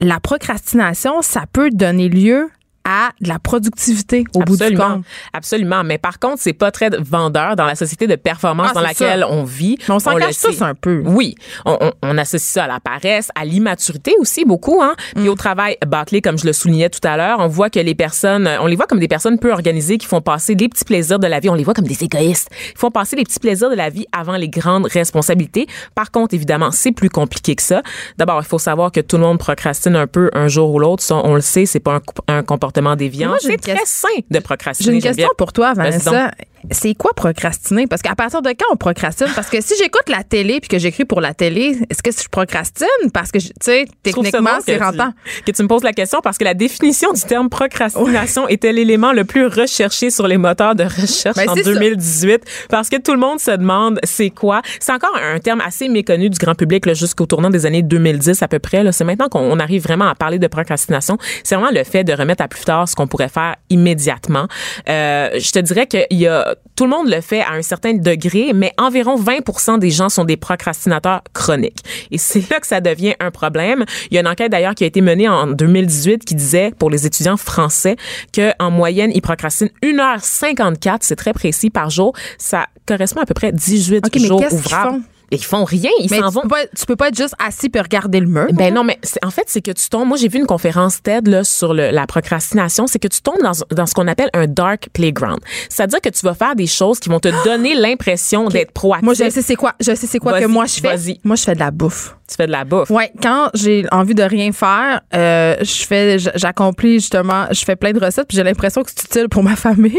la 0.00 0.20
procrastination, 0.20 1.22
ça 1.22 1.44
peut 1.50 1.70
donner 1.70 2.08
lieu 2.08 2.50
à 2.84 3.10
de 3.20 3.28
la 3.28 3.38
productivité 3.38 4.24
au 4.34 4.40
bout 4.40 4.56
du 4.56 4.76
compte. 4.76 5.04
Absolument. 5.32 5.84
Mais 5.84 5.98
par 5.98 6.18
contre, 6.18 6.38
c'est 6.40 6.52
pas 6.52 6.70
très 6.70 6.90
vendeur 6.90 7.56
dans 7.56 7.64
la 7.66 7.74
société 7.74 8.06
de 8.06 8.16
performance 8.16 8.68
Ah, 8.70 8.74
dans 8.74 8.80
laquelle 8.80 9.20
ça. 9.20 9.30
on 9.30 9.44
vit. 9.44 9.78
Mais 9.88 9.94
on 9.94 9.98
s'en 9.98 10.14
cache 10.16 10.38
tous 10.40 10.60
un 10.62 10.74
peu. 10.74 11.02
Oui. 11.04 11.34
On, 11.64 11.78
on- 11.80 11.92
on 12.02 12.18
associe 12.18 12.42
ça 12.42 12.64
à 12.64 12.68
la 12.68 12.80
paresse, 12.80 13.30
à 13.34 13.44
l'immaturité 13.44 14.14
aussi 14.18 14.44
beaucoup, 14.44 14.82
hein. 14.82 14.94
Mm. 15.16 15.20
Puis 15.20 15.28
au 15.28 15.34
travail 15.34 15.76
bâclé, 15.86 16.20
comme 16.20 16.36
je 16.38 16.46
le 16.46 16.52
soulignais 16.52 16.90
tout 16.90 17.00
à 17.06 17.16
l'heure, 17.16 17.38
on 17.40 17.48
voit 17.48 17.70
que 17.70 17.78
les 17.80 17.94
personnes, 17.94 18.48
on 18.60 18.66
les 18.66 18.76
voit 18.76 18.86
comme 18.86 18.98
des 19.00 19.08
personnes 19.08 19.38
peu 19.38 19.52
organisées 19.52 19.96
qui 19.98 20.06
font 20.06 20.20
passer 20.20 20.54
des 20.54 20.68
petits 20.68 20.84
plaisirs 20.84 21.18
de 21.18 21.26
la 21.26 21.40
vie. 21.40 21.48
On 21.48 21.54
les 21.54 21.64
voit 21.64 21.74
comme 21.74 21.86
des 21.86 22.04
égoïstes. 22.04 22.48
Ils 22.74 22.78
font 22.78 22.90
passer 22.90 23.16
les 23.16 23.24
petits 23.24 23.40
plaisirs 23.40 23.70
de 23.70 23.74
la 23.76 23.88
vie 23.88 24.06
avant 24.12 24.36
les 24.36 24.48
grandes 24.48 24.86
responsabilités. 24.86 25.66
Par 25.94 26.10
contre, 26.10 26.34
évidemment, 26.34 26.70
c'est 26.70 26.92
plus 26.92 27.08
compliqué 27.10 27.54
que 27.56 27.62
ça. 27.62 27.82
D'abord, 28.18 28.40
il 28.42 28.46
faut 28.46 28.58
savoir 28.58 28.92
que 28.92 29.00
tout 29.00 29.16
le 29.16 29.22
monde 29.22 29.38
procrastine 29.38 29.96
un 29.96 30.06
peu 30.06 30.30
un 30.34 30.48
jour 30.48 30.72
ou 30.74 30.78
l'autre. 30.78 31.02
Ça, 31.02 31.16
on 31.16 31.34
le 31.34 31.40
sait, 31.40 31.64
c'est 31.66 31.80
pas 31.80 32.00
un, 32.28 32.34
un 32.38 32.42
comportement 32.42 32.73
déviant. 32.96 33.28
Moi, 33.28 33.38
j'ai 33.42 33.48
C'est 33.48 33.54
une 33.54 33.60
très 33.60 33.74
question- 33.76 34.08
sain 34.14 34.20
de 34.30 34.34
J'ai 34.36 34.40
procrastiner. 34.40 34.94
une 34.96 35.02
question 35.02 35.28
pour 35.38 35.52
toi, 35.52 35.72
Vanessa. 35.74 36.30
C'est 36.70 36.94
quoi 36.94 37.10
procrastiner? 37.14 37.86
Parce 37.86 38.00
qu'à 38.00 38.14
partir 38.14 38.40
de 38.40 38.48
quand 38.48 38.64
on 38.72 38.76
procrastine? 38.76 39.26
Parce 39.34 39.50
que 39.50 39.60
si 39.60 39.74
j'écoute 39.78 40.08
la 40.08 40.24
télé 40.24 40.60
puis 40.60 40.68
que 40.68 40.78
j'écris 40.78 41.04
pour 41.04 41.20
la 41.20 41.34
télé, 41.34 41.76
est-ce 41.90 42.02
que 42.02 42.10
je 42.10 42.26
procrastine? 42.30 42.86
Parce 43.12 43.30
que, 43.30 43.38
je- 43.38 43.48
tu 43.48 43.52
sais, 43.60 43.84
techniquement, 44.02 44.58
c'est 44.64 44.78
rentant. 44.78 45.10
Que 45.44 45.52
tu 45.52 45.62
me 45.62 45.68
poses 45.68 45.82
la 45.82 45.92
question 45.92 46.20
parce 46.22 46.38
que 46.38 46.44
la 46.44 46.54
définition 46.54 47.12
du 47.12 47.20
terme 47.20 47.50
procrastination 47.50 48.48
était 48.48 48.72
l'élément 48.72 49.12
le 49.12 49.24
plus 49.24 49.46
recherché 49.46 50.08
sur 50.08 50.26
les 50.26 50.38
moteurs 50.38 50.74
de 50.74 50.84
recherche 50.84 51.36
Ben, 51.36 51.50
en 51.50 51.54
c'est 51.54 51.64
ça. 51.64 51.72
2018 51.74 52.42
parce 52.70 52.88
que 52.88 52.96
tout 52.96 53.12
le 53.12 53.18
monde 53.18 53.40
se 53.40 53.50
demande 53.50 54.00
c'est 54.02 54.30
quoi? 54.30 54.62
C'est 54.80 54.92
encore 54.92 55.16
un 55.22 55.38
terme 55.40 55.60
assez 55.60 55.88
méconnu 55.90 56.30
du 56.30 56.38
grand 56.38 56.54
public 56.54 56.90
jusqu'au 56.94 57.26
tournant 57.26 57.50
des 57.50 57.66
années 57.66 57.82
2010 57.82 58.42
à 58.42 58.48
peu 58.48 58.58
près. 58.58 58.90
C'est 58.92 59.04
maintenant 59.04 59.28
qu'on 59.28 59.40
on 59.40 59.58
arrive 59.58 59.82
vraiment 59.82 60.06
à 60.08 60.14
parler 60.14 60.38
de 60.38 60.46
procrastination. 60.46 61.18
C'est 61.42 61.56
vraiment 61.56 61.70
le 61.70 61.84
fait 61.84 62.04
de 62.04 62.12
remettre 62.14 62.42
à 62.42 62.48
plus 62.48 62.63
ce 62.86 62.94
qu'on 62.94 63.06
pourrait 63.06 63.28
faire 63.28 63.56
immédiatement. 63.70 64.46
Euh, 64.88 65.30
je 65.38 65.50
te 65.50 65.58
dirais 65.58 65.86
que 65.86 65.98
y 66.10 66.26
a 66.26 66.54
tout 66.76 66.84
le 66.84 66.90
monde 66.90 67.08
le 67.08 67.20
fait 67.20 67.40
à 67.40 67.52
un 67.52 67.62
certain 67.62 67.94
degré, 67.94 68.52
mais 68.54 68.72
environ 68.78 69.16
20% 69.16 69.78
des 69.78 69.90
gens 69.90 70.08
sont 70.08 70.24
des 70.24 70.36
procrastinateurs 70.36 71.22
chroniques. 71.32 71.80
Et 72.10 72.18
c'est 72.18 72.48
là 72.50 72.60
que 72.60 72.66
ça 72.66 72.80
devient 72.80 73.14
un 73.20 73.30
problème. 73.30 73.84
Il 74.10 74.14
y 74.14 74.18
a 74.18 74.20
une 74.20 74.28
enquête 74.28 74.50
d'ailleurs 74.50 74.74
qui 74.74 74.84
a 74.84 74.86
été 74.86 75.00
menée 75.00 75.28
en 75.28 75.46
2018 75.46 76.24
qui 76.24 76.34
disait 76.34 76.72
pour 76.78 76.90
les 76.90 77.06
étudiants 77.06 77.36
français 77.36 77.96
que 78.32 78.52
en 78.58 78.70
moyenne 78.70 79.10
ils 79.14 79.22
procrastinent 79.22 79.70
1h54, 79.82 80.98
c'est 81.00 81.16
très 81.16 81.32
précis 81.32 81.70
par 81.70 81.90
jour. 81.90 82.14
Ça 82.38 82.66
correspond 82.86 83.20
à 83.20 83.26
peu 83.26 83.34
près 83.34 83.52
18 83.52 84.06
OK, 84.06 84.12
mais 84.14 84.26
jours 84.26 84.42
ouvrables. 84.52 85.00
Et 85.30 85.36
ils 85.36 85.44
font 85.44 85.64
rien, 85.64 85.90
ils 86.00 86.08
s'en 86.10 86.28
tu 86.28 86.34
vont. 86.34 86.42
peux, 86.42 86.48
pas, 86.48 86.66
tu 86.76 86.86
peux 86.86 86.96
pas 86.96 87.08
être 87.08 87.16
juste 87.16 87.34
assis 87.44 87.68
puis 87.68 87.80
regarder 87.80 88.20
le 88.20 88.26
mur. 88.26 88.46
Ben 88.52 88.72
non, 88.72 88.84
mais 88.84 88.98
en 89.22 89.30
fait, 89.30 89.44
c'est 89.46 89.62
que 89.62 89.70
tu 89.70 89.88
tombes. 89.88 90.06
Moi, 90.08 90.16
j'ai 90.18 90.28
vu 90.28 90.38
une 90.38 90.46
conférence 90.46 91.02
TED 91.02 91.28
là, 91.28 91.44
sur 91.44 91.72
le- 91.74 91.90
la 91.90 92.06
procrastination. 92.06 92.86
C'est 92.86 92.98
que 92.98 93.08
tu 93.08 93.20
tombes 93.22 93.42
dans, 93.42 93.52
dans 93.74 93.86
ce 93.86 93.94
qu'on 93.94 94.06
appelle 94.06 94.30
un 94.34 94.46
dark 94.46 94.88
playground. 94.92 95.38
C'est-à-dire 95.68 96.00
que 96.00 96.08
tu 96.10 96.24
vas 96.26 96.34
faire 96.34 96.54
des 96.54 96.66
choses 96.66 97.00
qui 97.00 97.08
vont 97.08 97.20
te 97.20 97.28
donner 97.44 97.74
l'impression 97.78 98.48
d'être 98.48 98.72
proactif. 98.72 99.04
Moi, 99.04 99.14
je 99.14 99.30
sais 99.30 99.42
c'est 99.42 99.56
quoi. 99.56 99.74
Je 99.80 99.94
sais 99.94 100.06
c'est 100.06 100.18
quoi 100.18 100.38
que 100.40 100.46
moi 100.46 100.66
je 100.66 100.80
fais. 100.80 101.18
Moi, 101.24 101.36
je 101.36 101.42
fais 101.42 101.54
de 101.54 101.60
la 101.60 101.70
bouffe. 101.70 102.16
Tu 102.28 102.36
fais 102.36 102.46
de 102.46 102.52
la 102.52 102.64
bouffe. 102.64 102.90
Ouais, 102.90 103.12
quand 103.22 103.50
j'ai 103.54 103.84
envie 103.92 104.14
de 104.14 104.22
rien 104.22 104.50
faire, 104.52 105.02
euh, 105.14 105.56
je 105.60 105.84
fais, 105.84 106.18
j'accomplis 106.18 106.94
justement, 106.94 107.44
je 107.50 107.62
fais 107.64 107.76
plein 107.76 107.92
de 107.92 108.02
recettes, 108.02 108.28
puis 108.28 108.36
j'ai 108.36 108.42
l'impression 108.42 108.82
que 108.82 108.90
c'est 108.94 109.04
utile 109.04 109.28
pour 109.28 109.42
ma 109.42 109.56
famille. 109.56 109.98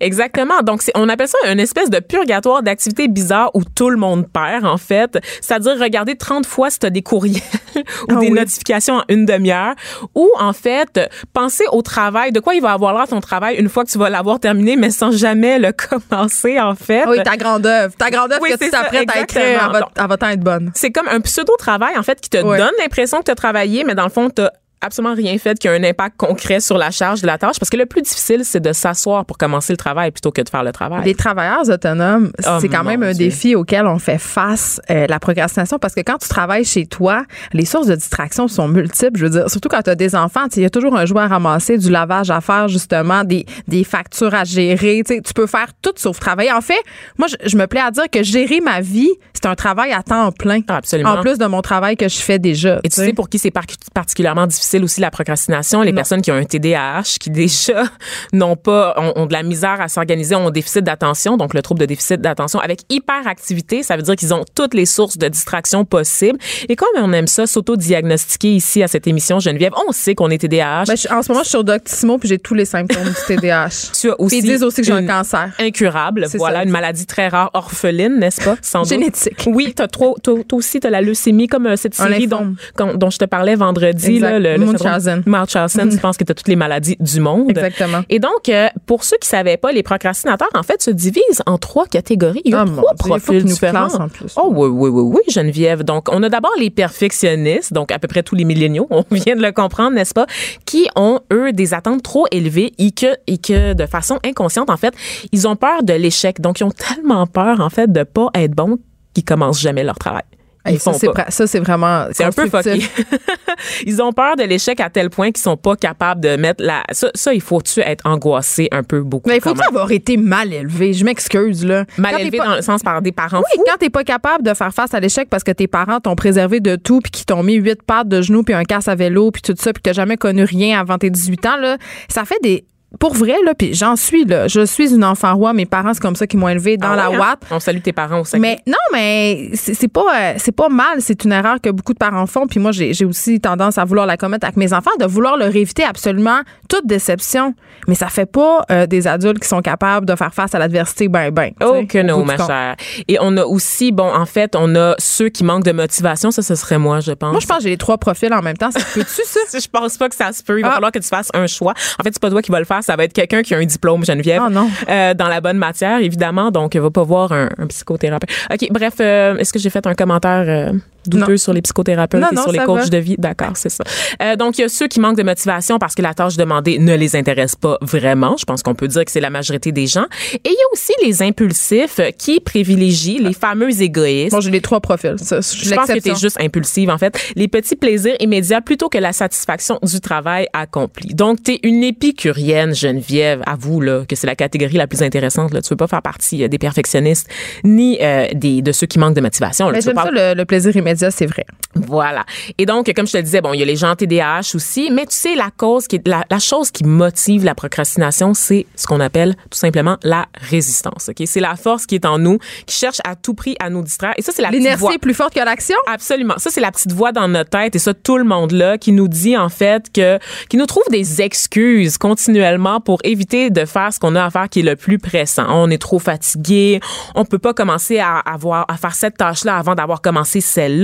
Exactement. 0.00 0.60
Donc, 0.62 0.82
on 0.94 1.08
appelle 1.08 1.28
ça 1.28 1.38
une 1.50 1.60
espèce 1.60 1.90
de 1.90 1.98
purgatoire 1.98 2.62
d'activités 2.62 3.08
bizarres 3.08 3.50
où 3.54 3.62
tout 3.64 3.90
le 3.90 3.96
monde 3.96 4.26
perd, 4.32 4.63
en 4.64 4.76
fait. 4.78 5.18
C'est-à-dire 5.40 5.78
regarder 5.78 6.16
30 6.16 6.46
fois 6.46 6.70
si 6.70 6.78
tu 6.78 6.86
as 6.86 6.90
des 6.90 7.02
courriels 7.02 7.42
ou 7.76 7.80
Ah 8.10 8.14
des 8.16 8.26
oui. 8.28 8.30
notifications 8.32 8.96
en 8.96 9.02
une 9.08 9.26
demi-heure. 9.26 9.74
Ou, 10.14 10.30
en 10.38 10.52
fait, 10.52 11.00
penser 11.32 11.64
au 11.72 11.82
travail, 11.82 12.32
de 12.32 12.40
quoi 12.40 12.54
il 12.54 12.62
va 12.62 12.72
avoir 12.72 12.94
l'air 12.94 13.08
ton 13.08 13.20
travail 13.20 13.56
une 13.56 13.68
fois 13.68 13.84
que 13.84 13.90
tu 13.90 13.98
vas 13.98 14.10
l'avoir 14.10 14.40
terminé, 14.40 14.76
mais 14.76 14.90
sans 14.90 15.10
jamais 15.12 15.58
le 15.58 15.72
commencer, 16.10 16.60
en 16.60 16.74
fait. 16.74 17.04
Oui, 17.06 17.18
ta 17.22 17.36
grande 17.36 17.66
œuvre. 17.66 17.94
Ta 17.96 18.10
grande 18.10 18.32
œuvre 18.32 18.42
Oui, 18.42 18.50
que 18.50 18.64
tu 18.64 18.70
t'apprêtes 18.70 19.10
à 19.10 19.20
écrire, 19.20 19.42
elle 19.44 19.80
va, 19.80 19.88
elle 19.96 20.18
va 20.18 20.32
être 20.32 20.40
bonne. 20.40 20.70
c'est 20.74 20.90
comme 20.90 21.08
un 21.08 21.20
pseudo-travail, 21.20 21.96
en 21.96 22.02
fait, 22.02 22.20
qui 22.20 22.30
te 22.30 22.36
donne 22.38 22.72
l'impression 22.78 23.18
que 23.18 23.24
tu 23.24 23.30
as 23.30 23.34
travaillé, 23.36 23.84
mais 23.84 23.94
dans 23.94 24.04
le 24.04 24.10
fond, 24.10 24.30
tu 24.30 24.42
absolument 24.84 25.14
rien 25.14 25.36
fait 25.38 25.58
qui 25.58 25.68
a 25.68 25.72
un 25.72 25.82
impact 25.84 26.16
concret 26.16 26.60
sur 26.60 26.78
la 26.78 26.90
charge 26.90 27.22
de 27.22 27.26
la 27.26 27.38
tâche. 27.38 27.58
Parce 27.58 27.70
que 27.70 27.76
le 27.76 27.86
plus 27.86 28.02
difficile, 28.02 28.42
c'est 28.44 28.60
de 28.60 28.72
s'asseoir 28.72 29.24
pour 29.24 29.38
commencer 29.38 29.72
le 29.72 29.76
travail 29.76 30.10
plutôt 30.10 30.30
que 30.30 30.42
de 30.42 30.48
faire 30.48 30.62
le 30.64 30.72
travail. 30.72 31.04
Les 31.04 31.14
travailleurs 31.14 31.68
autonomes, 31.68 32.30
Oh, 32.46 32.58
c'est 32.60 32.68
quand 32.68 32.84
même 32.84 33.02
un 33.02 33.12
Dieu. 33.12 33.26
défi 33.26 33.54
auquel 33.54 33.86
on 33.86 33.98
fait 33.98 34.18
face, 34.18 34.80
euh, 34.90 35.06
la 35.08 35.18
procrastination, 35.18 35.78
parce 35.78 35.94
que 35.94 36.00
quand 36.00 36.18
tu 36.18 36.28
travailles 36.28 36.64
chez 36.64 36.86
toi, 36.86 37.24
les 37.52 37.64
sources 37.64 37.86
de 37.86 37.94
distraction 37.94 38.48
sont 38.48 38.68
multiples. 38.68 39.18
Je 39.18 39.24
veux 39.24 39.30
dire, 39.30 39.50
surtout 39.50 39.68
quand 39.68 39.82
tu 39.82 39.90
as 39.90 39.94
des 39.94 40.14
enfants, 40.14 40.44
il 40.56 40.62
y 40.62 40.66
a 40.66 40.70
toujours 40.70 40.96
un 40.96 41.06
jouet 41.06 41.22
à 41.22 41.28
ramasser, 41.28 41.78
du 41.78 41.90
lavage 41.90 42.30
à 42.30 42.40
faire, 42.40 42.68
justement, 42.68 43.24
des, 43.24 43.46
des 43.68 43.84
factures 43.84 44.34
à 44.34 44.44
gérer. 44.44 45.02
Tu 45.06 45.34
peux 45.34 45.46
faire 45.46 45.68
tout 45.82 45.92
sauf 45.96 46.18
travailler. 46.20 46.52
En 46.52 46.60
fait, 46.60 46.74
moi, 47.18 47.28
je, 47.28 47.36
je 47.48 47.56
me 47.56 47.66
plais 47.66 47.80
à 47.80 47.90
dire 47.90 48.04
que 48.10 48.22
gérer 48.22 48.60
ma 48.60 48.80
vie, 48.80 49.10
c'est 49.32 49.46
un 49.46 49.54
travail 49.54 49.92
à 49.92 50.02
temps 50.02 50.30
plein. 50.32 50.60
Ah, 50.68 50.76
absolument. 50.76 51.10
En 51.12 51.20
plus 51.22 51.38
de 51.38 51.46
mon 51.46 51.62
travail 51.62 51.96
que 51.96 52.08
je 52.08 52.16
fais 52.18 52.38
déjà. 52.38 52.80
Et 52.84 52.88
tu 52.88 52.96
sais 52.96 53.12
pour 53.12 53.28
qui 53.28 53.38
c'est 53.38 53.50
par- 53.50 53.64
particulièrement 53.94 54.46
difficile 54.46 54.73
aussi 54.82 55.00
la 55.00 55.10
procrastination, 55.10 55.82
les 55.82 55.92
personnes 55.92 56.20
qui 56.22 56.32
ont 56.32 56.34
un 56.36 56.44
TDAH, 56.44 57.18
qui 57.20 57.30
déjà 57.30 57.84
n'ont 58.32 58.56
pas, 58.56 58.94
ont, 58.98 59.12
ont 59.22 59.26
de 59.26 59.32
la 59.32 59.42
misère 59.42 59.80
à 59.80 59.88
s'organiser, 59.88 60.34
ont 60.34 60.48
un 60.48 60.50
déficit 60.50 60.82
d'attention, 60.82 61.36
donc 61.36 61.54
le 61.54 61.62
trouble 61.62 61.80
de 61.80 61.86
déficit 61.86 62.20
d'attention 62.20 62.58
avec 62.58 62.80
hyperactivité, 62.90 63.82
ça 63.82 63.96
veut 63.96 64.02
dire 64.02 64.16
qu'ils 64.16 64.34
ont 64.34 64.44
toutes 64.54 64.74
les 64.74 64.86
sources 64.86 65.18
de 65.18 65.28
distraction 65.28 65.84
possibles. 65.84 66.38
Et 66.68 66.76
comme 66.76 66.88
on 66.96 67.12
aime 67.12 67.26
ça, 67.26 67.46
s'auto-diagnostiquer 67.46 68.54
ici 68.54 68.82
à 68.82 68.88
cette 68.88 69.06
émission, 69.06 69.38
Geneviève, 69.40 69.72
on 69.88 69.92
sait 69.92 70.14
qu'on 70.14 70.30
est 70.30 70.38
TDAH. 70.38 70.84
Ben, 70.86 70.96
je- 70.96 71.08
en 71.12 71.22
ce 71.22 71.30
moment, 71.30 71.42
je 71.42 71.48
suis 71.48 71.50
sur 71.50 71.64
Doctissimo 71.64 72.18
puis 72.18 72.28
j'ai 72.28 72.38
tous 72.38 72.54
les 72.54 72.64
symptômes 72.64 73.04
du 73.04 73.14
TDAH. 73.36 73.68
tu 74.00 74.10
as 74.10 74.20
aussi 74.20 74.40
Puis 74.40 74.46
ils 74.46 74.50
disent 74.52 74.62
aussi 74.62 74.80
que 74.80 74.86
j'ai 74.86 74.92
un 74.92 75.06
cancer. 75.06 75.50
incurable. 75.58 76.26
Voilà, 76.34 76.58
ça. 76.60 76.64
une 76.64 76.70
maladie 76.70 77.06
très 77.06 77.28
rare, 77.28 77.50
orpheline, 77.54 78.18
n'est-ce 78.18 78.42
pas? 78.42 78.56
Sans 78.62 78.80
doute? 78.82 78.88
Génétique. 78.88 79.44
Oui, 79.46 79.72
t'as 79.74 79.88
trop, 79.88 80.16
toi, 80.22 80.34
aussi, 80.52 80.80
t'as 80.80 80.90
la 80.90 81.00
leucémie, 81.00 81.46
comme 81.48 81.66
euh, 81.66 81.76
cette 81.76 81.94
série 81.94 82.26
dont, 82.26 82.54
dont 82.94 83.10
je 83.10 83.18
te 83.18 83.24
parlais 83.24 83.54
vendredi. 83.54 84.18
Là, 84.18 84.38
le, 84.38 84.53
le 84.58 84.66
Munchausen. 84.66 85.22
Munchausen, 85.26 85.88
tu 85.90 85.98
penses 85.98 86.16
que 86.16 86.24
t'as 86.24 86.34
toutes 86.34 86.48
les 86.48 86.56
maladies 86.56 86.96
du 87.00 87.20
monde. 87.20 87.50
Exactement. 87.50 88.00
Et 88.08 88.18
donc, 88.18 88.48
euh, 88.48 88.68
pour 88.86 89.04
ceux 89.04 89.16
qui 89.20 89.28
savaient 89.28 89.56
pas, 89.56 89.72
les 89.72 89.82
procrastinateurs, 89.82 90.48
en 90.54 90.62
fait, 90.62 90.82
se 90.82 90.90
divisent 90.90 91.42
en 91.46 91.58
trois 91.58 91.86
catégories. 91.86 92.42
Il 92.44 92.52
y 92.52 92.54
a 92.54 92.62
Ah, 92.62 92.64
trois 92.98 93.18
Dieu, 93.18 93.26
profils 93.32 93.44
différents. 93.44 93.94
en 93.94 94.08
plus. 94.08 94.32
Oh 94.36 94.50
oui, 94.54 94.68
oui, 94.68 94.88
oui, 94.90 95.02
oui, 95.16 95.20
Geneviève. 95.32 95.82
Donc, 95.82 96.08
on 96.10 96.22
a 96.22 96.28
d'abord 96.28 96.52
les 96.58 96.70
perfectionnistes, 96.70 97.72
donc 97.72 97.92
à 97.92 97.98
peu 97.98 98.08
près 98.08 98.22
tous 98.22 98.34
les 98.34 98.44
milléniaux, 98.44 98.86
on 98.90 99.04
vient 99.10 99.36
de 99.36 99.42
le 99.42 99.52
comprendre, 99.52 99.92
n'est-ce 99.94 100.14
pas, 100.14 100.26
qui 100.64 100.88
ont, 100.96 101.20
eux, 101.32 101.52
des 101.52 101.74
attentes 101.74 102.02
trop 102.02 102.26
élevées 102.30 102.72
et 102.78 102.90
que, 102.90 103.16
et 103.26 103.38
que 103.38 103.72
de 103.74 103.86
façon 103.86 104.18
inconsciente, 104.24 104.70
en 104.70 104.76
fait, 104.76 104.94
ils 105.32 105.46
ont 105.46 105.56
peur 105.56 105.82
de 105.82 105.92
l'échec. 105.94 106.40
Donc, 106.40 106.60
ils 106.60 106.64
ont 106.64 106.70
tellement 106.70 107.26
peur, 107.26 107.60
en 107.60 107.70
fait, 107.70 107.90
de 107.92 108.02
pas 108.02 108.28
être 108.34 108.52
bons 108.54 108.78
qu'ils 109.12 109.24
commencent 109.24 109.60
jamais 109.60 109.84
leur 109.84 109.96
travail. 109.98 110.22
Ils 110.66 110.78
ça, 110.80 110.92
c'est 110.94 111.06
pas. 111.08 111.24
pra- 111.24 111.30
ça, 111.30 111.46
c'est 111.46 111.58
vraiment. 111.60 112.06
C'est 112.12 112.24
un 112.24 112.30
peu 112.32 112.48
fucké. 112.48 112.80
ils 113.86 114.00
ont 114.02 114.12
peur 114.12 114.36
de 114.36 114.44
l'échec 114.44 114.80
à 114.80 114.90
tel 114.90 115.10
point 115.10 115.30
qu'ils 115.30 115.42
sont 115.42 115.56
pas 115.56 115.76
capables 115.76 116.20
de 116.20 116.36
mettre 116.36 116.62
la. 116.64 116.82
Ça, 116.92 117.10
ça 117.14 117.34
il 117.34 117.40
faut-tu 117.40 117.80
être 117.80 118.04
angoissé 118.06 118.68
un 118.72 118.82
peu 118.82 119.00
beaucoup? 119.02 119.28
Mais 119.28 119.36
il 119.36 119.40
faut 119.42 119.50
quand 119.50 119.56
même. 119.60 119.68
avoir 119.68 119.90
été 119.92 120.16
mal 120.16 120.52
élevé. 120.52 120.92
Je 120.92 121.04
m'excuse, 121.04 121.64
là. 121.64 121.84
Mal 121.98 122.12
Quand 122.12 122.18
élevé 122.18 122.38
pas- 122.38 122.44
dans 122.46 122.56
le 122.56 122.62
sens 122.62 122.82
par 122.82 123.02
des 123.02 123.12
parents 123.12 123.38
Oui, 123.38 123.44
fous? 123.56 123.64
quand 123.66 123.76
t'es 123.78 123.90
pas 123.90 124.04
capable 124.04 124.44
de 124.44 124.54
faire 124.54 124.72
face 124.72 124.94
à 124.94 125.00
l'échec 125.00 125.28
parce 125.28 125.44
que 125.44 125.52
tes 125.52 125.66
parents 125.66 126.00
t'ont 126.00 126.16
préservé 126.16 126.60
de 126.60 126.76
tout 126.76 127.00
puis 127.00 127.10
qu'ils 127.10 127.26
t'ont 127.26 127.42
mis 127.42 127.54
huit 127.54 127.82
pattes 127.82 128.08
de 128.08 128.22
genoux 128.22 128.42
puis 128.42 128.54
un 128.54 128.64
casse 128.64 128.88
à 128.88 128.94
vélo 128.94 129.30
puis 129.30 129.42
tout 129.42 129.54
ça 129.58 129.72
puis 129.72 129.82
que 129.82 129.88
t'as 129.90 129.94
jamais 129.94 130.16
connu 130.16 130.44
rien 130.44 130.80
avant 130.80 130.98
tes 130.98 131.10
18 131.10 131.46
ans, 131.46 131.56
là, 131.58 131.76
ça 132.08 132.24
fait 132.24 132.38
des. 132.42 132.64
Pour 133.00 133.14
vrai, 133.14 133.34
là, 133.44 133.54
puis 133.54 133.74
j'en 133.74 133.96
suis, 133.96 134.24
là. 134.24 134.48
Je 134.48 134.64
suis 134.64 134.94
une 134.94 135.04
enfant 135.04 135.34
roi. 135.34 135.52
Mes 135.52 135.66
parents, 135.66 135.94
c'est 135.94 136.00
comme 136.02 136.16
ça 136.16 136.26
qu'ils 136.26 136.38
m'ont 136.38 136.48
élevé 136.48 136.76
dans 136.76 136.90
Ah 136.92 136.96
la 136.96 137.10
ouais, 137.10 137.16
hein? 137.16 137.20
Watt. 137.20 137.38
On 137.50 137.60
salue 137.60 137.80
tes 137.80 137.92
parents 137.92 138.20
au 138.20 138.24
Saguenay. 138.24 138.58
Mais 138.66 138.72
non, 138.72 138.78
mais 138.92 139.50
c'est 139.54 139.88
pas 139.88 140.04
euh, 140.14 140.34
c'est 140.38 140.52
pas 140.54 140.68
mal, 140.68 141.00
c'est 141.00 141.24
une 141.24 141.32
erreur 141.32 141.56
que 141.62 141.70
beaucoup 141.70 141.92
de 141.92 141.98
parents 141.98 142.26
font 142.26 142.46
puis 142.46 142.60
moi 142.60 142.70
j'ai 142.72 143.04
aussi 143.04 143.40
tendance 143.40 143.78
à 143.78 143.84
vouloir 143.84 144.06
la 144.06 144.16
commettre 144.16 144.44
avec 144.46 144.56
mes 144.56 144.72
enfants 144.72 144.90
de 144.98 145.06
vouloir 145.06 145.36
leur 145.36 145.54
éviter 145.54 145.84
absolument 145.84 146.40
toute 146.68 146.86
déception. 146.86 147.54
Mais 147.88 147.94
ça 147.94 148.08
fait 148.08 148.26
pas 148.26 148.64
euh, 148.70 148.86
des 148.86 149.06
adultes 149.06 149.40
qui 149.40 149.48
sont 149.48 149.60
capables 149.60 150.06
de 150.06 150.14
faire 150.16 150.32
face 150.32 150.54
à 150.54 150.58
l'adversité 150.58 151.08
ben 151.08 151.30
ben. 151.30 151.50
Oh 151.62 151.82
que 151.88 151.98
non, 152.02 152.24
ma 152.24 152.36
chère. 152.36 152.76
Et 153.08 153.18
on 153.20 153.36
a 153.36 153.44
aussi, 153.44 153.92
bon, 153.92 154.10
en 154.14 154.26
fait, 154.26 154.54
on 154.56 154.74
a 154.76 154.94
ceux 154.98 155.28
qui 155.28 155.44
manquent 155.44 155.64
de 155.64 155.72
motivation. 155.72 156.30
Ça, 156.30 156.42
ce 156.42 156.54
serait 156.54 156.78
moi, 156.78 157.00
je 157.00 157.12
pense. 157.12 157.32
Moi 157.32 157.40
je 157.40 157.46
pense 157.46 157.58
que 157.58 157.62
j'ai 157.64 157.70
les 157.70 157.76
trois 157.76 157.98
profils 157.98 158.32
en 158.32 158.42
même 158.42 158.56
temps, 158.56 158.70
ça 158.70 158.80
se 158.80 158.94
peut-tu 158.94 159.22
ça? 159.24 159.40
Je 159.64 159.68
pense 159.68 159.96
pas 159.98 160.08
que 160.08 160.14
ça 160.16 160.32
se 160.32 160.42
peut. 160.42 160.58
Il 160.58 160.62
va 160.62 160.70
Ah. 160.70 160.74
falloir 160.74 160.92
que 160.92 160.98
tu 160.98 161.08
fasses 161.08 161.28
un 161.34 161.46
choix. 161.46 161.72
En 161.98 162.02
fait, 162.02 162.10
c'est 162.12 162.20
pas 162.20 162.30
toi 162.30 162.42
qui 162.42 162.50
vas 162.50 162.58
le 162.58 162.64
faire. 162.64 162.82
Ça 162.84 162.96
va 162.96 163.04
être 163.04 163.14
quelqu'un 163.14 163.42
qui 163.42 163.54
a 163.54 163.58
un 163.58 163.64
diplôme, 163.64 164.04
Geneviève. 164.04 164.42
Ah 164.44 164.50
non. 164.50 164.68
Euh, 164.90 165.14
dans 165.14 165.28
la 165.28 165.40
bonne 165.40 165.56
matière, 165.56 166.00
évidemment. 166.00 166.50
Donc, 166.50 166.76
va 166.76 166.90
pas 166.90 167.02
voir 167.02 167.32
un, 167.32 167.48
un 167.56 167.66
psychothérapeute. 167.66 168.28
OK, 168.52 168.68
bref, 168.70 168.94
euh, 169.00 169.38
est-ce 169.38 169.54
que 169.54 169.58
j'ai 169.58 169.70
fait 169.70 169.86
un 169.86 169.94
commentaire 169.94 170.44
euh, 170.46 170.72
douteux 171.06 171.32
Non. 171.32 171.36
sur 171.36 171.52
les 171.52 171.62
psychothérapeutes 171.62 172.20
Non, 172.20 172.28
et 172.30 172.34
non, 172.34 172.42
sur 172.42 172.52
les 172.52 172.58
coachs 172.60 172.82
va. 172.84 172.88
de 172.88 172.98
vie? 172.98 173.16
D'accord, 173.18 173.52
c'est 173.56 173.68
ça. 173.68 173.84
Euh, 174.22 174.36
donc, 174.36 174.58
il 174.58 174.62
y 174.62 174.64
a 174.64 174.68
ceux 174.68 174.86
qui 174.88 175.00
manquent 175.00 175.16
de 175.16 175.22
motivation 175.22 175.78
parce 175.78 175.94
que 175.94 176.02
la 176.02 176.14
tâche 176.14 176.36
demandée 176.36 176.78
ne 176.78 176.94
les 176.94 177.16
intéresse 177.16 177.56
pas 177.56 177.78
vraiment. 177.80 178.36
Je 178.38 178.44
pense 178.44 178.62
qu'on 178.62 178.74
peut 178.74 178.88
dire 178.88 179.04
que 179.04 179.10
c'est 179.10 179.20
la 179.20 179.30
majorité 179.30 179.72
des 179.72 179.86
gens. 179.86 180.06
Et 180.34 180.40
il 180.44 180.52
y 180.52 180.54
a 180.54 180.72
aussi 180.72 180.92
les 181.04 181.22
impulsifs 181.22 182.00
qui 182.18 182.40
privilégient 182.40 183.18
les 183.20 183.32
fameux 183.32 183.82
égoïstes. 183.82 184.32
Bon, 184.34 184.40
j'ai 184.40 184.50
les 184.50 184.60
trois 184.60 184.80
profils. 184.80 185.14
Ça, 185.18 185.36
je 185.40 185.40
pense 185.40 185.52
que 185.52 185.64
tu 185.64 185.68
l'exception. 185.94 186.14
es 186.14 186.16
juste 186.18 186.40
impulsive, 186.40 186.90
en 186.90 186.98
fait. 186.98 187.18
Les 187.36 187.48
petits 187.48 187.76
plaisirs 187.76 188.16
immédiats 188.20 188.60
plutôt 188.60 188.88
que 188.88 188.98
la 188.98 189.12
satisfaction 189.12 189.78
du 189.82 190.00
travail 190.00 190.46
accompli. 190.52 191.14
Donc, 191.14 191.42
tu 191.42 191.52
es 191.52 191.60
une 191.62 191.82
épicurienne, 191.82 192.74
Geneviève. 192.74 193.42
Avoue, 193.46 193.80
là, 193.80 194.04
que 194.08 194.16
c'est 194.16 194.26
la 194.26 194.36
catégorie 194.36 194.76
la 194.76 194.86
plus 194.86 195.02
intéressante. 195.02 195.52
Là. 195.52 195.60
Tu 195.62 195.68
veux 195.70 195.76
pas 195.76 195.86
faire 195.86 196.02
partie 196.02 196.44
euh, 196.44 196.48
des 196.48 196.58
perfectionnistes 196.58 197.28
ni 197.64 197.98
euh, 198.00 198.26
des, 198.34 198.62
de 198.62 198.72
ceux 198.72 198.86
qui 198.86 198.98
manquent 198.98 199.14
de 199.16 199.20
motivation. 199.20 199.66
là. 199.66 199.72
Mais 199.72 199.78
Tu 199.80 199.86
veux 199.86 199.90
j'aime 199.94 199.96
pas- 199.96 200.04
ça 200.04 200.32
le, 200.34 200.34
le 200.38 200.44
plaisir 200.44 200.74
immédiat, 200.76 200.93
c'est 200.96 201.26
vrai. 201.26 201.44
voilà. 201.74 202.24
Et 202.58 202.66
donc, 202.66 202.92
comme 202.94 203.06
je 203.06 203.12
te 203.12 203.16
le 203.16 203.22
disais, 203.22 203.40
bon, 203.40 203.52
il 203.52 203.60
y 203.60 203.62
a 203.62 203.66
les 203.66 203.76
gens 203.76 203.94
TDAH 203.94 204.54
aussi, 204.54 204.90
mais 204.90 205.06
tu 205.06 205.14
sais, 205.16 205.34
la 205.34 205.50
cause 205.56 205.86
qui 205.86 205.96
est, 205.96 206.08
la, 206.08 206.24
la 206.30 206.38
chose 206.38 206.70
qui 206.70 206.84
motive 206.84 207.44
la 207.44 207.54
procrastination, 207.54 208.34
c'est 208.34 208.66
ce 208.76 208.86
qu'on 208.86 209.00
appelle 209.00 209.34
tout 209.50 209.58
simplement 209.58 209.96
la 210.02 210.26
résistance. 210.34 211.08
Ok, 211.08 211.26
c'est 211.26 211.40
la 211.40 211.56
force 211.56 211.86
qui 211.86 211.94
est 211.96 212.06
en 212.06 212.18
nous, 212.18 212.38
qui 212.66 212.76
cherche 212.76 212.98
à 213.04 213.16
tout 213.16 213.34
prix 213.34 213.56
à 213.60 213.70
nous 213.70 213.82
distraire. 213.82 214.14
Et 214.16 214.22
ça, 214.22 214.32
c'est 214.34 214.42
la 214.42 214.50
voix. 214.76 214.94
est 214.94 214.98
plus 214.98 215.14
forte 215.14 215.34
que 215.34 215.40
l'action? 215.40 215.76
Absolument. 215.86 216.34
Ça, 216.38 216.50
c'est 216.50 216.60
la 216.60 216.70
petite 216.70 216.92
voix 216.92 217.12
dans 217.12 217.28
notre 217.28 217.50
tête 217.50 217.74
et 217.76 217.78
ça, 217.78 217.94
tout 217.94 218.18
le 218.18 218.24
monde 218.24 218.52
là 218.52 218.78
qui 218.78 218.92
nous 218.92 219.08
dit, 219.08 219.36
en 219.36 219.48
fait, 219.48 219.92
que, 219.92 220.18
qui 220.48 220.56
nous 220.56 220.66
trouve 220.66 220.84
des 220.90 221.22
excuses 221.22 221.98
continuellement 221.98 222.80
pour 222.80 223.00
éviter 223.04 223.50
de 223.50 223.64
faire 223.64 223.92
ce 223.92 223.98
qu'on 223.98 224.14
a 224.14 224.24
à 224.24 224.30
faire 224.30 224.48
qui 224.48 224.60
est 224.60 224.62
le 224.62 224.76
plus 224.76 224.98
pressant. 224.98 225.46
On 225.48 225.70
est 225.70 225.78
trop 225.78 225.98
fatigué. 225.98 226.80
On 227.14 227.24
peut 227.24 227.38
pas 227.38 227.54
commencer 227.54 227.98
à 227.98 228.18
avoir, 228.18 228.64
à 228.68 228.76
faire 228.76 228.94
cette 228.94 229.16
tâche-là 229.16 229.56
avant 229.56 229.74
d'avoir 229.74 230.00
commencé 230.00 230.40
celle-là 230.40 230.83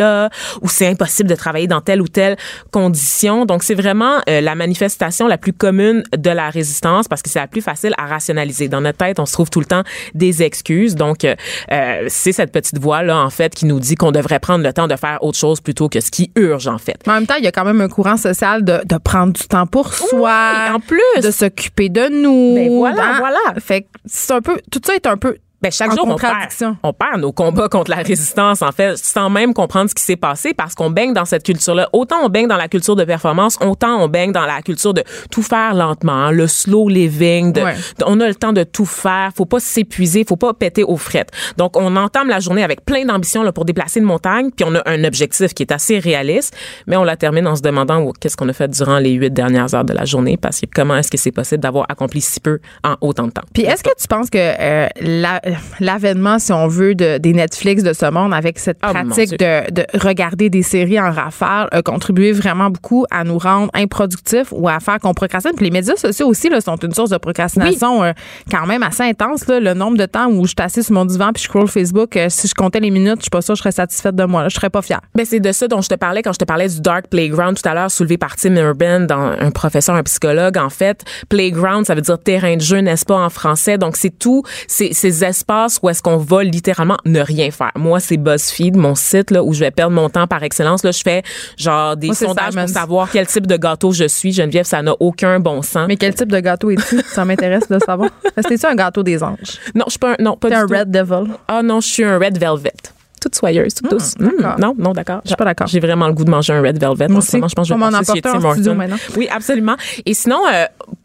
ou 0.62 0.68
c'est 0.68 0.86
impossible 0.86 1.28
de 1.28 1.34
travailler 1.34 1.66
dans 1.66 1.80
telle 1.80 2.00
ou 2.00 2.08
telle 2.08 2.36
condition. 2.70 3.46
Donc, 3.46 3.62
c'est 3.62 3.74
vraiment 3.74 4.18
euh, 4.28 4.40
la 4.40 4.54
manifestation 4.54 5.26
la 5.26 5.38
plus 5.38 5.52
commune 5.52 6.02
de 6.16 6.30
la 6.30 6.50
résistance 6.50 7.08
parce 7.08 7.22
que 7.22 7.30
c'est 7.30 7.38
la 7.38 7.46
plus 7.46 7.60
facile 7.62 7.94
à 7.98 8.06
rationaliser. 8.06 8.68
Dans 8.68 8.80
notre 8.80 8.98
tête, 8.98 9.18
on 9.18 9.26
se 9.26 9.32
trouve 9.32 9.50
tout 9.50 9.60
le 9.60 9.66
temps 9.66 9.82
des 10.14 10.42
excuses. 10.42 10.94
Donc, 10.94 11.24
euh, 11.24 11.34
euh, 11.72 12.04
c'est 12.08 12.32
cette 12.32 12.52
petite 12.52 12.78
voix-là, 12.78 13.18
en 13.18 13.30
fait, 13.30 13.54
qui 13.54 13.66
nous 13.66 13.80
dit 13.80 13.94
qu'on 13.94 14.12
devrait 14.12 14.40
prendre 14.40 14.64
le 14.64 14.72
temps 14.72 14.88
de 14.88 14.96
faire 14.96 15.18
autre 15.22 15.38
chose 15.38 15.60
plutôt 15.60 15.88
que 15.88 16.00
ce 16.00 16.10
qui 16.10 16.30
urge, 16.36 16.68
en 16.68 16.78
fait. 16.78 16.96
En 17.06 17.12
même 17.12 17.26
temps, 17.26 17.36
il 17.38 17.44
y 17.44 17.48
a 17.48 17.52
quand 17.52 17.64
même 17.64 17.80
un 17.80 17.88
courant 17.88 18.16
social 18.16 18.64
de, 18.64 18.80
de 18.84 18.96
prendre 18.98 19.32
du 19.32 19.46
temps 19.46 19.66
pour 19.66 19.92
soi. 19.92 20.72
en 20.74 20.80
plus. 20.80 21.00
De 21.22 21.30
s'occuper 21.30 21.88
de 21.88 22.08
nous. 22.08 22.54
Ben 22.54 22.68
voilà, 22.70 23.04
hein? 23.04 23.16
voilà. 23.18 23.60
Fait 23.60 23.82
que 23.82 23.86
c'est 24.06 24.32
un 24.32 24.40
peu. 24.40 24.58
Tout 24.70 24.80
ça 24.84 24.94
est 24.94 25.06
un 25.06 25.16
peu. 25.16 25.36
Ben, 25.62 25.70
chaque 25.70 25.92
En 25.92 25.96
jour, 25.96 26.06
on 26.08 26.16
perd, 26.16 26.76
on 26.82 26.92
perd 26.94 27.20
nos 27.20 27.32
combats 27.32 27.68
contre 27.68 27.90
la 27.90 27.98
résistance, 27.98 28.62
en 28.62 28.72
fait, 28.72 28.96
sans 28.96 29.28
même 29.28 29.52
comprendre 29.52 29.90
ce 29.90 29.94
qui 29.94 30.02
s'est 30.02 30.16
passé 30.16 30.54
parce 30.54 30.74
qu'on 30.74 30.90
baigne 30.90 31.12
dans 31.12 31.26
cette 31.26 31.42
culture-là. 31.44 31.88
Autant 31.92 32.16
on 32.24 32.28
baigne 32.30 32.48
dans 32.48 32.56
la 32.56 32.68
culture 32.68 32.96
de 32.96 33.04
performance, 33.04 33.58
autant 33.60 34.02
on 34.02 34.08
baigne 34.08 34.32
dans 34.32 34.46
la 34.46 34.62
culture 34.62 34.94
de 34.94 35.04
tout 35.30 35.42
faire 35.42 35.74
lentement, 35.74 36.12
hein, 36.12 36.30
le 36.32 36.46
slow 36.46 36.88
living, 36.88 37.52
de, 37.52 37.60
Ouais. 37.60 37.74
de- 37.98 38.04
on 38.06 38.18
a 38.20 38.28
le 38.28 38.34
temps 38.34 38.54
de 38.54 38.62
tout 38.64 38.86
faire, 38.86 39.32
faut 39.36 39.44
pas 39.44 39.60
s'épuiser, 39.60 40.24
faut 40.26 40.36
pas 40.36 40.54
péter 40.54 40.82
aux 40.82 40.96
frettes. 40.96 41.30
Donc, 41.58 41.76
on 41.76 41.94
entame 41.96 42.28
la 42.28 42.40
journée 42.40 42.62
avec 42.64 42.84
plein 42.86 43.04
d'ambition 43.04 43.42
là, 43.42 43.52
pour 43.52 43.66
déplacer 43.66 44.00
une 44.00 44.06
montagne, 44.06 44.50
puis 44.56 44.64
on 44.66 44.74
a 44.74 44.82
un 44.88 45.04
objectif 45.04 45.52
qui 45.52 45.62
est 45.62 45.72
assez 45.72 45.98
réaliste, 45.98 46.56
mais 46.86 46.96
on 46.96 47.04
la 47.04 47.16
termine 47.16 47.46
en 47.46 47.56
se 47.56 47.62
demandant 47.62 47.98
oh, 48.00 48.12
qu'est-ce 48.18 48.36
qu'on 48.36 48.48
a 48.48 48.52
fait 48.54 48.68
durant 48.68 48.98
les 48.98 49.12
huit 49.12 49.30
dernières 49.32 49.74
heures 49.74 49.84
de 49.84 49.92
la 49.92 50.06
journée 50.06 50.38
parce 50.38 50.60
que 50.60 50.66
comment 50.74 50.96
est-ce 50.96 51.10
que 51.10 51.18
c'est 51.18 51.32
possible 51.32 51.62
d'avoir 51.62 51.84
accompli 51.90 52.22
si 52.22 52.40
peu 52.40 52.60
en 52.82 52.96
autant 53.02 53.26
de 53.26 53.32
temps. 53.32 53.42
Puis 53.52 53.64
est-ce 53.64 53.82
que 53.84 53.90
tu 54.00 54.06
penses 54.08 54.30
que 54.30 54.38
euh, 54.38 54.88
la- 55.02 55.40
l'avènement, 55.80 56.38
si 56.38 56.52
on 56.52 56.68
veut, 56.68 56.94
de, 56.94 57.18
des 57.18 57.32
Netflix 57.32 57.82
de 57.82 57.92
ce 57.92 58.10
monde 58.10 58.34
avec 58.34 58.58
cette 58.58 58.78
mon 58.82 58.92
pratique 58.92 59.38
de, 59.38 59.70
de 59.70 59.84
regarder 59.98 60.50
des 60.50 60.62
séries 60.62 61.00
en 61.00 61.10
rafale 61.10 61.68
a 61.70 61.82
contribué 61.82 62.32
vraiment 62.32 62.70
beaucoup 62.70 63.06
à 63.10 63.24
nous 63.24 63.38
rendre 63.38 63.70
improductifs 63.74 64.52
ou 64.52 64.68
à 64.68 64.80
faire 64.80 64.98
qu'on 64.98 65.14
procrastine. 65.14 65.52
Puis 65.56 65.64
les 65.64 65.70
médias 65.70 65.96
sociaux 65.96 66.26
aussi 66.26 66.48
là, 66.48 66.60
sont 66.60 66.76
une 66.76 66.92
source 66.92 67.10
de 67.10 67.16
procrastination 67.16 68.02
euh, 68.02 68.12
quand 68.50 68.66
même 68.66 68.82
assez 68.82 69.02
intense. 69.02 69.46
Là, 69.46 69.60
le 69.60 69.74
nombre 69.74 69.96
de 69.96 70.06
temps 70.06 70.28
où 70.28 70.44
je 70.44 70.48
suis 70.48 70.56
assise 70.58 70.86
sur 70.86 70.94
mon 70.94 71.04
divan 71.04 71.32
puis 71.32 71.42
je 71.42 71.48
scroll 71.48 71.68
Facebook, 71.68 72.16
euh, 72.16 72.26
si 72.28 72.48
je 72.48 72.54
comptais 72.54 72.80
les 72.80 72.90
minutes, 72.90 73.16
je 73.18 73.22
suis 73.22 73.30
pas 73.30 73.42
sûre 73.42 73.54
que 73.54 73.58
je 73.58 73.62
serais 73.62 73.72
satisfaite 73.72 74.14
de 74.14 74.24
moi. 74.24 74.42
Là, 74.42 74.48
je 74.48 74.54
serais 74.54 74.70
pas 74.70 74.82
fière. 74.82 75.00
Ben, 75.14 75.24
c'est 75.24 75.40
de 75.40 75.52
ça 75.52 75.68
dont 75.68 75.80
je 75.80 75.88
te 75.88 75.94
parlais 75.94 76.22
quand 76.22 76.32
je 76.32 76.38
te 76.38 76.44
parlais 76.44 76.68
du 76.68 76.80
Dark 76.80 77.06
Playground 77.08 77.56
tout 77.60 77.68
à 77.68 77.74
l'heure, 77.74 77.90
soulevé 77.90 78.18
par 78.18 78.36
Tim 78.36 78.56
Urban, 78.56 79.00
dans 79.00 79.32
un 79.38 79.50
professeur, 79.50 79.94
un 79.94 80.02
psychologue. 80.02 80.58
En 80.58 80.70
fait, 80.70 81.04
Playground, 81.28 81.86
ça 81.86 81.94
veut 81.94 82.02
dire 82.02 82.18
terrain 82.18 82.56
de 82.56 82.60
jeu, 82.60 82.78
n'est-ce 82.78 83.04
pas, 83.04 83.16
en 83.16 83.30
français? 83.30 83.78
Donc, 83.78 83.96
c'est 83.96 84.16
tout, 84.16 84.42
c'est 84.68 84.92
ces 84.92 85.24
espaces 85.40 85.80
où 85.82 85.88
est-ce 85.88 86.02
qu'on 86.02 86.18
va 86.18 86.44
littéralement 86.44 86.98
ne 87.04 87.20
rien 87.20 87.50
faire. 87.50 87.72
Moi, 87.76 88.00
c'est 88.00 88.16
BuzzFeed, 88.16 88.76
mon 88.76 88.94
site, 88.94 89.30
là, 89.30 89.42
où 89.42 89.52
je 89.54 89.60
vais 89.60 89.70
perdre 89.70 89.94
mon 89.94 90.08
temps 90.08 90.26
par 90.26 90.42
excellence. 90.42 90.84
Là, 90.84 90.92
je 90.92 91.00
fais, 91.02 91.22
genre, 91.56 91.96
des 91.96 92.08
Moi, 92.08 92.16
sondages 92.16 92.54
pour 92.54 92.68
savoir 92.68 93.10
quel 93.10 93.26
type 93.26 93.46
de 93.46 93.56
gâteau 93.56 93.92
je 93.92 94.06
suis. 94.06 94.32
Geneviève, 94.32 94.66
ça 94.66 94.82
n'a 94.82 94.94
aucun 95.00 95.40
bon 95.40 95.62
sens. 95.62 95.88
Mais 95.88 95.96
quel 95.96 96.14
type 96.14 96.30
de 96.30 96.40
gâteau 96.40 96.70
es-tu? 96.70 97.00
Ça 97.06 97.24
m'intéresse 97.24 97.68
de 97.68 97.78
savoir. 97.78 98.10
Est-ce 98.36 98.46
que 98.46 98.54
t'es-tu 98.54 98.66
un 98.66 98.74
gâteau 98.74 99.02
des 99.02 99.22
anges? 99.22 99.58
non, 99.74 99.84
je 99.86 99.90
suis 99.90 99.98
pas 99.98 100.12
un, 100.12 100.22
non, 100.22 100.36
pas 100.36 100.48
du 100.48 100.54
un 100.54 100.66
tout. 100.66 100.74
Red 100.74 100.90
Devil? 100.90 101.32
Ah 101.48 101.62
non, 101.62 101.80
je 101.80 101.88
suis 101.88 102.04
un 102.04 102.18
Red 102.18 102.38
Velvet. 102.38 102.72
Tout 103.20 103.28
toute 103.28 103.34
soyeuse, 103.36 103.74
toute 103.74 103.90
douce. 103.90 104.14
Hmm, 104.18 104.28
d'accord. 104.38 104.56
Mm, 104.56 104.60
non, 104.62 104.74
non, 104.78 104.92
d'accord. 104.92 105.20
Je 105.24 105.28
suis 105.28 105.36
pas 105.36 105.44
d'accord. 105.44 105.66
J'ai 105.66 105.78
vraiment 105.80 106.06
le 106.08 106.14
goût 106.14 106.24
de 106.24 106.30
manger 106.30 106.54
un 106.54 106.62
Red 106.62 106.80
Velvet. 106.80 107.08
Moi 107.08 107.16
En 107.16 107.18
aussi. 107.18 107.36
je 107.36 107.40
pense 107.40 107.52
que 107.54 107.62
je 107.64 107.74
vais 107.74 107.90
passer 107.90 108.12
chez 108.14 108.22
Tim 108.22 108.38
en 108.40 108.44
Hortons. 108.44 108.78
Oui, 109.16 109.28
absolument. 109.30 109.76
Et 110.06 110.14
sinon, 110.14 110.40
euh, 110.52 110.64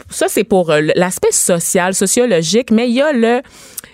ça, 0.09 0.27
c'est 0.29 0.45
pour 0.45 0.71
euh, 0.71 0.79
l'aspect 0.95 1.31
social, 1.31 1.93
sociologique, 1.93 2.71
mais 2.71 2.87
il 2.89 2.95
y 2.95 3.01
a 3.01 3.11
le 3.11 3.41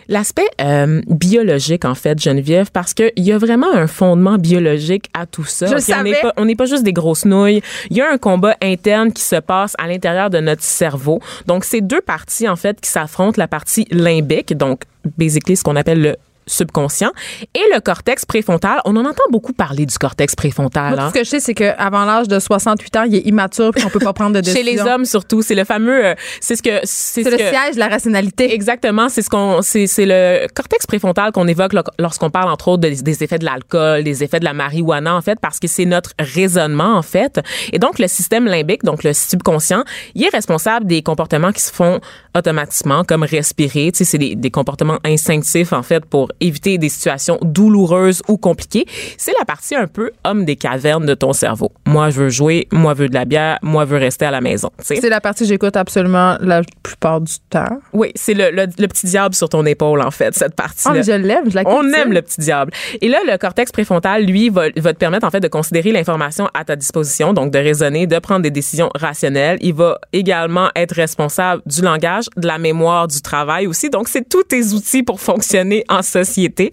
L'aspect 0.08 0.48
euh, 0.60 1.02
biologique, 1.08 1.86
en 1.86 1.96
fait, 1.96 2.20
Geneviève, 2.22 2.70
parce 2.74 2.94
qu'il 2.94 3.12
y 3.16 3.32
a 3.32 3.38
vraiment 3.38 3.72
un 3.74 3.88
fondement 3.88 4.38
biologique 4.38 5.06
à 5.14 5.26
tout 5.26 5.46
ça. 5.46 5.68
Je 5.68 5.76
Puis 5.76 5.84
on 5.98 6.04
n'est 6.04 6.12
savais. 6.14 6.22
pas- 6.22 6.34
on 6.36 6.44
n'est 6.44 6.56
pas 6.56 6.66
juste 6.66 6.84
des 6.84 6.92
grosses 6.92 7.24
nouilles. 7.24 7.62
Il 7.90 7.96
y 7.96 8.02
a 8.02 8.12
un 8.12 8.18
combat 8.18 8.56
interne 8.62 9.14
qui 9.14 9.24
se 9.24 9.38
passe 9.38 9.74
à 9.78 9.88
l'intérieur 9.88 10.30
de 10.30 10.40
notre 10.40 10.64
cerveau. 10.64 11.22
Donc, 11.48 11.64
c'est 11.64 11.80
deux 11.80 12.02
parties, 12.02 12.50
en 12.50 12.58
fait, 12.58 12.82
qui 12.82 12.90
s'affrontent. 12.90 13.36
La 13.38 13.48
partie 13.48 13.88
limbique, 13.90 14.58
donc, 14.58 14.82
basically, 15.18 15.56
ce 15.56 15.64
qu'on 15.64 15.78
appelle 15.78 16.02
le 16.02 16.16
subconscient, 16.52 17.12
et 17.56 17.62
le 17.74 17.80
cortex 17.80 18.26
préfrontal. 18.26 18.80
On 18.86 18.96
en 18.96 19.06
entend 19.06 19.24
beaucoup 19.32 19.54
parler 19.54 19.86
du 19.86 19.98
cortex 19.98 20.36
préfrontal. 20.36 20.90
Moi, 20.90 20.98
tout 20.98 21.04
hein. 21.04 21.12
ce 21.14 21.20
que 21.20 21.24
je 21.26 21.30
sais, 21.30 21.40
c'est 21.40 21.54
qu'avant 21.54 22.06
l'âge 22.06 22.28
de 22.28 22.40
68 22.40 22.96
ans, 22.98 23.04
il 23.04 23.16
est 23.16 23.26
immature 23.28 23.72
puis 23.72 23.84
on 23.86 23.90
peut 23.90 24.00
pas 24.00 24.14
prendre 24.14 24.40
de 24.40 24.46
Chez 24.46 24.64
décision. 24.64 24.84
les 24.86 24.92
hommes, 24.92 25.06
surtout. 25.06 25.42
C'est 25.42 25.56
le 25.56 25.64
fameux... 25.64 26.06
euh, 26.06 26.16
c'est 26.40 26.56
ce 26.56 26.64
que... 26.64 26.80
C'est 26.84 27.24
ce 27.24 27.30
le 27.30 27.38
que- 27.38 27.44
siège 27.50 27.76
de 27.76 27.80
la 27.80 27.88
rationalité. 27.88 28.54
Exactement, 28.54 29.10
c'est 29.10 29.22
ce 29.22 29.30
qu'on 29.30 29.62
c'est 29.62 29.88
c'est 29.88 30.06
le 30.06 30.48
cortex 30.54 30.86
préfrontal 30.86 31.32
qu'on 31.32 31.48
évoque 31.48 31.74
lo- 31.74 31.82
lorsqu'on 32.00 32.30
parle 32.30 32.50
entre 32.50 32.68
autres 32.70 32.82
des, 32.82 33.02
des 33.02 33.24
effets 33.24 33.40
de 33.40 33.46
l'alcool, 33.46 34.04
des 34.04 34.24
effets 34.24 34.40
de 34.40 34.46
la 34.46 34.54
marijuana 34.54 35.16
en 35.16 35.22
fait 35.22 35.40
parce 35.40 35.60
que 35.60 35.68
c'est 35.68 35.86
notre 35.86 36.12
raisonnement 36.20 36.96
en 36.96 37.02
fait. 37.02 37.40
Et 37.72 37.80
donc 37.80 38.00
le 38.00 38.08
système 38.08 38.46
limbique, 38.46 38.84
donc 38.84 39.04
le 39.04 39.14
subconscient, 39.14 39.84
il 40.16 40.24
est 40.26 40.30
responsable 40.30 40.86
des 40.86 41.02
comportements 41.02 41.52
qui 41.52 41.62
se 41.62 41.72
font 41.72 42.00
automatiquement 42.36 43.04
comme 43.04 43.24
respirer, 43.24 43.92
tu 43.92 44.00
sais 44.00 44.06
c'est 44.06 44.18
des, 44.18 44.36
des 44.36 44.52
comportements 44.52 44.98
instinctifs 45.06 45.74
en 45.74 45.84
fait 45.84 46.04
pour 46.06 46.32
éviter 46.42 46.78
des 46.78 46.90
situations 46.90 47.38
douloureuses 47.42 48.22
ou 48.28 48.38
compliquées. 48.38 48.86
C'est 49.18 49.34
la 49.40 49.46
partie 49.46 49.76
un 49.76 49.88
peu 49.88 50.12
homme 50.24 50.46
des 50.46 50.56
cavernes 50.56 51.06
de 51.06 51.14
ton 51.14 51.34
cerveau. 51.34 51.72
Moi 51.86 52.10
je 52.10 52.22
veux 52.22 52.30
jouer, 52.30 52.68
moi 52.72 52.94
je 52.96 53.04
veux 53.04 53.10
de 53.10 53.14
la 53.14 53.26
bière, 53.26 53.58
moi 53.62 53.86
je 53.86 53.92
veux 53.92 53.98
rester 53.98 54.26
à 54.26 54.32
la 54.32 54.42
maison. 54.42 54.70
C'est 54.80 55.08
la 55.10 55.22
partie 55.22 55.44
que 55.44 55.50
j'écoute 55.50 55.78
absolument 55.78 56.38
la 56.42 56.62
plupart 56.84 57.22
du 57.22 57.34
temps. 57.50 57.80
Oui, 57.94 58.12
c'est 58.16 58.34
le, 58.34 58.52
le, 58.52 58.66
le 58.78 58.88
petit 58.88 59.06
diable 59.08 59.36
sur 59.36 59.50
ton 59.50 59.66
épaule, 59.66 60.02
en 60.02 60.12
fait, 60.12 60.34
cette 60.36 60.56
partie-là. 60.56 60.96
Ah, 60.98 61.02
je 61.02 61.12
l'aime, 61.12 61.50
je 61.50 61.56
la 61.56 61.64
On 61.68 61.88
aime 61.94 62.14
le 62.14 62.22
petit 62.22 62.42
diable. 62.42 62.72
Et 63.02 63.08
là, 63.08 63.20
le 63.26 63.38
cortex 63.38 63.72
préfrontal, 63.72 64.26
lui, 64.26 64.50
va, 64.50 64.64
va 64.76 64.94
te 64.94 64.98
permettre, 64.98 65.26
en 65.26 65.30
fait, 65.30 65.39
de 65.39 65.48
considérer 65.48 65.92
l'information 65.92 66.48
à 66.54 66.64
ta 66.64 66.76
disposition, 66.76 67.34
donc 67.34 67.52
de 67.52 67.60
raisonner, 67.60 68.08
de 68.08 68.20
prendre 68.20 68.42
des 68.42 68.52
décisions 68.52 68.89
rationnelles. 68.96 69.58
Il 69.62 69.74
va 69.74 70.00
également 70.14 70.70
être 70.76 70.94
responsable 70.96 71.62
du 71.66 71.82
langage, 71.82 72.26
de 72.38 72.48
la 72.48 72.58
mémoire, 72.58 73.08
du 73.08 73.22
travail 73.22 73.68
aussi. 73.68 73.89
Donc, 73.89 74.08
c'est 74.08 74.28
tous 74.28 74.44
tes 74.44 74.74
outils 74.74 75.04
pour 75.04 75.20
fonctionner 75.20 75.84
en 75.89 76.02
société. 76.24 76.72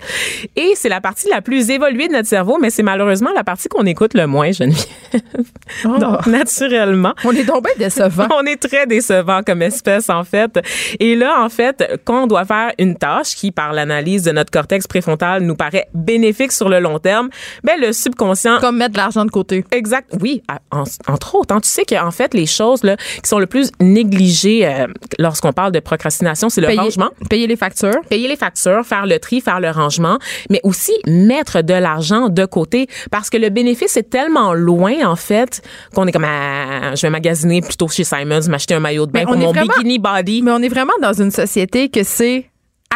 Et 0.56 0.72
c'est 0.76 0.88
la 0.88 1.00
partie 1.00 1.28
la 1.28 1.40
plus 1.42 1.70
évoluée 1.70 2.08
de 2.08 2.12
notre 2.12 2.28
cerveau, 2.28 2.58
mais 2.60 2.70
c'est 2.70 2.82
malheureusement 2.82 3.30
la 3.34 3.44
partie 3.44 3.68
qu'on 3.68 3.84
écoute 3.86 4.14
le 4.14 4.26
moins, 4.26 4.50
Geneviève. 4.52 4.84
Oh. 5.84 5.98
Donc, 5.98 6.26
naturellement. 6.26 7.14
On 7.24 7.32
est 7.32 7.44
donc 7.44 7.64
bien 7.64 7.72
décevant. 7.78 8.26
On 8.34 8.44
est 8.44 8.56
très 8.56 8.86
décevant 8.86 9.42
comme 9.44 9.62
espèce, 9.62 10.10
en 10.10 10.24
fait. 10.24 10.58
Et 11.00 11.14
là, 11.14 11.42
en 11.42 11.48
fait, 11.48 12.00
quand 12.04 12.24
on 12.24 12.26
doit 12.26 12.44
faire 12.44 12.72
une 12.78 12.96
tâche 12.96 13.34
qui, 13.34 13.50
par 13.50 13.72
l'analyse 13.72 14.22
de 14.22 14.32
notre 14.32 14.50
cortex 14.50 14.86
préfrontal, 14.86 15.42
nous 15.42 15.54
paraît 15.56 15.86
bénéfique 15.94 16.52
sur 16.52 16.68
le 16.68 16.78
long 16.80 16.98
terme, 16.98 17.28
ben, 17.64 17.80
le 17.80 17.92
subconscient 17.92 18.58
Comme 18.60 18.76
mettre 18.78 18.92
de 18.92 18.98
l'argent 18.98 19.24
de 19.24 19.30
côté. 19.30 19.64
Exact. 19.72 20.10
Oui, 20.20 20.42
en- 20.70 20.84
entre 21.06 21.34
autres. 21.36 21.54
hein. 21.54 21.60
tu 21.60 21.68
sais 21.68 21.84
qu'en 21.84 22.10
fait, 22.10 22.34
les 22.34 22.46
choses 22.46 22.82
là, 22.84 22.96
qui 22.96 23.28
sont 23.28 23.38
le 23.38 23.46
plus 23.46 23.70
négligées 23.80 24.66
euh, 24.66 24.86
lorsqu'on 25.18 25.52
parle 25.52 25.72
de 25.72 25.80
procrastination, 25.80 26.48
c'est 26.48 26.60
le 26.60 26.66
Payer, 26.68 26.80
rangement. 26.80 27.10
payer 27.30 27.46
les 27.46 27.56
factures. 27.56 28.00
Payer 28.08 28.28
les 28.28 28.36
factures, 28.36 28.84
faire 28.84 29.06
le 29.06 29.18
tri, 29.18 29.37
faire 29.40 29.60
le 29.60 29.70
rangement, 29.70 30.18
mais 30.50 30.60
aussi 30.64 30.92
mettre 31.06 31.62
de 31.62 31.74
l'argent 31.74 32.28
de 32.28 32.44
côté 32.44 32.86
parce 33.10 33.30
que 33.30 33.36
le 33.36 33.48
bénéfice 33.50 33.96
est 33.96 34.10
tellement 34.10 34.54
loin, 34.54 35.06
en 35.06 35.16
fait, 35.16 35.62
qu'on 35.94 36.06
est 36.06 36.12
comme, 36.12 36.24
ah, 36.26 36.94
je 36.94 37.02
vais 37.02 37.10
magasiner 37.10 37.60
plutôt 37.60 37.88
chez 37.88 38.04
Simons, 38.04 38.40
m'acheter 38.48 38.74
un 38.74 38.80
maillot 38.80 39.06
de 39.06 39.12
bain 39.12 39.20
Mais 39.20 39.26
pour 39.26 39.36
mon 39.36 39.52
vraiment- 39.52 39.72
bikini 39.74 39.98
body. 39.98 40.42
Mais 40.42 40.50
on 40.52 40.58
est 40.62 40.68
vraiment 40.68 40.92
dans 41.02 41.12
une 41.12 41.30
société 41.30 41.88
que 41.88 42.02
c'est 42.02 42.46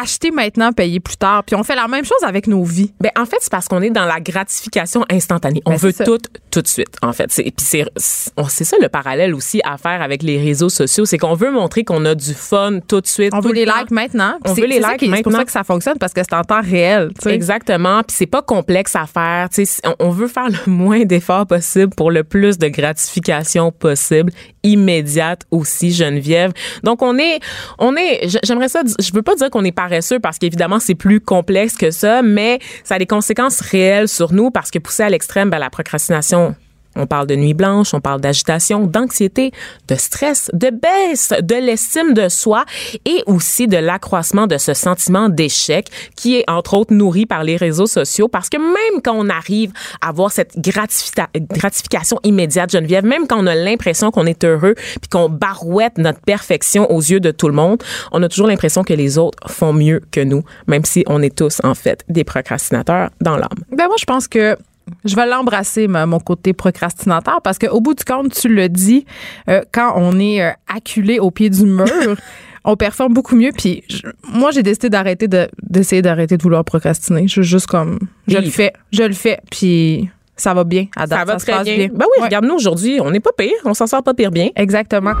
acheter 0.01 0.31
maintenant, 0.31 0.71
payer 0.71 0.99
plus 0.99 1.17
tard. 1.17 1.43
Puis 1.43 1.55
on 1.55 1.63
fait 1.63 1.75
la 1.75 1.87
même 1.87 2.03
chose 2.03 2.17
avec 2.25 2.47
nos 2.47 2.63
vies. 2.63 2.93
Ben, 2.99 3.11
en 3.17 3.25
fait, 3.25 3.37
c'est 3.41 3.51
parce 3.51 3.67
qu'on 3.67 3.81
est 3.81 3.89
dans 3.91 4.05
la 4.05 4.19
gratification 4.19 5.05
instantanée. 5.09 5.61
On 5.65 5.71
Ben, 5.71 5.77
veut 5.77 5.93
tout 5.93 6.17
tout 6.51 6.61
de 6.61 6.67
suite, 6.67 6.95
en 7.01 7.13
fait. 7.13 7.31
C'est, 7.31 7.43
puis 7.43 7.53
c'est, 7.65 7.85
ça 7.95 8.77
le 8.81 8.89
parallèle 8.89 9.33
aussi 9.33 9.61
à 9.63 9.77
faire 9.77 10.01
avec 10.01 10.23
les 10.23 10.37
réseaux 10.41 10.69
sociaux. 10.69 11.05
C'est 11.05 11.17
qu'on 11.17 11.33
veut 11.35 11.51
montrer 11.51 11.83
qu'on 11.83 12.05
a 12.05 12.15
du 12.15 12.33
fun 12.33 12.79
tout 12.87 13.01
de 13.01 13.07
suite. 13.07 13.33
On 13.33 13.39
veut 13.39 13.49
le 13.49 13.55
les 13.55 13.65
temps. 13.65 13.79
likes 13.79 13.91
maintenant. 13.91 14.37
On 14.45 14.53
veut 14.53 14.65
les 14.65 14.79
likes 14.79 14.97
qui- 14.97 15.05
C'est 15.05 15.21
pour 15.23 15.31
maintenant. 15.31 15.37
ça 15.39 15.45
que 15.45 15.51
ça 15.51 15.63
fonctionne 15.63 15.97
parce 15.99 16.13
que 16.13 16.21
c'est 16.21 16.35
en 16.35 16.43
temps 16.43 16.61
réel. 16.61 17.09
tu 17.15 17.21
sais. 17.29 17.33
Exactement. 17.35 18.01
Puis 18.03 18.15
c'est 18.17 18.25
pas 18.27 18.41
complexe 18.41 18.95
à 18.95 19.05
faire. 19.05 19.47
On, 19.85 19.95
on 19.99 20.09
veut 20.09 20.27
faire 20.27 20.47
le 20.49 20.57
moins 20.71 21.03
d'efforts 21.05 21.45
possible 21.47 21.93
pour 21.95 22.11
le 22.11 22.23
plus 22.23 22.57
de 22.57 22.67
gratification 22.67 23.71
possible, 23.71 24.31
immédiate 24.63 25.43
aussi, 25.51 25.91
Geneviève. 25.91 26.51
Donc 26.83 27.01
on 27.01 27.17
est, 27.17 27.39
on 27.79 27.95
est. 27.95 28.27
J'aimerais 28.43 28.69
ça. 28.69 28.81
Je 28.99 29.13
veux 29.13 29.21
pas 29.21 29.35
dire 29.35 29.49
qu'on 29.49 29.63
est 29.63 29.71
paresseux 29.71 30.19
parce 30.19 30.39
qu'évidemment 30.39 30.79
c'est 30.79 30.95
plus 30.95 31.19
complexe 31.19 31.75
que 31.75 31.91
ça, 31.91 32.21
mais 32.21 32.59
ça 32.83 32.95
a 32.95 32.99
des 32.99 33.05
conséquences 33.05 33.61
réelles 33.61 34.07
sur 34.07 34.33
nous 34.33 34.51
parce 34.51 34.71
que 34.71 34.79
poussé 34.79 35.03
à 35.03 35.09
l'extrême, 35.09 35.49
ben, 35.49 35.59
la 35.59 35.69
procrastination. 35.69 36.55
On 36.95 37.07
parle 37.07 37.27
de 37.27 37.35
nuit 37.35 37.53
blanche, 37.53 37.93
on 37.93 38.01
parle 38.01 38.21
d'agitation, 38.21 38.85
d'anxiété, 38.85 39.51
de 39.87 39.95
stress, 39.95 40.49
de 40.53 40.69
baisse 40.69 41.33
de 41.41 41.55
l'estime 41.55 42.13
de 42.13 42.29
soi 42.29 42.65
et 43.05 43.23
aussi 43.25 43.67
de 43.67 43.77
l'accroissement 43.77 44.47
de 44.47 44.57
ce 44.57 44.73
sentiment 44.73 45.29
d'échec 45.29 45.87
qui 46.15 46.35
est 46.37 46.49
entre 46.49 46.75
autres 46.75 46.93
nourri 46.93 47.25
par 47.25 47.43
les 47.43 47.57
réseaux 47.57 47.87
sociaux 47.87 48.27
parce 48.27 48.49
que 48.49 48.57
même 48.57 49.01
quand 49.03 49.15
on 49.15 49.29
arrive 49.29 49.71
à 50.01 50.09
avoir 50.09 50.31
cette 50.31 50.57
gratifica- 50.57 51.29
gratification 51.35 52.19
immédiate, 52.23 52.71
Geneviève, 52.71 53.05
même 53.05 53.27
quand 53.27 53.41
on 53.41 53.47
a 53.47 53.55
l'impression 53.55 54.11
qu'on 54.11 54.25
est 54.25 54.43
heureux 54.43 54.75
puis 54.75 55.09
qu'on 55.09 55.29
barouette 55.29 55.97
notre 55.97 56.19
perfection 56.21 56.89
aux 56.91 57.01
yeux 57.01 57.19
de 57.19 57.31
tout 57.31 57.47
le 57.47 57.53
monde, 57.53 57.83
on 58.11 58.21
a 58.23 58.29
toujours 58.29 58.47
l'impression 58.47 58.83
que 58.83 58.93
les 58.93 59.17
autres 59.17 59.37
font 59.49 59.73
mieux 59.73 60.01
que 60.11 60.21
nous, 60.21 60.43
même 60.67 60.85
si 60.85 61.03
on 61.07 61.21
est 61.21 61.35
tous 61.35 61.59
en 61.63 61.73
fait 61.75 62.03
des 62.09 62.23
procrastinateurs 62.23 63.09
dans 63.21 63.37
l'âme. 63.37 63.49
Ben 63.71 63.87
moi, 63.87 63.95
je 63.99 64.05
pense 64.05 64.27
que 64.27 64.57
je 65.05 65.15
vais 65.15 65.25
l'embrasser, 65.25 65.87
mon 65.87 66.19
côté 66.19 66.53
procrastinateur, 66.53 67.41
parce 67.41 67.57
qu'au 67.57 67.81
bout 67.81 67.93
du 67.93 68.03
compte, 68.03 68.33
tu 68.33 68.47
le 68.49 68.69
dis, 68.69 69.05
euh, 69.49 69.61
quand 69.71 69.93
on 69.95 70.19
est 70.19 70.41
euh, 70.43 70.51
acculé 70.73 71.19
au 71.19 71.31
pied 71.31 71.49
du 71.49 71.65
mur, 71.65 71.85
on 72.65 72.75
performe 72.75 73.13
beaucoup 73.13 73.35
mieux. 73.35 73.51
Puis 73.57 73.83
je- 73.89 74.07
moi, 74.27 74.51
j'ai 74.51 74.63
décidé 74.63 74.89
d'arrêter 74.89 75.27
de 75.27 75.47
d'essayer 75.61 76.01
d'arrêter 76.01 76.37
de 76.37 76.43
vouloir 76.43 76.63
procrastiner. 76.63 77.23
Je 77.27 77.33
suis 77.33 77.43
juste 77.43 77.67
comme, 77.67 77.99
je 78.27 78.37
le 78.37 78.49
fais, 78.49 78.73
je 78.91 79.03
le 79.03 79.13
fais, 79.13 79.39
puis 79.51 80.09
ça 80.35 80.53
va 80.53 80.63
bien. 80.63 80.87
À 80.95 81.05
date, 81.07 81.19
Ça 81.19 81.25
va 81.25 81.39
se 81.39 81.43
très 81.45 81.53
passe 81.53 81.63
bien. 81.65 81.75
bien. 81.77 81.87
Ben 81.93 82.05
oui, 82.05 82.19
Ouais. 82.21 82.25
regarde-nous 82.25 82.55
aujourd'hui, 82.55 82.99
on 83.01 83.11
n'est 83.11 83.19
pas 83.19 83.31
pire, 83.37 83.51
on 83.65 83.73
s'en 83.73 83.87
sort 83.87 84.03
pas 84.03 84.13
pire 84.13 84.31
bien. 84.31 84.49
Exactement. 84.55 85.13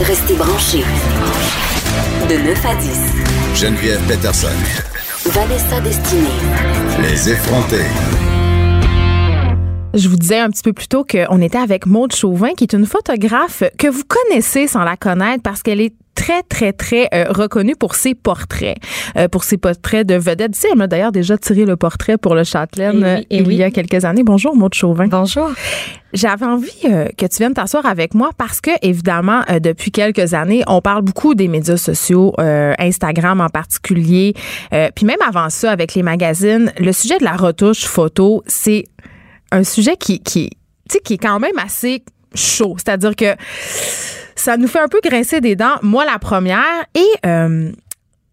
Restez 0.00 0.34
branchés. 0.34 0.84
De 2.28 2.34
9 2.34 2.66
à 2.66 2.74
10. 2.74 3.12
Geneviève 3.54 4.00
Peterson. 4.08 4.48
Vanessa 5.26 5.80
Destinée. 5.80 6.73
Les 7.06 7.28
effrontés. 7.28 8.33
Je 9.94 10.08
vous 10.08 10.16
disais 10.16 10.38
un 10.38 10.50
petit 10.50 10.62
peu 10.62 10.72
plus 10.72 10.88
tôt 10.88 11.04
qu'on 11.04 11.40
était 11.40 11.58
avec 11.58 11.86
Maude 11.86 12.12
Chauvin, 12.14 12.50
qui 12.56 12.64
est 12.64 12.72
une 12.72 12.84
photographe 12.86 13.62
que 13.78 13.86
vous 13.86 14.02
connaissez 14.06 14.66
sans 14.66 14.82
la 14.82 14.96
connaître 14.96 15.42
parce 15.42 15.62
qu'elle 15.62 15.80
est 15.80 15.94
très, 16.16 16.42
très, 16.42 16.72
très 16.72 17.08
euh, 17.14 17.26
reconnue 17.28 17.76
pour 17.76 17.94
ses 17.94 18.14
portraits, 18.14 18.76
euh, 19.16 19.28
pour 19.28 19.44
ses 19.44 19.56
portraits 19.56 20.04
de 20.06 20.14
vedettes. 20.14 20.52
Tu 20.52 20.60
sais, 20.60 20.68
elle 20.72 20.78
m'a 20.78 20.86
d'ailleurs 20.88 21.12
déjà 21.12 21.38
tiré 21.38 21.64
le 21.64 21.76
portrait 21.76 22.18
pour 22.18 22.34
le 22.34 22.42
Châtelaine 22.44 23.04
Eh 23.04 23.14
oui, 23.18 23.26
eh 23.30 23.36
il 23.38 23.46
oui. 23.46 23.56
y 23.56 23.62
a 23.62 23.70
quelques 23.70 24.04
années. 24.04 24.24
Bonjour, 24.24 24.56
Maude 24.56 24.74
Chauvin. 24.74 25.06
Bonjour. 25.06 25.50
J'avais 26.12 26.46
envie 26.46 26.70
euh, 26.86 27.06
que 27.16 27.26
tu 27.26 27.38
viennes 27.38 27.54
t'asseoir 27.54 27.86
avec 27.86 28.14
moi 28.14 28.30
parce 28.36 28.60
que, 28.60 28.70
évidemment, 28.82 29.42
euh, 29.50 29.58
depuis 29.60 29.90
quelques 29.92 30.34
années, 30.34 30.62
on 30.66 30.80
parle 30.80 31.02
beaucoup 31.02 31.34
des 31.36 31.46
médias 31.48 31.76
sociaux, 31.76 32.32
euh, 32.40 32.72
Instagram 32.78 33.40
en 33.40 33.48
particulier. 33.48 34.34
Euh, 34.72 34.88
Puis 34.94 35.06
même 35.06 35.22
avant 35.26 35.50
ça, 35.50 35.70
avec 35.72 35.94
les 35.94 36.02
magazines, 36.02 36.72
le 36.78 36.92
sujet 36.92 37.18
de 37.18 37.24
la 37.24 37.36
retouche 37.36 37.84
photo, 37.86 38.42
c'est 38.46 38.84
un 39.54 39.64
sujet 39.64 39.96
qui, 39.96 40.20
qui, 40.20 40.50
qui 41.04 41.14
est 41.14 41.18
quand 41.18 41.38
même 41.38 41.58
assez 41.58 42.02
chaud. 42.34 42.74
C'est-à-dire 42.76 43.14
que 43.14 43.36
ça 44.34 44.56
nous 44.56 44.68
fait 44.68 44.80
un 44.80 44.88
peu 44.88 45.00
grincer 45.02 45.40
des 45.40 45.56
dents, 45.56 45.76
moi 45.82 46.04
la 46.04 46.18
première. 46.18 46.84
Et 46.94 47.26
euh, 47.26 47.70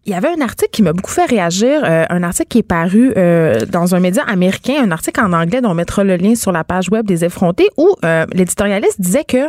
il 0.04 0.12
y 0.12 0.16
avait 0.16 0.28
un 0.28 0.40
article 0.40 0.70
qui 0.72 0.82
m'a 0.82 0.92
beaucoup 0.92 1.12
fait 1.12 1.26
réagir, 1.26 1.82
euh, 1.84 2.04
un 2.10 2.22
article 2.24 2.48
qui 2.48 2.58
est 2.58 2.64
paru 2.64 3.12
euh, 3.16 3.64
dans 3.66 3.94
un 3.94 4.00
média 4.00 4.24
américain, 4.24 4.82
un 4.82 4.90
article 4.90 5.20
en 5.20 5.32
anglais 5.32 5.60
dont 5.60 5.70
on 5.70 5.74
mettra 5.74 6.02
le 6.02 6.16
lien 6.16 6.34
sur 6.34 6.50
la 6.50 6.64
page 6.64 6.90
web 6.90 7.06
des 7.06 7.24
effrontés, 7.24 7.68
où 7.76 7.94
l'éditorialiste 8.32 9.00
disait 9.00 9.24
que 9.24 9.48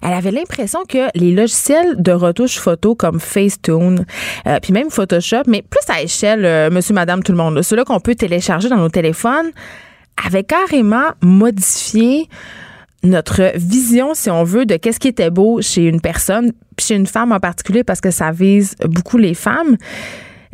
elle 0.00 0.12
avait 0.12 0.30
l'impression 0.30 0.84
que 0.88 1.08
les 1.16 1.32
logiciels 1.32 2.00
de 2.00 2.12
retouche 2.12 2.60
photo 2.60 2.94
comme 2.94 3.18
Facetune, 3.18 4.06
puis 4.62 4.72
même 4.72 4.90
Photoshop, 4.90 5.42
mais 5.48 5.62
plus 5.62 5.92
à 5.92 6.00
échelle, 6.00 6.70
monsieur, 6.70 6.94
madame, 6.94 7.24
tout 7.24 7.32
le 7.32 7.38
monde, 7.38 7.56
là, 7.56 7.64
ceux-là 7.64 7.82
qu'on 7.82 7.98
peut 7.98 8.14
télécharger 8.14 8.68
dans 8.68 8.76
nos 8.76 8.90
téléphones, 8.90 9.50
avaient 10.24 10.44
carrément 10.44 11.10
modifié 11.22 12.28
notre 13.02 13.52
vision, 13.56 14.14
si 14.14 14.30
on 14.30 14.42
veut, 14.44 14.66
de 14.66 14.76
qu'est-ce 14.76 14.98
qui 14.98 15.08
était 15.08 15.30
beau 15.30 15.62
chez 15.62 15.84
une 15.84 16.00
personne, 16.00 16.52
chez 16.78 16.96
une 16.96 17.06
femme 17.06 17.32
en 17.32 17.40
particulier, 17.40 17.84
parce 17.84 18.00
que 18.00 18.10
ça 18.10 18.32
vise 18.32 18.74
beaucoup 18.84 19.18
les 19.18 19.34
femmes. 19.34 19.76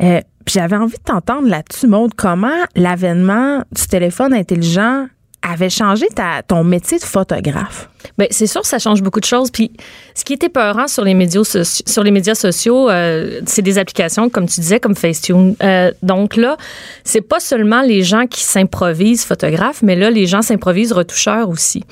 Euh, 0.03 0.19
j'avais 0.47 0.75
envie 0.75 0.97
de 0.97 1.03
t'entendre 1.03 1.47
là-dessus, 1.47 1.87
Maude, 1.87 2.13
comment 2.15 2.63
l'avènement 2.75 3.63
du 3.71 3.87
téléphone 3.87 4.33
intelligent 4.33 5.07
avait 5.47 5.69
changé 5.69 6.07
ta, 6.07 6.41
ton 6.43 6.63
métier 6.63 6.97
de 6.97 7.03
photographe? 7.03 7.89
Ben, 8.17 8.27
c'est 8.31 8.47
sûr, 8.47 8.65
ça 8.65 8.79
change 8.79 9.01
beaucoup 9.01 9.19
de 9.19 9.25
choses. 9.25 9.51
Puis, 9.51 9.71
ce 10.13 10.23
qui 10.23 10.33
était 10.33 10.49
peurant 10.49 10.87
sur 10.87 11.03
les 11.03 11.13
médias, 11.13 11.43
sur 11.43 12.03
les 12.03 12.11
médias 12.11 12.35
sociaux, 12.35 12.89
euh, 12.89 13.41
c'est 13.45 13.61
des 13.61 13.77
applications, 13.77 14.29
comme 14.29 14.47
tu 14.47 14.61
disais, 14.61 14.79
comme 14.79 14.95
Facetune. 14.95 15.55
Euh, 15.61 15.91
donc 16.01 16.35
là, 16.35 16.57
c'est 17.03 17.21
pas 17.21 17.39
seulement 17.39 17.81
les 17.81 18.03
gens 18.03 18.27
qui 18.27 18.43
s'improvisent 18.43 19.25
photographes, 19.25 19.81
mais 19.81 19.95
là, 19.95 20.09
les 20.09 20.27
gens 20.27 20.41
s'improvisent 20.41 20.93
retoucheurs 20.93 21.49
aussi. 21.49 21.83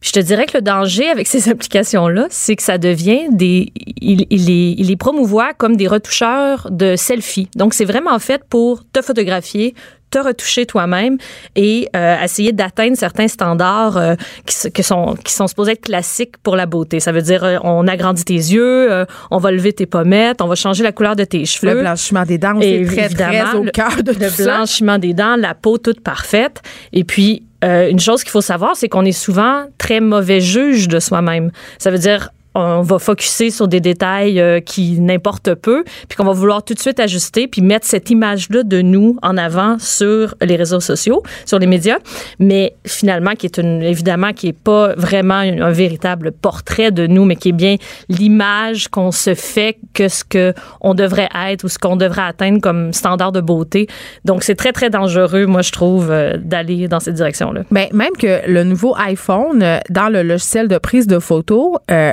Puis 0.00 0.12
je 0.14 0.20
te 0.20 0.24
dirais 0.24 0.46
que 0.46 0.56
le 0.56 0.62
danger 0.62 1.08
avec 1.10 1.26
ces 1.26 1.48
applications-là, 1.50 2.26
c'est 2.30 2.56
que 2.56 2.62
ça 2.62 2.78
devient 2.78 3.28
des. 3.30 3.72
Il, 4.00 4.26
il, 4.30 4.46
les, 4.46 4.74
il 4.78 4.86
les 4.86 4.96
promouvoit 4.96 5.52
comme 5.52 5.76
des 5.76 5.86
retoucheurs 5.88 6.68
de 6.70 6.96
selfies. 6.96 7.48
Donc, 7.54 7.74
c'est 7.74 7.84
vraiment 7.84 8.18
fait 8.18 8.42
pour 8.48 8.82
te 8.90 9.02
photographier, 9.02 9.74
te 10.10 10.18
retoucher 10.18 10.64
toi-même 10.66 11.18
et 11.54 11.88
euh, 11.94 12.16
essayer 12.24 12.52
d'atteindre 12.52 12.96
certains 12.96 13.28
standards 13.28 13.96
euh, 13.98 14.14
qui, 14.46 14.82
sont 14.82 15.16
qui 15.22 15.32
sont 15.34 15.46
supposés 15.46 15.72
être 15.72 15.82
classiques 15.82 16.36
pour 16.42 16.56
la 16.56 16.64
beauté. 16.66 16.98
Ça 16.98 17.12
veut 17.12 17.22
dire 17.22 17.44
euh, 17.44 17.58
on 17.62 17.86
agrandit 17.86 18.24
tes 18.24 18.32
yeux, 18.34 18.90
euh, 18.90 19.04
on 19.30 19.36
va 19.38 19.50
lever 19.52 19.72
tes 19.74 19.86
pommettes, 19.86 20.40
on 20.40 20.46
va 20.48 20.54
changer 20.56 20.82
la 20.82 20.92
couleur 20.92 21.14
de 21.14 21.24
tes 21.24 21.44
cheveux. 21.44 21.74
Le 21.74 21.80
blanchiment 21.82 22.24
des 22.24 22.38
dents, 22.38 22.54
c'est 22.60 22.82
très, 22.86 22.94
très 22.94 23.04
évidemment, 23.04 23.60
au 23.60 23.64
le- 23.64 23.70
cœur 23.70 24.02
de 24.02 24.12
le 24.12 24.18
tout 24.28 24.34
ça. 24.34 24.44
blanchiment 24.56 24.98
des 24.98 25.12
dents, 25.14 25.36
la 25.36 25.54
peau 25.54 25.78
toute 25.78 26.00
parfaite. 26.00 26.62
Et 26.92 27.04
puis, 27.04 27.44
euh, 27.64 27.90
une 27.90 28.00
chose 28.00 28.22
qu'il 28.22 28.30
faut 28.30 28.40
savoir, 28.40 28.76
c'est 28.76 28.88
qu'on 28.88 29.04
est 29.04 29.12
souvent 29.12 29.66
très 29.78 30.00
mauvais 30.00 30.40
juge 30.40 30.88
de 30.88 30.98
soi-même. 30.98 31.50
Ça 31.78 31.90
veut 31.90 31.98
dire 31.98 32.30
on 32.54 32.82
va 32.82 32.98
focuser 32.98 33.50
sur 33.50 33.68
des 33.68 33.80
détails 33.80 34.40
euh, 34.40 34.60
qui 34.60 35.00
n'importent 35.00 35.54
peu, 35.54 35.84
puis 36.08 36.16
qu'on 36.16 36.24
va 36.24 36.32
vouloir 36.32 36.62
tout 36.62 36.74
de 36.74 36.78
suite 36.78 36.98
ajuster, 37.00 37.46
puis 37.46 37.62
mettre 37.62 37.86
cette 37.86 38.10
image-là 38.10 38.62
de 38.62 38.82
nous 38.82 39.16
en 39.22 39.36
avant 39.36 39.78
sur 39.78 40.34
les 40.42 40.56
réseaux 40.56 40.80
sociaux, 40.80 41.22
sur 41.46 41.58
les 41.58 41.66
médias, 41.66 41.98
mais 42.38 42.74
finalement 42.86 43.32
qui 43.32 43.46
est 43.46 43.58
une, 43.58 43.82
évidemment 43.82 44.32
qui 44.32 44.48
est 44.48 44.58
pas 44.58 44.94
vraiment 44.96 45.34
un, 45.34 45.70
véritable 45.70 46.32
portrait 46.32 46.90
de 46.90 47.06
nous, 47.06 47.24
mais 47.24 47.36
qui 47.36 47.50
est 47.50 47.52
bien 47.52 47.76
l'image 48.08 48.88
qu'on 48.88 49.12
se 49.12 49.34
fait 49.34 49.78
que 49.94 50.08
ce 50.08 50.24
que 50.24 50.52
on 50.80 50.94
devrait 50.94 51.28
être 51.48 51.64
ou 51.64 51.68
ce 51.68 51.78
qu'on 51.78 51.96
devrait 51.96 52.22
atteindre 52.22 52.60
comme 52.60 52.92
standard 52.92 53.32
de 53.32 53.40
beauté. 53.40 53.86
Donc 54.24 54.42
c'est 54.42 54.56
très 54.56 54.72
très 54.72 54.90
dangereux, 54.90 55.46
moi 55.46 55.62
je 55.62 55.70
trouve, 55.70 56.10
euh, 56.10 56.36
d'aller 56.36 56.88
dans 56.88 57.00
cette 57.00 57.14
direction-là. 57.14 57.62
Ben, 57.70 57.86
même 57.92 58.16
que 58.18 58.40
le 58.48 58.64
nouveau 58.64 58.94
iPhone, 58.96 59.62
euh, 59.62 59.78
dans 59.90 60.08
le 60.08 60.22
logiciel 60.22 60.68
de 60.68 60.78
prise 60.78 61.06
de 61.06 61.18
photo, 61.18 61.78
euh, 61.90 62.12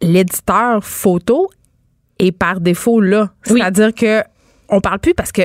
l'éditeur 0.00 0.84
photo 0.84 1.50
est 2.18 2.32
par 2.32 2.60
défaut 2.60 3.00
là. 3.00 3.30
Oui. 3.48 3.60
C'est-à-dire 3.60 3.94
que 3.94 4.22
on 4.68 4.80
parle 4.80 4.98
plus 4.98 5.14
parce 5.14 5.32
que 5.32 5.42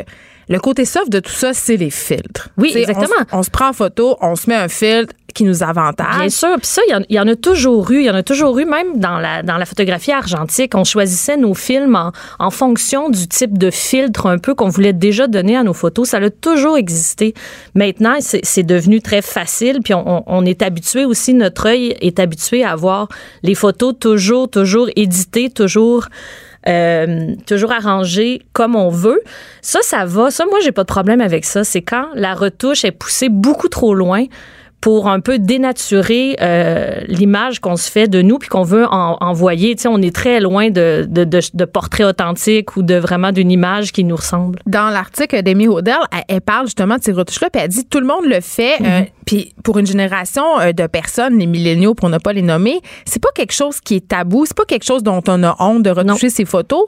le 0.51 0.59
côté 0.59 0.85
soft 0.85 1.09
de 1.09 1.19
tout 1.19 1.31
ça, 1.31 1.53
c'est 1.53 1.77
les 1.77 1.89
filtres. 1.89 2.49
Oui, 2.57 2.73
exactement. 2.75 3.07
On, 3.21 3.23
se- 3.31 3.35
on 3.37 3.43
se 3.43 3.49
prend 3.49 3.69
en 3.69 3.73
photo, 3.73 4.17
on 4.21 4.35
se 4.35 4.49
met 4.49 4.55
un 4.55 4.67
filtre 4.67 5.13
qui 5.33 5.45
nous 5.45 5.63
avantage. 5.63 6.19
Bien 6.19 6.29
sûr, 6.29 6.49
puis 6.57 6.67
ça, 6.67 6.81
il 6.89 6.91
y 6.91 6.95
en- 6.95 7.03
il 7.07 7.15
y, 7.15 7.19
en 7.19 7.27
a 7.29 7.35
toujours 7.37 7.89
eu. 7.91 7.99
Il 7.99 8.05
y 8.05 8.09
en 8.09 8.15
a 8.15 8.21
toujours 8.21 8.59
eu, 8.59 8.65
même 8.65 8.99
dans 8.99 9.17
la, 9.17 9.43
dans 9.43 9.55
la 9.57 9.65
photographie 9.65 10.11
argentique. 10.11 10.75
On 10.75 10.83
choisissait 10.83 11.37
nos 11.37 11.53
films 11.53 11.95
en, 11.95 12.11
en 12.37 12.51
fonction 12.51 13.09
du 13.09 13.27
type 13.29 13.57
de 13.57 13.71
filtre 13.71 14.25
un 14.25 14.39
peu 14.39 14.53
qu'on 14.55 14.67
voulait 14.67 14.91
déjà 14.91 15.27
donner 15.27 15.55
à 15.55 15.63
nos 15.63 15.73
photos. 15.73 16.09
Ça 16.09 16.17
a 16.17 16.29
toujours 16.29 16.75
existé. 16.77 17.33
Maintenant, 17.73 18.17
c'est 18.19 18.41
c'est 18.43 18.63
devenu 18.63 19.01
très 19.01 19.21
facile, 19.21 19.79
puis 19.81 19.93
on, 19.93 20.17
on- 20.17 20.23
on 20.27 20.45
est 20.45 20.61
habitué 20.61 21.05
aussi, 21.05 21.33
notre 21.33 21.67
œil 21.67 21.95
est 22.01 22.19
habitué 22.19 22.65
à 22.65 22.75
voir 22.75 23.07
les 23.41 23.55
photos 23.55 23.93
toujours, 23.97 24.49
toujours 24.49 24.89
éditées, 24.97 25.49
toujours... 25.49 26.07
euh, 26.67 27.35
toujours 27.45 27.71
arrangées 27.71 28.41
comme 28.53 28.75
on 28.75 28.89
veut. 28.89 29.21
Ça, 29.61 29.79
ça 29.81 30.05
va. 30.05 30.31
Ça, 30.31 30.45
moi, 30.45 30.59
j'ai 30.63 30.71
pas 30.71 30.83
de 30.83 30.87
problème 30.87 31.21
avec 31.21 31.45
ça. 31.45 31.63
C'est 31.63 31.81
quand 31.81 32.07
la 32.13 32.33
retouche 32.33 32.85
est 32.85 32.91
poussée 32.91 33.29
beaucoup 33.29 33.67
trop 33.67 33.93
loin 33.93 34.25
pour 34.81 35.07
un 35.07 35.19
peu 35.19 35.37
dénaturer 35.37 36.35
euh, 36.41 37.01
l'image 37.07 37.59
qu'on 37.59 37.75
se 37.75 37.89
fait 37.89 38.07
de 38.07 38.23
nous 38.23 38.39
puis 38.39 38.49
qu'on 38.49 38.63
veut 38.63 38.85
en- 38.89 39.15
envoyer. 39.21 39.75
Tu 39.75 39.83
sais, 39.83 39.87
on 39.87 39.99
est 40.01 40.13
très 40.13 40.39
loin 40.39 40.71
de, 40.71 41.05
de, 41.07 41.23
de, 41.23 41.39
de 41.53 41.65
portraits 41.65 42.07
authentiques 42.07 42.75
ou 42.75 42.81
de 42.81 42.95
vraiment 42.95 43.31
d'une 43.31 43.51
image 43.51 43.91
qui 43.91 44.03
nous 44.03 44.15
ressemble. 44.15 44.59
Dans 44.65 44.89
l'article 44.89 45.43
d'Amy 45.43 45.67
Hodel, 45.67 45.93
elle, 46.11 46.23
elle 46.27 46.41
parle 46.41 46.65
justement 46.65 46.97
de 46.97 47.03
ces 47.03 47.11
retouches-là, 47.11 47.51
puis 47.51 47.61
elle 47.63 47.69
dit 47.69 47.85
tout 47.85 47.99
le 47.99 48.07
monde 48.07 48.25
le 48.25 48.41
fait. 48.41 48.79
Mhm. 48.79 48.85
euh, 48.87 49.01
puis 49.27 49.53
pour 49.63 49.77
une 49.77 49.85
génération 49.85 50.43
euh, 50.59 50.71
de 50.71 50.87
personnes, 50.87 51.37
les 51.37 51.45
milléniaux, 51.45 51.93
pour 51.93 52.09
ne 52.09 52.17
pas 52.17 52.33
les 52.33 52.41
nommer, 52.41 52.79
c'est 53.05 53.21
pas 53.21 53.29
quelque 53.35 53.53
chose 53.53 53.79
qui 53.81 53.97
est 53.97 54.07
tabou, 54.07 54.45
c'est 54.47 54.57
pas 54.57 54.65
quelque 54.65 54.83
chose 54.83 55.03
dont 55.03 55.21
on 55.27 55.43
a 55.43 55.55
honte 55.59 55.83
de 55.83 55.91
retoucher 55.91 56.29
ses 56.31 56.45
photos. 56.45 56.85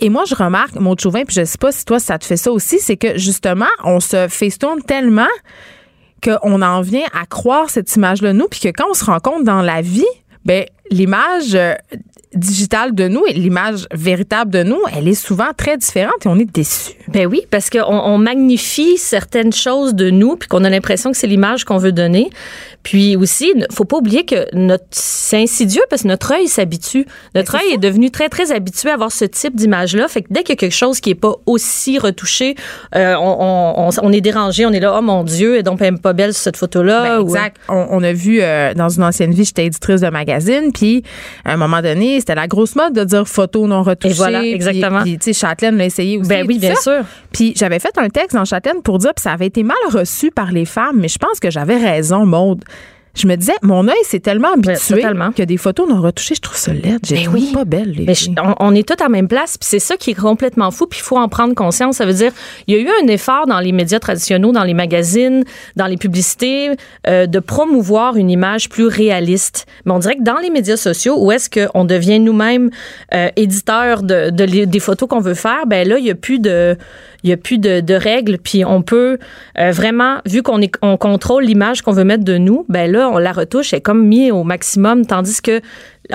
Et 0.00 0.10
moi, 0.10 0.24
je 0.28 0.34
remarque, 0.34 0.74
mon 0.74 0.96
Chauvin, 0.96 1.22
puis 1.24 1.36
je 1.36 1.44
sais 1.44 1.58
pas 1.58 1.70
si 1.70 1.84
toi 1.84 2.00
ça 2.00 2.18
te 2.18 2.24
fait 2.24 2.36
ça 2.36 2.50
aussi, 2.50 2.80
c'est 2.80 2.96
que 2.96 3.16
justement, 3.16 3.66
on 3.84 4.00
se 4.00 4.26
festourne 4.28 4.82
tellement 4.82 5.22
qu'on 6.22 6.62
en 6.62 6.80
vient 6.80 7.06
à 7.12 7.26
croire 7.26 7.70
cette 7.70 7.94
image-là 7.94 8.32
nous, 8.32 8.48
puis 8.48 8.60
que 8.60 8.68
quand 8.68 8.86
on 8.90 8.94
se 8.94 9.04
rencontre 9.04 9.44
dans 9.44 9.62
la 9.62 9.82
vie, 9.82 10.04
ben 10.44 10.64
l'image 10.90 11.54
euh, 11.54 11.74
digitale 12.34 12.94
de 12.94 13.08
nous 13.08 13.24
et 13.26 13.32
l'image 13.32 13.86
véritable 13.92 14.50
de 14.50 14.62
nous, 14.62 14.80
elle 14.94 15.08
est 15.08 15.14
souvent 15.14 15.50
très 15.56 15.76
différente 15.76 16.24
et 16.24 16.28
on 16.28 16.38
est 16.38 16.50
déçu. 16.50 16.92
Ben 17.08 17.26
oui, 17.26 17.42
parce 17.50 17.70
qu'on 17.70 17.82
on 17.82 18.18
magnifie 18.18 18.98
certaines 18.98 19.52
choses 19.52 19.94
de 19.94 20.10
nous, 20.10 20.36
puis 20.36 20.48
qu'on 20.48 20.64
a 20.64 20.70
l'impression 20.70 21.10
que 21.10 21.16
c'est 21.16 21.26
l'image 21.26 21.64
qu'on 21.64 21.78
veut 21.78 21.92
donner. 21.92 22.30
Puis 22.88 23.16
aussi, 23.16 23.52
faut 23.70 23.84
pas 23.84 23.98
oublier 23.98 24.24
que 24.24 24.46
notre 24.54 24.84
c'est 24.92 25.42
insidieux 25.42 25.82
parce 25.90 26.04
que 26.04 26.08
notre 26.08 26.32
œil 26.32 26.48
s'habitue. 26.48 27.04
Notre 27.34 27.56
œil 27.56 27.74
est 27.74 27.76
devenu 27.76 28.10
très 28.10 28.30
très 28.30 28.50
habitué 28.50 28.88
à 28.88 28.94
avoir 28.94 29.12
ce 29.12 29.26
type 29.26 29.54
d'image-là. 29.54 30.08
Fait 30.08 30.22
que 30.22 30.28
dès 30.30 30.40
qu'il 30.42 30.54
y 30.54 30.56
a 30.56 30.56
quelque 30.56 30.74
chose 30.74 30.98
qui 31.00 31.10
est 31.10 31.14
pas 31.14 31.34
aussi 31.44 31.98
retouché, 31.98 32.54
euh, 32.96 33.14
on, 33.16 33.36
on- 33.40 33.88
on- 33.88 33.90
on 34.02 34.10
est 34.12 34.22
dérangé, 34.22 34.64
on 34.64 34.72
est 34.72 34.80
là, 34.80 34.96
oh 34.98 35.02
mon 35.02 35.22
Dieu, 35.22 35.58
et 35.58 35.62
donc 35.62 35.80
pas 36.00 36.14
belle 36.14 36.32
cette 36.32 36.56
photo-là. 36.56 37.02
Ben, 37.02 37.18
ou- 37.20 37.26
exact. 37.28 37.58
On, 37.68 37.88
on 37.90 38.02
a 38.02 38.12
vu 38.14 38.38
euh, 38.40 38.72
dans 38.72 38.88
une 38.88 39.02
ancienne 39.02 39.32
vie, 39.32 39.44
j'étais 39.44 39.66
éditrice 39.66 40.00
de 40.00 40.08
magazine, 40.08 40.72
puis 40.72 41.02
à 41.44 41.52
un 41.52 41.56
moment 41.58 41.82
donné, 41.82 42.20
c'était 42.20 42.36
la 42.36 42.46
grosse 42.46 42.74
mode 42.74 42.94
de 42.94 43.04
dire 43.04 43.28
photo 43.28 43.66
non 43.66 43.82
retouchée. 43.82 44.14
Et 44.14 44.16
voilà, 44.16 44.42
exactement. 44.46 45.02
Puis, 45.02 45.18
tu 45.18 45.24
sais, 45.24 45.32
Châtelaine 45.34 45.76
l'a 45.76 45.84
essayé 45.84 46.16
aussi. 46.16 46.28
Ben 46.30 46.46
oui, 46.48 46.58
bien 46.58 46.74
ça. 46.74 46.80
sûr. 46.80 47.04
Puis 47.32 47.52
j'avais 47.54 47.80
fait 47.80 47.92
un 47.98 48.08
texte 48.08 48.34
dans 48.34 48.46
Châtelaine 48.46 48.80
pour 48.82 48.96
dire, 48.96 49.12
puis 49.14 49.22
ça 49.22 49.32
avait 49.32 49.46
été 49.48 49.62
mal 49.62 49.76
reçu 49.92 50.30
par 50.30 50.52
les 50.52 50.64
femmes, 50.64 50.96
mais 50.96 51.08
je 51.08 51.18
pense 51.18 51.38
que 51.38 51.50
j'avais 51.50 51.76
raison, 51.76 52.24
Maude. 52.24 52.64
Je 53.18 53.26
me 53.26 53.36
disais, 53.36 53.54
mon 53.62 53.88
œil 53.88 53.94
s'est 54.04 54.20
tellement 54.20 54.52
habitué 54.54 54.96
totalement. 54.96 55.32
que 55.32 55.42
des 55.42 55.56
photos 55.56 55.88
non 55.88 56.00
retouchées, 56.00 56.36
je 56.36 56.40
trouve 56.40 56.56
ça 56.56 56.72
laid. 56.72 56.98
J'ai 57.04 57.16
Ben 57.16 57.28
oui. 57.32 57.50
pas 57.52 57.64
belle, 57.64 57.90
les 57.92 58.04
Mais 58.04 58.14
filles. 58.14 58.34
je- 58.36 58.42
on, 58.42 58.54
on 58.60 58.74
est 58.74 58.86
tous 58.86 58.94
à 59.02 59.06
la 59.06 59.08
même 59.08 59.26
place, 59.28 59.58
puis 59.58 59.68
c'est 59.68 59.78
ça 59.80 59.96
qui 59.96 60.10
est 60.10 60.14
complètement 60.14 60.70
fou, 60.70 60.86
puis 60.86 61.00
il 61.00 61.02
faut 61.02 61.16
en 61.18 61.28
prendre 61.28 61.54
conscience. 61.54 61.96
Ça 61.96 62.06
veut 62.06 62.12
dire, 62.12 62.32
il 62.66 62.74
y 62.76 62.78
a 62.78 62.80
eu 62.80 62.88
un 63.02 63.08
effort 63.08 63.46
dans 63.46 63.58
les 63.60 63.72
médias 63.72 63.98
traditionnels, 63.98 64.52
dans 64.52 64.62
les 64.64 64.74
magazines, 64.74 65.42
dans 65.76 65.86
les 65.86 65.96
publicités, 65.96 66.70
euh, 67.08 67.26
de 67.26 67.38
promouvoir 67.40 68.16
une 68.16 68.30
image 68.30 68.68
plus 68.68 68.86
réaliste. 68.86 69.66
Mais 69.84 69.92
on 69.92 69.98
dirait 69.98 70.16
que 70.16 70.22
dans 70.22 70.38
les 70.38 70.50
médias 70.50 70.76
sociaux, 70.76 71.16
où 71.18 71.32
est-ce 71.32 71.50
qu'on 71.50 71.84
devient 71.84 72.20
nous-mêmes 72.20 72.70
euh, 73.14 73.28
éditeurs 73.36 74.02
de, 74.02 74.30
de 74.30 74.44
les- 74.44 74.66
des 74.66 74.80
photos 74.80 75.08
qu'on 75.08 75.20
veut 75.20 75.34
faire, 75.34 75.66
ben 75.66 75.86
là, 75.88 75.98
il 75.98 76.04
y 76.04 76.10
a 76.10 76.14
plus 76.14 76.38
de, 76.38 76.76
il 77.24 77.30
y 77.30 77.32
a 77.32 77.36
plus 77.36 77.58
de, 77.58 77.80
de 77.80 77.94
règles, 77.94 78.38
puis 78.38 78.64
on 78.64 78.82
peut 78.82 79.18
euh, 79.58 79.70
vraiment, 79.72 80.18
vu 80.26 80.42
qu'on 80.42 80.60
on 80.82 80.96
contrôle 80.96 81.44
l'image 81.44 81.82
qu'on 81.82 81.92
veut 81.92 82.04
mettre 82.04 82.24
de 82.24 82.38
nous, 82.38 82.64
ben 82.68 82.90
là, 82.90 83.07
on 83.12 83.18
la 83.18 83.32
retouche 83.32 83.72
est 83.72 83.80
comme 83.80 84.06
mis 84.06 84.30
au 84.30 84.44
maximum, 84.44 85.06
tandis 85.06 85.40
que 85.40 85.60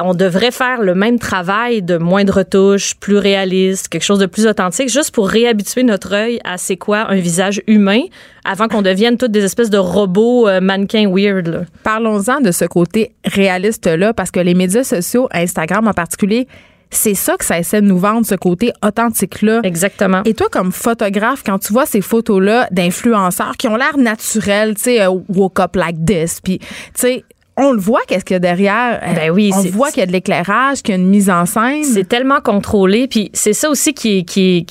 on 0.01 0.13
devrait 0.13 0.51
faire 0.51 0.81
le 0.81 0.95
même 0.95 1.19
travail 1.19 1.83
de 1.83 1.97
moins 1.97 2.23
de 2.23 2.31
retouches, 2.31 2.95
plus 2.95 3.17
réaliste, 3.17 3.89
quelque 3.89 4.03
chose 4.03 4.19
de 4.19 4.25
plus 4.25 4.47
authentique, 4.47 4.89
juste 4.89 5.13
pour 5.13 5.29
réhabituer 5.29 5.83
notre 5.83 6.13
œil 6.13 6.39
à 6.43 6.57
c'est 6.57 6.77
quoi 6.77 7.09
un 7.09 7.15
visage 7.15 7.61
humain, 7.67 8.01
avant 8.43 8.67
qu'on 8.67 8.81
devienne 8.81 9.17
toutes 9.17 9.31
des 9.31 9.43
espèces 9.43 9.69
de 9.69 9.77
robots 9.77 10.47
euh, 10.47 10.61
mannequins 10.61 11.09
weird. 11.09 11.67
Parlons-en 11.83 12.41
de 12.41 12.51
ce 12.51 12.65
côté 12.65 13.11
réaliste-là, 13.25 14.13
parce 14.13 14.31
que 14.31 14.39
les 14.39 14.55
médias 14.55 14.83
sociaux, 14.83 15.27
Instagram 15.31 15.87
en 15.87 15.93
particulier, 15.93 16.47
c'est 16.95 17.15
ça 17.15 17.37
que 17.37 17.45
ça 17.45 17.59
essaie 17.59 17.81
de 17.81 17.87
nous 17.87 17.99
vendre, 17.99 18.25
ce 18.25 18.35
côté 18.35 18.71
authentique-là. 18.83 19.61
Exactement. 19.63 20.21
Et 20.25 20.33
toi, 20.33 20.47
comme 20.51 20.71
photographe, 20.71 21.43
quand 21.45 21.59
tu 21.59 21.73
vois 21.73 21.85
ces 21.85 22.01
photos-là 22.01 22.67
d'influenceurs 22.71 23.57
qui 23.57 23.67
ont 23.67 23.75
l'air 23.75 23.97
naturels, 23.97 24.75
tu 24.75 24.83
sais, 24.83 25.01
euh, 25.01 25.11
woke 25.29 25.59
up 25.59 25.75
like 25.75 26.05
this, 26.05 26.39
puis, 26.41 26.59
tu 26.59 26.67
sais, 26.95 27.25
on 27.55 27.71
le 27.71 27.79
voit, 27.79 28.01
qu'est-ce 28.07 28.25
qu'il 28.25 28.33
y 28.33 28.37
a 28.37 28.39
derrière. 28.39 28.99
Euh, 29.03 29.13
Ben 29.13 29.29
oui, 29.31 29.51
on 29.55 29.61
voit 29.61 29.89
qu'il 29.91 29.99
y 29.99 30.03
a 30.03 30.07
de 30.07 30.11
l'éclairage, 30.11 30.81
qu'il 30.81 30.95
y 30.95 30.97
a 30.97 31.01
une 31.01 31.09
mise 31.09 31.29
en 31.29 31.45
scène. 31.45 31.83
C'est 31.83 32.07
tellement 32.07 32.41
contrôlé, 32.41 33.07
puis 33.07 33.29
c'est 33.33 33.53
ça 33.53 33.69
aussi 33.69 33.93
qui 33.93 34.25
qui 34.25 34.65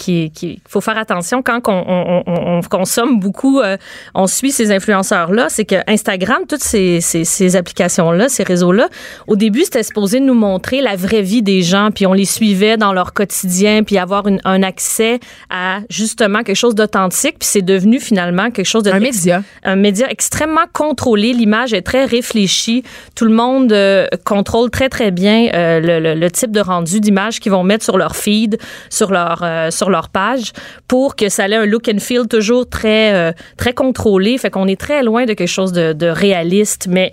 faut 0.68 0.80
faire 0.80 0.98
attention 0.98 1.42
quand 1.42 1.60
on, 1.68 1.72
on- 1.72 2.22
on- 2.26 2.58
on 2.58 2.60
consomme 2.62 3.20
beaucoup, 3.20 3.60
euh, 3.60 3.76
on 4.14 4.26
suit 4.26 4.50
ces 4.50 4.72
influenceurs 4.72 5.32
là, 5.32 5.46
c'est 5.48 5.64
que 5.64 5.76
Instagram, 5.86 6.42
toutes 6.48 6.62
ces, 6.62 7.00
ces, 7.00 7.24
ces 7.24 7.54
applications 7.56 8.10
là, 8.10 8.28
ces 8.28 8.42
réseaux 8.42 8.72
là, 8.72 8.88
au 9.26 9.36
début 9.36 9.62
c'était 9.64 9.82
supposé 9.82 10.18
nous 10.20 10.34
montrer 10.34 10.80
la 10.80 10.96
vraie 10.96 11.22
vie 11.22 11.42
des 11.42 11.62
gens, 11.62 11.90
puis 11.94 12.06
on 12.06 12.12
les 12.12 12.24
suivait 12.24 12.76
dans 12.76 12.92
leur 12.92 13.12
quotidien, 13.12 13.82
puis 13.84 13.98
avoir 13.98 14.26
une- 14.26 14.40
un 14.44 14.62
accès 14.62 15.20
à 15.50 15.80
justement 15.88 16.42
quelque 16.42 16.56
chose 16.56 16.74
d'authentique, 16.74 17.36
puis 17.38 17.48
c'est 17.48 17.62
devenu 17.62 18.00
finalement 18.00 18.50
quelque 18.50 18.66
chose 18.66 18.82
de 18.82 18.90
Un 18.90 18.98
média. 19.00 19.42
un 19.62 19.76
média 19.76 20.10
extrêmement 20.10 20.66
contrôlé. 20.72 21.32
L'image 21.32 21.72
est 21.74 21.82
très 21.82 22.04
réfléchie. 22.06 22.71
Tout 23.14 23.24
le 23.24 23.32
monde 23.32 23.72
euh, 23.72 24.06
contrôle 24.24 24.70
très, 24.70 24.88
très 24.88 25.10
bien 25.10 25.48
euh, 25.54 26.14
le, 26.14 26.30
type 26.30 26.50
de 26.52 26.60
rendu 26.60 27.00
d'image 27.00 27.40
qu'ils 27.40 27.52
vont 27.52 27.62
mettre 27.62 27.84
sur 27.84 27.98
leur 27.98 28.16
feed, 28.16 28.58
sur 28.90 29.10
leur, 29.10 29.42
euh, 29.42 29.70
sur 29.70 29.90
leur 29.90 30.08
page, 30.08 30.52
pour 30.88 31.16
que 31.16 31.28
ça 31.28 31.48
ait 31.48 31.54
un 31.54 31.66
look 31.66 31.88
and 31.88 31.98
feel 31.98 32.26
toujours 32.28 32.68
très, 32.68 33.34
très 33.56 33.72
contrôlé. 33.72 34.38
Fait 34.38 34.50
qu'on 34.50 34.66
est 34.66 34.80
très 34.80 35.02
loin 35.02 35.24
de 35.26 35.34
quelque 35.34 35.48
chose 35.48 35.72
de, 35.72 35.92
de 35.92 36.06
réaliste, 36.06 36.86
mais 36.88 37.12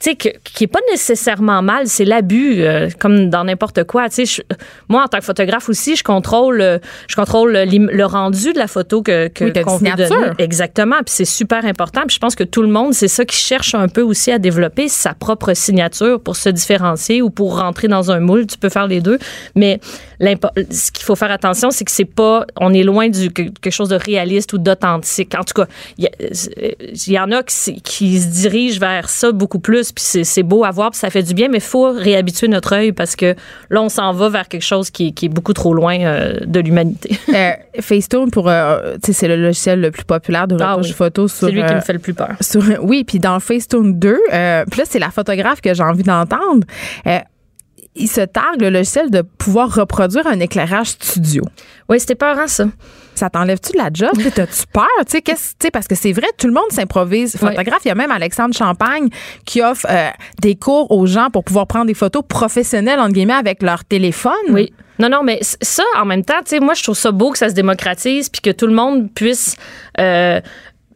tu 0.00 0.10
sais, 0.10 0.16
qui 0.16 0.64
est 0.64 0.68
pas 0.68 0.80
nécessairement 0.90 1.62
mal, 1.62 1.86
c'est 1.86 2.04
l'abus, 2.04 2.62
euh, 2.62 2.88
comme 2.98 3.30
dans 3.30 3.44
n'importe 3.44 3.84
quoi. 3.84 4.08
Tu 4.08 4.26
sais, 4.26 4.42
moi, 4.88 5.02
en 5.04 5.06
tant 5.08 5.18
que 5.18 5.24
photographe 5.24 5.68
aussi, 5.68 5.96
je 5.96 6.04
contrôle, 6.04 6.60
euh, 6.60 6.78
je 7.08 7.16
contrôle 7.16 7.52
le 7.52 8.04
rendu 8.04 8.52
de 8.52 8.58
la 8.58 8.66
photo 8.68 9.02
que, 9.02 9.28
que 9.28 9.44
Oui, 9.44 9.52
qu'on 9.64 9.76
veut 9.76 9.84
donner. 9.96 10.26
Exactement, 10.38 10.96
puis 11.04 11.14
c'est 11.14 11.24
super 11.24 11.64
important. 11.64 12.02
Puis 12.06 12.14
je 12.14 12.20
pense 12.20 12.34
que 12.34 12.44
tout 12.44 12.62
le 12.62 12.68
monde, 12.68 12.94
c'est 12.94 13.08
ça 13.08 13.24
qui 13.24 13.36
cherche 13.36 13.74
un 13.74 13.88
peu 13.88 14.02
aussi 14.02 14.30
à 14.30 14.38
développer 14.38 14.88
sa 14.88 15.14
propre 15.14 15.54
signature 15.54 16.20
pour 16.20 16.36
se 16.36 16.48
différencier 16.48 17.22
ou 17.22 17.30
pour 17.30 17.58
rentrer 17.58 17.88
dans 17.88 18.10
un 18.10 18.20
moule. 18.20 18.46
Tu 18.46 18.58
peux 18.58 18.68
faire 18.68 18.86
les 18.86 19.00
deux, 19.00 19.18
mais 19.54 19.80
ce 20.20 20.90
qu'il 20.90 21.04
faut 21.04 21.16
faire 21.16 21.30
attention, 21.30 21.70
c'est 21.70 21.84
que 21.84 21.90
c'est 21.90 22.04
pas, 22.04 22.44
on 22.60 22.72
est 22.72 22.82
loin 22.82 23.08
du 23.08 23.30
que- 23.32 23.42
quelque 23.42 23.70
chose 23.72 23.88
de 23.88 23.96
réaliste 23.96 24.52
ou 24.52 24.58
d'authentique. 24.58 25.34
En 25.38 25.44
tout 25.44 25.54
cas, 25.54 25.66
il 25.96 26.08
y, 27.06 27.12
y 27.12 27.18
en 27.18 27.30
a 27.32 27.42
qui 27.42 28.20
se 28.20 28.26
dirigent 28.28 28.80
vers 28.80 29.08
ça 29.08 29.32
beaucoup 29.32 29.58
plus, 29.58 29.87
puis 29.92 30.24
c'est 30.24 30.42
beau 30.42 30.64
à 30.64 30.70
voir, 30.70 30.90
puis 30.90 30.98
ça 30.98 31.10
fait 31.10 31.22
du 31.22 31.34
bien, 31.34 31.48
mais 31.48 31.58
il 31.58 31.62
faut 31.62 31.90
réhabituer 31.92 32.48
notre 32.48 32.74
œil 32.74 32.92
parce 32.92 33.16
que 33.16 33.34
là, 33.70 33.82
on 33.82 33.88
s'en 33.88 34.12
va 34.12 34.28
vers 34.28 34.48
quelque 34.48 34.62
chose 34.64 34.90
qui, 34.90 35.08
est- 35.08 35.12
qui 35.12 35.26
est 35.26 35.28
beaucoup 35.28 35.52
trop 35.52 35.74
loin 35.74 35.98
euh, 36.00 36.38
de 36.46 36.60
l'humanité. 36.60 37.18
Euh, 37.34 37.52
Facetune, 37.80 38.30
pour, 38.30 38.48
euh, 38.48 38.94
tu 38.94 39.08
sais, 39.08 39.12
c'est 39.12 39.28
le 39.28 39.36
logiciel 39.36 39.80
le 39.80 39.90
plus 39.90 40.04
populaire 40.04 40.48
de 40.48 40.56
Ah 40.60 40.72
retouche 40.74 40.88
oui. 40.88 40.92
photo 40.94 41.28
sur. 41.28 41.46
C'est 41.48 41.52
lui 41.52 41.62
qui 41.62 41.72
euh, 41.72 41.76
me 41.76 41.80
fait 41.80 41.92
le 41.92 41.98
plus 41.98 42.14
peur. 42.14 42.30
sur- 42.40 42.62
oui, 42.82 43.04
puis 43.04 43.18
dans 43.18 43.38
Facetune 43.38 43.98
2, 43.98 44.18
euh, 44.32 44.64
puis 44.70 44.80
là, 44.80 44.84
c'est 44.88 44.98
la 44.98 45.10
photographe 45.10 45.60
que 45.60 45.72
j'ai 45.74 45.82
envie 45.82 46.02
d'entendre. 46.02 46.66
Il 47.98 48.08
se 48.08 48.20
targue 48.20 48.60
le 48.60 48.70
logiciel 48.70 49.10
de 49.10 49.22
pouvoir 49.22 49.74
reproduire 49.74 50.26
un 50.26 50.40
éclairage 50.40 50.88
studio. 50.88 51.42
Oui, 51.88 51.98
c'était 52.00 52.14
peurant, 52.14 52.46
ça. 52.46 52.66
Ça 53.14 53.28
t'enlève-tu 53.30 53.72
de 53.72 53.78
la 53.78 53.90
job? 53.92 54.10
T'as-tu 54.34 54.62
peur? 54.72 54.86
Tu 55.00 55.12
sais, 55.12 55.22
qu'est-ce- 55.22 55.50
tu 55.58 55.66
sais, 55.66 55.70
parce 55.70 55.88
que 55.88 55.94
c'est 55.94 56.12
vrai, 56.12 56.26
tout 56.38 56.46
le 56.46 56.52
monde 56.52 56.70
s'improvise 56.70 57.36
photographe. 57.36 57.80
Il 57.84 57.88
y 57.88 57.90
a 57.90 57.94
même 57.96 58.12
Alexandre 58.12 58.54
Champagne 58.54 59.08
qui 59.44 59.60
offre 59.62 59.86
euh, 59.90 60.08
des 60.40 60.54
cours 60.54 60.90
aux 60.92 61.06
gens 61.06 61.28
pour 61.30 61.42
pouvoir 61.44 61.66
prendre 61.66 61.86
des 61.86 61.94
photos 61.94 62.22
professionnelles, 62.28 63.00
entre 63.00 63.12
guillemets, 63.12 63.32
avec 63.34 63.62
leur 63.62 63.84
téléphone. 63.84 64.32
Oui. 64.50 64.72
Non, 65.00 65.08
non, 65.08 65.22
mais 65.22 65.38
ça, 65.42 65.84
en 65.96 66.04
même 66.04 66.24
temps, 66.24 66.40
tu 66.44 66.50
sais, 66.50 66.60
moi, 66.60 66.74
je 66.74 66.82
trouve 66.82 66.96
ça 66.96 67.10
beau 67.12 67.30
que 67.32 67.38
ça 67.38 67.48
se 67.48 67.54
démocratise 67.54 68.28
puis 68.28 68.40
que 68.40 68.50
tout 68.50 68.66
le 68.66 68.74
monde 68.74 69.08
puisse 69.12 69.56
euh, 70.00 70.40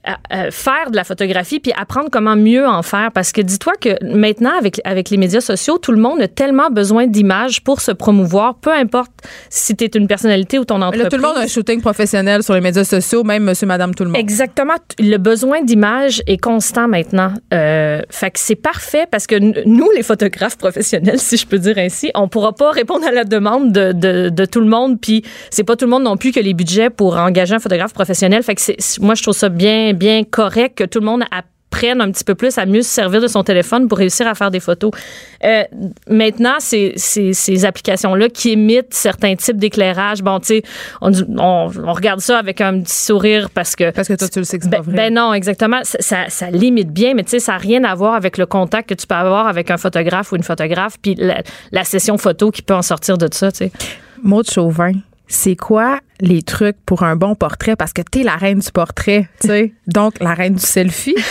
à- 0.05 0.19
à 0.31 0.51
faire 0.51 0.91
de 0.91 0.97
la 0.97 1.05
photographie 1.05 1.61
puis 1.61 1.73
apprendre 1.77 2.09
comment 2.11 2.37
mieux 2.37 2.67
en 2.67 2.83
faire. 2.83 3.11
Parce 3.13 3.33
que 3.33 3.41
dis-toi 3.41 3.75
que 3.81 3.91
maintenant, 4.05 4.53
avec, 4.59 4.81
avec 4.85 5.11
les 5.11 5.17
médias 5.17 5.41
sociaux, 5.41 5.79
tout 5.79 5.93
le 5.93 5.99
monde 6.01 6.21
a 6.21 6.29
tellement 6.29 6.71
besoin 6.71 7.07
d'images 7.07 7.63
pour 7.63 7.81
se 7.81 7.93
promouvoir, 7.93 8.57
peu 8.57 8.73
importe 8.73 9.11
si 9.51 9.77
tu 9.77 9.85
es 9.85 9.89
une 9.95 10.07
personnalité 10.09 10.59
ou 10.59 10.65
ton 10.65 10.77
entreprise. 10.83 11.03
Là, 11.05 11.09
tout 11.11 11.17
le 11.17 11.23
monde 11.23 11.37
a 11.37 11.41
un 11.43 11.47
shooting 11.47 11.81
professionnel 11.81 12.43
sur 12.43 12.55
les 12.55 12.61
médias 12.61 12.85
sociaux, 12.85 13.23
même 13.25 13.45
monsieur, 13.45 13.67
madame, 13.67 13.95
tout 13.95 14.05
le 14.05 14.11
monde. 14.11 14.19
Exactement. 14.21 14.75
Le 14.99 15.17
besoin 15.19 15.63
d'image 15.63 16.23
est 16.27 16.39
constant 16.39 16.89
maintenant. 16.89 17.33
Euh, 17.55 18.01
fait 18.11 18.31
que 18.33 18.39
c'est 18.41 18.57
parfait 18.57 19.07
parce 19.11 19.27
que 19.27 19.37
nous, 19.67 19.89
les 19.95 20.03
photographes 20.03 20.57
professionnels, 20.59 21.19
si 21.19 21.37
je 21.37 21.47
peux 21.47 21.59
dire 21.59 21.79
ainsi, 21.79 22.11
on 22.15 22.29
pourra 22.29 22.53
pas 22.53 22.71
répondre 22.71 23.07
à 23.07 23.13
la 23.13 23.25
demande 23.25 23.73
de, 23.73 23.93
de, 23.93 24.29
de 24.31 24.45
tout 24.45 24.61
le 24.61 24.67
monde. 24.69 25.01
Puis 25.01 25.23
c'est 25.51 25.65
pas 25.65 25.77
tout 25.77 25.85
le 25.85 25.91
monde 25.91 26.03
non 26.05 26.17
plus 26.17 26.33
que 26.33 26.41
les 26.41 26.55
budgets 26.55 26.91
pour 26.91 27.17
engager 27.17 27.55
un 27.55 27.59
photographe 27.61 27.93
professionnel. 27.95 28.43
Fait 28.43 28.55
que 28.55 28.63
moi, 29.01 29.15
je 29.15 29.23
trouve 29.23 29.35
ça 29.35 29.49
bien, 29.49 29.92
bien 29.93 30.25
correct 30.25 30.77
que 30.79 30.85
tout 30.85 31.01
le 31.01 31.07
monde 31.07 31.23
apprenne 31.31 32.03
un 32.03 32.11
petit 32.13 32.23
peu 32.25 32.35
plus 32.35 32.59
à 32.59 32.67
mieux 32.67 32.83
se 32.83 32.91
servir 32.91 33.23
de 33.23 33.27
son 33.29 33.43
téléphone 33.43 33.89
pour 33.89 33.97
réussir 33.97 34.27
à 34.29 34.35
faire 34.35 34.51
des 34.51 34.61
photos. 34.61 34.91
Euh, 35.43 35.63
maintenant, 36.07 36.57
c'est- 36.59 36.93
ces 36.99 37.65
applications-là 37.65 38.29
qui 38.29 38.51
émettent 38.51 38.93
certains 38.93 39.35
types 39.37 39.57
d'éclairage. 39.57 40.23
Bon, 40.23 40.39
tu 40.39 40.47
sais, 40.49 40.63
on, 41.01 41.09
dit- 41.09 41.25
on, 41.39 41.71
on 41.83 41.93
regarde 41.95 42.21
ça 42.21 42.39
avec 42.39 42.61
un 42.61 42.81
petit 42.83 42.95
sourire 42.95 43.49
parce 43.49 43.75
que 43.75 43.91
Parce 43.91 44.07
que 44.07 44.13
toi, 44.13 44.29
tu 44.29 44.41
le 44.41 44.45
sais 44.45 44.59
que 44.59 44.65
c'est 44.65 44.71
ben, 44.71 44.77
pas 44.79 44.83
vrai. 44.83 44.95
ben 44.97 45.15
non, 45.15 45.33
exactement. 45.33 45.81
Ça, 45.83 45.97
ça, 46.01 46.17
ça 46.29 46.51
limite 46.51 46.91
bien, 46.93 47.15
mais 47.15 47.25
tu 47.25 47.31
sais, 47.31 47.39
ça 47.41 47.53
n'a 47.53 47.59
rien 47.59 47.83
à 47.85 47.95
voir 47.95 48.15
avec 48.15 48.37
le 48.37 48.45
contact 48.45 48.91
que 48.91 48.95
tu 48.95 49.07
peux 49.07 49.15
avoir 49.15 49.47
avec 49.47 49.71
un 49.71 49.79
photographe 49.79 50.31
ou 50.33 50.37
une 50.37 50.43
photographe, 50.43 50.97
puis 51.01 51.15
la, 51.17 51.43
la 51.71 51.85
session 51.85 52.19
photo 52.19 52.51
qui 52.51 52.61
peut 52.61 52.75
en 52.75 52.83
sortir 52.83 53.17
de 53.17 53.29
ça, 53.33 53.51
tu 53.51 53.57
sais. 53.59 53.73
Maud 54.23 54.49
Chauvin, 54.49 54.93
c'est 55.29 55.57
quoi 55.57 56.01
les 56.21 56.43
trucs 56.43 56.77
pour 56.87 57.03
un 57.03 57.17
bon 57.17 57.35
portrait? 57.35 57.75
Parce 57.77 57.93
que 57.93 58.03
t'es 58.03 58.23
la 58.23 58.37
reine 58.37 58.59
du 58.61 58.71
portrait, 58.71 59.29
tu 59.41 59.49
sais. 59.49 59.73
Donc, 59.87 60.15
la 60.21 60.35
reine 60.35 60.55
du 60.55 60.65
selfie. 60.67 61.17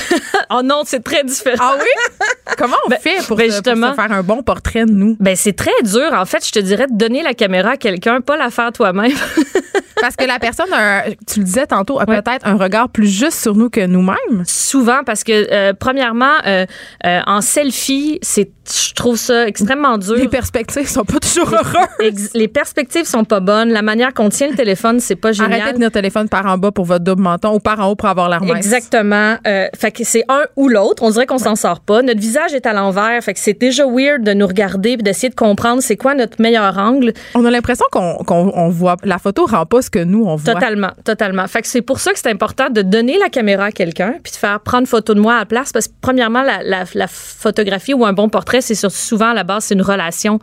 Oh 0.53 0.61
non, 0.61 0.81
c'est 0.85 1.01
très 1.01 1.23
différent. 1.23 1.55
Ah 1.61 1.75
oui? 1.79 2.25
Comment 2.57 2.75
on 2.85 2.89
Ben, 2.89 2.99
fait 2.99 3.25
pour, 3.25 3.37
ben 3.37 3.49
se- 3.49 3.61
pour 3.61 3.65
justement. 3.71 3.91
se 3.91 3.95
faire 3.95 4.11
un 4.11 4.21
bon 4.21 4.43
portrait 4.43 4.83
de 4.83 4.91
nous? 4.91 5.15
Ben, 5.17 5.33
c'est 5.33 5.53
très 5.55 5.71
dur. 5.85 6.11
En 6.13 6.25
fait, 6.25 6.45
je 6.45 6.51
te 6.51 6.59
dirais 6.59 6.87
de 6.91 6.97
donner 6.97 7.23
la 7.23 7.33
caméra 7.33 7.69
à 7.71 7.77
quelqu'un, 7.77 8.19
pas 8.19 8.35
la 8.35 8.49
faire 8.49 8.73
toi-même. 8.73 9.13
Parce 10.01 10.17
que 10.17 10.25
la 10.25 10.39
personne, 10.39 10.73
a 10.73 11.03
tu 11.25 11.39
le 11.39 11.45
disais 11.45 11.67
tantôt, 11.67 11.99
a 12.01 12.05
Ouais. 12.05 12.21
peut-être 12.21 12.45
un 12.45 12.55
regard 12.57 12.89
plus 12.89 13.07
juste 13.07 13.39
sur 13.39 13.55
nous 13.55 13.69
que 13.69 13.85
nous-mêmes. 13.85 14.43
Souvent, 14.45 15.03
parce 15.05 15.23
que, 15.23 15.31
euh, 15.53 15.73
premièrement, 15.79 16.33
euh, 16.45 16.65
euh, 17.05 17.19
en 17.27 17.39
selfie, 17.39 18.19
c'est, 18.21 18.51
je 18.69 18.93
trouve 18.93 19.17
ça 19.17 19.47
extrêmement 19.47 19.97
dur. 19.97 20.15
Les 20.15 20.27
perspectives 20.27 20.87
sont 20.87 21.03
pas 21.03 21.19
toujours 21.19 21.51
heureuses. 21.51 22.29
Les 22.35 22.47
perspectives 22.47 23.05
sont 23.05 23.23
pas 23.23 23.39
bonnes. 23.39 23.69
La 23.69 23.81
manière 23.81 24.13
qu'on 24.13 24.29
tient 24.29 24.47
le 24.49 24.55
téléphone, 24.55 24.99
c'est 24.99 25.15
pas 25.15 25.31
génial. 25.31 25.53
Arrêtez 25.53 25.69
de 25.71 25.73
tenir 25.75 25.87
le 25.87 25.91
téléphone 25.91 26.29
par 26.29 26.45
en 26.45 26.57
bas 26.57 26.71
pour 26.71 26.85
votre 26.85 27.03
double 27.03 27.21
menton 27.23 27.55
ou 27.55 27.59
par 27.59 27.79
en 27.79 27.87
haut 27.87 27.95
pour 27.95 28.07
avoir 28.07 28.29
l'air 28.29 28.41
mince. 28.43 28.57
Exactement. 28.57 29.37
Euh, 29.47 29.67
fait 29.75 29.91
que 29.91 30.03
c'est 30.03 30.23
un 30.29 30.43
ou 30.55 30.67
l'autre. 30.69 31.01
On 31.03 31.09
dirait 31.09 31.25
qu'on 31.25 31.39
s'en 31.39 31.55
sort 31.55 31.79
pas. 31.79 32.01
Notre 32.03 32.19
visage 32.19 32.53
est 32.53 32.65
à 32.67 32.73
l'envers. 32.73 33.23
Fait 33.23 33.33
que 33.33 33.39
c'est 33.39 33.59
déjà 33.59 33.85
weird 33.87 34.23
de 34.23 34.33
nous 34.33 34.45
regarder 34.47 34.91
et 34.91 34.97
d'essayer 34.97 35.29
de 35.29 35.35
comprendre 35.35 35.81
c'est 35.81 35.97
quoi 35.97 36.13
notre 36.13 36.39
meilleur 36.41 36.77
angle. 36.77 37.13
On 37.33 37.43
a 37.45 37.49
l'impression 37.51 37.85
qu'on 37.91 38.15
qu'on- 38.23 38.51
on 38.55 38.69
voit. 38.69 38.95
La 39.03 39.17
photo 39.17 39.45
rend 39.47 39.65
pas 39.65 39.81
ce 39.81 39.89
que 39.89 39.99
nous, 40.03 40.23
on 40.25 40.35
voit. 40.35 40.53
Totalement, 40.53 40.91
totalement. 41.03 41.47
Fait 41.47 41.61
que 41.63 41.67
c'est 41.67 41.81
pour 41.81 41.99
ça 41.99 42.13
que 42.13 42.19
c'est 42.19 42.29
important 42.29 42.69
de 42.69 42.83
donner 42.83 43.17
la 43.17 43.29
caméra 43.29 43.65
à 43.65 43.71
quelqu'un 43.71 44.15
puis 44.21 44.31
de 44.31 44.37
faire 44.37 44.59
prendre 44.59 44.87
photo 44.87 45.13
de 45.15 45.19
moi 45.19 45.35
à 45.35 45.39
la 45.39 45.45
place 45.45 45.71
parce 45.71 45.87
que 45.87 45.93
premièrement 46.01 46.43
la, 46.43 46.61
la- 46.63 46.83
la 46.93 47.07
photographie 47.07 47.93
ou 47.93 48.05
un 48.05 48.13
bon 48.13 48.29
portrait 48.29 48.60
c'est 48.61 48.75
souvent 48.89 49.31
à 49.31 49.33
la 49.33 49.43
base 49.43 49.65
c'est 49.65 49.73
une 49.75 49.81
relation. 49.81 50.39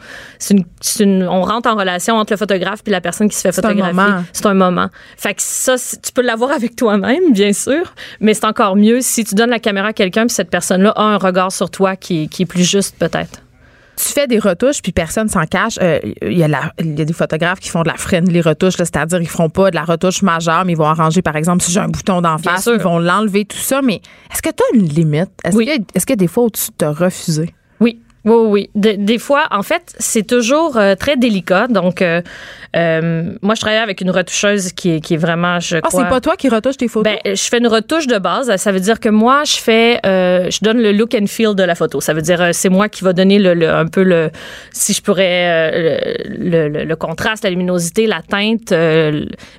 Une, 1.00 1.26
on 1.28 1.42
rentre 1.42 1.68
en 1.68 1.74
relation 1.76 2.16
entre 2.16 2.32
le 2.32 2.36
photographe 2.36 2.82
puis 2.82 2.92
la 2.92 3.00
personne 3.00 3.28
qui 3.28 3.36
se 3.36 3.42
fait 3.42 3.52
C'est 3.52 3.64
un 3.64 3.68
photographier. 3.70 3.94
moment. 3.94 4.24
C'est 4.32 4.46
un 4.46 4.54
moment. 4.54 4.88
Fait 5.16 5.34
que 5.34 5.42
ça 5.42 5.74
tu 5.78 6.12
peux 6.12 6.22
l'avoir 6.22 6.50
avec 6.52 6.76
toi-même 6.76 7.32
bien 7.32 7.52
sûr, 7.52 7.94
mais 8.20 8.34
c'est 8.34 8.44
encore 8.46 8.76
mieux 8.76 9.00
si 9.00 9.24
tu 9.24 9.34
donnes 9.34 9.50
la 9.50 9.58
caméra 9.60 9.88
à 9.88 9.92
quelqu'un 9.92 10.26
puis 10.26 10.34
cette 10.34 10.50
personne-là 10.50 10.90
a 10.96 11.02
un 11.02 11.16
regard 11.18 11.52
sur 11.52 11.70
toi 11.70 11.96
qui, 11.96 12.24
est- 12.24 12.26
qui 12.28 12.42
est 12.42 12.46
plus 12.46 12.64
juste 12.68 12.96
peut-être. 12.98 13.40
tu 13.96 14.04
fais 14.12 14.26
des 14.28 14.38
retouches 14.38 14.80
puis 14.82 14.92
personne 14.92 15.28
s'en 15.28 15.44
cache. 15.44 15.78
Euh, 15.82 15.98
Il 16.22 16.38
y, 16.38 16.44
a 16.44 16.72
y 16.80 17.04
des 17.04 17.12
photographes 17.12 17.58
qui 17.58 17.68
font 17.68 17.82
de 17.82 17.88
la 17.88 17.96
friendly 17.96 18.40
retouche, 18.40 18.78
là, 18.78 18.84
c'est-à-dire 18.84 19.20
ils 19.20 19.28
feront 19.28 19.50
pas 19.50 19.70
de 19.70 19.74
la 19.76 19.82
retouche 19.82 20.22
majeure, 20.22 20.64
mais 20.64 20.72
ils 20.72 20.78
vont 20.78 20.86
arranger, 20.86 21.20
par 21.22 21.34
exemple, 21.36 21.62
si 21.64 21.72
j'ai 21.72 21.80
un 21.80 21.88
bouton 21.88 22.20
d'en 22.20 22.38
face, 22.38 22.62
sûr. 22.64 22.74
ils 22.74 22.80
vont 22.80 22.98
l'enlever, 23.00 23.44
tout 23.44 23.56
ça. 23.58 23.82
Mais 23.82 24.00
est-ce 24.32 24.40
que 24.42 24.50
tu 24.50 24.62
as 24.62 24.76
une 24.76 24.86
limite? 24.88 25.30
Est-ce 25.44 25.56
Oui. 25.56 25.66
que- 25.66 25.82
est-ce 25.96 26.06
qu'il 26.06 26.12
y 26.14 26.18
a 26.18 26.24
des 26.24 26.28
fois 26.28 26.44
où 26.44 26.50
tu 26.50 26.70
te 26.76 26.84
refusé? 26.84 27.52
Oui. 27.80 28.00
Oui, 28.24 28.34
oui, 28.34 28.46
oui. 28.50 28.70
De- 28.74 29.02
des 29.04 29.18
fois, 29.18 29.44
en 29.50 29.62
fait, 29.62 29.94
c'est 29.98 30.26
toujours 30.26 30.76
euh, 30.76 30.94
très 30.94 31.16
délicat. 31.16 31.66
Donc, 31.68 32.02
euh, 32.02 32.20
euh, 32.76 33.32
moi, 33.42 33.54
je 33.54 33.60
travaille 33.60 33.78
avec 33.78 34.00
une 34.00 34.10
retoucheuse 34.10 34.72
qui 34.72 34.96
est, 34.96 35.00
qui 35.00 35.14
est 35.14 35.18
vraiment, 35.18 35.60
je 35.60 35.76
Ah, 35.82 35.88
c'est 35.90 36.08
pas 36.08 36.20
toi 36.20 36.36
qui 36.36 36.48
retouches 36.48 36.76
tes 36.76 36.88
photos? 36.88 37.12
Ben, 37.12 37.34
je 37.34 37.42
fais 37.42 37.58
une 37.58 37.68
retouche 37.68 38.06
de 38.06 38.18
base. 38.18 38.54
Ça 38.56 38.72
veut 38.72 38.80
dire 38.80 39.00
que 39.00 39.08
moi, 39.08 39.44
je 39.44 39.56
fais, 39.56 40.00
je 40.04 40.58
donne 40.62 40.78
le 40.82 40.92
look 40.92 41.14
and 41.14 41.26
feel 41.26 41.54
de 41.54 41.62
la 41.62 41.74
photo. 41.74 42.00
Ça 42.00 42.12
veut 42.12 42.22
dire, 42.22 42.50
c'est 42.52 42.68
moi 42.68 42.88
qui 42.88 43.04
va 43.04 43.12
donner 43.12 43.38
le, 43.38 43.54
le- 43.54 43.70
un 43.70 43.86
peu 43.86 44.02
le, 44.02 44.30
si 44.72 44.92
je 44.92 45.00
pourrais, 45.00 45.70
le, 46.28 46.94
contraste, 46.96 47.44
la 47.44 47.50
luminosité, 47.50 48.06
la 48.06 48.20
teinte. 48.22 48.72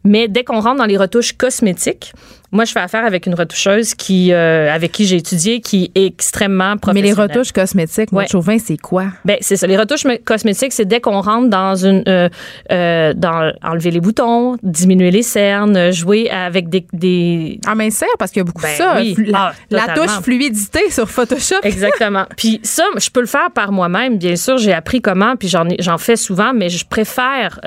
mais 0.04 0.28
dès 0.28 0.44
qu'on 0.44 0.60
rentre 0.60 0.78
dans 0.78 0.86
les 0.86 0.98
retouches 0.98 1.34
cosmétiques, 1.34 2.14
moi, 2.52 2.66
je 2.66 2.72
fais 2.72 2.80
affaire 2.80 3.06
avec 3.06 3.26
une 3.28 3.36
retoucheuse 3.36 3.94
qui, 3.94 4.34
euh, 4.34 4.74
avec 4.74 4.92
qui 4.92 5.06
j'ai 5.06 5.18
étudié, 5.18 5.62
qui 5.62 5.92
est 5.96 6.06
extrêmement 6.08 6.72
mais 6.74 6.78
professionnelle. 6.80 7.16
les 7.16 7.22
retouches 7.34 7.52
cosmétiques, 7.52 8.12
Ouais. 8.12 8.28
Chauvin, 8.28 8.58
c'est 8.58 8.78
quoi? 8.78 9.06
Ben, 9.26 9.38
c'est 9.42 9.56
ça. 9.56 9.68
Les 9.68 9.78
retouches 9.78 10.04
cosmétiques, 10.26 10.74
c'est 10.74 10.86
dès 10.86 11.00
qu'on 11.00 11.22
rentre 11.22 11.50
dans 11.50 11.76
une, 11.76 12.04
euh, 12.08 12.28
euh, 12.72 13.14
dans 13.16 13.52
enlever 13.64 13.92
les 13.92 14.00
boutons, 14.02 14.58
diminuer 14.64 15.12
les 15.12 15.22
cernes, 15.24 15.78
euh, 15.78 15.92
jouer 15.92 16.30
avec 16.30 16.70
des, 16.70 16.86
des 16.94 17.60
Amincir, 17.68 18.08
parce 18.18 18.32
qu'il 18.32 18.40
y 18.40 18.42
a 18.42 18.46
beaucoup 18.46 18.62
Ben 18.62 18.72
de 18.74 18.78
ça. 18.78 18.96
oui. 18.98 19.14
Flu- 19.16 19.26
La, 19.26 19.40
Ah, 19.40 19.54
la 19.70 19.94
touche 19.94 20.22
fluidité 20.24 20.90
sur 20.90 21.10
Photoshop. 21.10 21.56
Exactement. 21.64 22.26
Puis 22.38 22.60
ça, 22.64 22.84
je 22.98 23.10
peux 23.10 23.22
le 23.22 23.28
faire 23.28 23.52
par 23.54 23.72
moi-même. 23.72 24.18
Bien 24.18 24.36
sûr, 24.36 24.58
j'ai 24.58 24.74
appris 24.74 25.02
comment, 25.02 25.36
puis 25.36 25.48
j'en 25.48 25.66
j'en 25.80 25.98
fais 25.98 26.16
souvent, 26.16 26.54
mais 26.54 26.70
je 26.70 26.86
préfère 26.86 27.60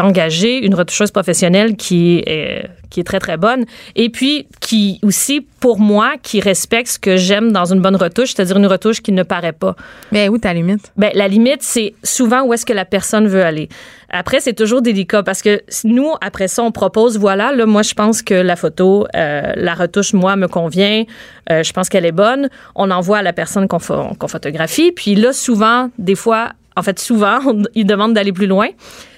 engagée, 0.00 0.64
une 0.64 0.74
retoucheuse 0.74 1.10
professionnelle 1.10 1.76
qui 1.76 2.22
est, 2.26 2.68
qui 2.90 3.00
est 3.00 3.04
très, 3.04 3.18
très 3.18 3.36
bonne. 3.36 3.64
Et 3.96 4.08
puis, 4.10 4.46
qui 4.60 4.98
aussi, 5.02 5.40
pour 5.60 5.78
moi, 5.80 6.14
qui 6.22 6.40
respecte 6.40 6.88
ce 6.88 6.98
que 6.98 7.16
j'aime 7.16 7.52
dans 7.52 7.64
une 7.72 7.80
bonne 7.80 7.96
retouche, 7.96 8.34
c'est-à-dire 8.34 8.56
une 8.56 8.66
retouche 8.66 9.00
qui 9.02 9.12
ne 9.12 9.22
paraît 9.22 9.52
pas. 9.52 9.74
Mais 10.12 10.28
où 10.28 10.38
ta 10.38 10.52
limite? 10.52 10.92
Ben, 10.96 11.10
la 11.14 11.28
limite, 11.28 11.62
c'est 11.62 11.94
souvent 12.02 12.42
où 12.42 12.52
est-ce 12.54 12.66
que 12.66 12.72
la 12.72 12.84
personne 12.84 13.26
veut 13.28 13.44
aller. 13.44 13.68
Après, 14.10 14.38
c'est 14.40 14.52
toujours 14.52 14.80
délicat 14.82 15.22
parce 15.24 15.42
que 15.42 15.62
nous, 15.84 16.12
après 16.20 16.46
ça, 16.46 16.62
on 16.62 16.70
propose, 16.70 17.18
voilà, 17.18 17.52
là, 17.52 17.66
moi, 17.66 17.82
je 17.82 17.94
pense 17.94 18.22
que 18.22 18.34
la 18.34 18.54
photo, 18.54 19.06
euh, 19.16 19.52
la 19.56 19.74
retouche, 19.74 20.12
moi, 20.12 20.36
me 20.36 20.46
convient. 20.46 21.02
Euh, 21.50 21.62
je 21.64 21.72
pense 21.72 21.88
qu'elle 21.88 22.04
est 22.06 22.12
bonne. 22.12 22.48
On 22.76 22.90
envoie 22.92 23.18
à 23.18 23.22
la 23.22 23.32
personne 23.32 23.66
qu'on 23.66 23.78
pho- 23.78 24.16
qu'on 24.16 24.28
photographie. 24.28 24.92
Puis 24.92 25.16
là, 25.16 25.32
souvent, 25.32 25.90
des 25.98 26.14
fois, 26.14 26.50
en 26.76 26.82
fait, 26.82 26.98
souvent, 27.00 27.38
on- 27.46 27.62
ils 27.74 27.86
demandent 27.86 28.14
d'aller 28.14 28.32
plus 28.32 28.46
loin. 28.46 28.68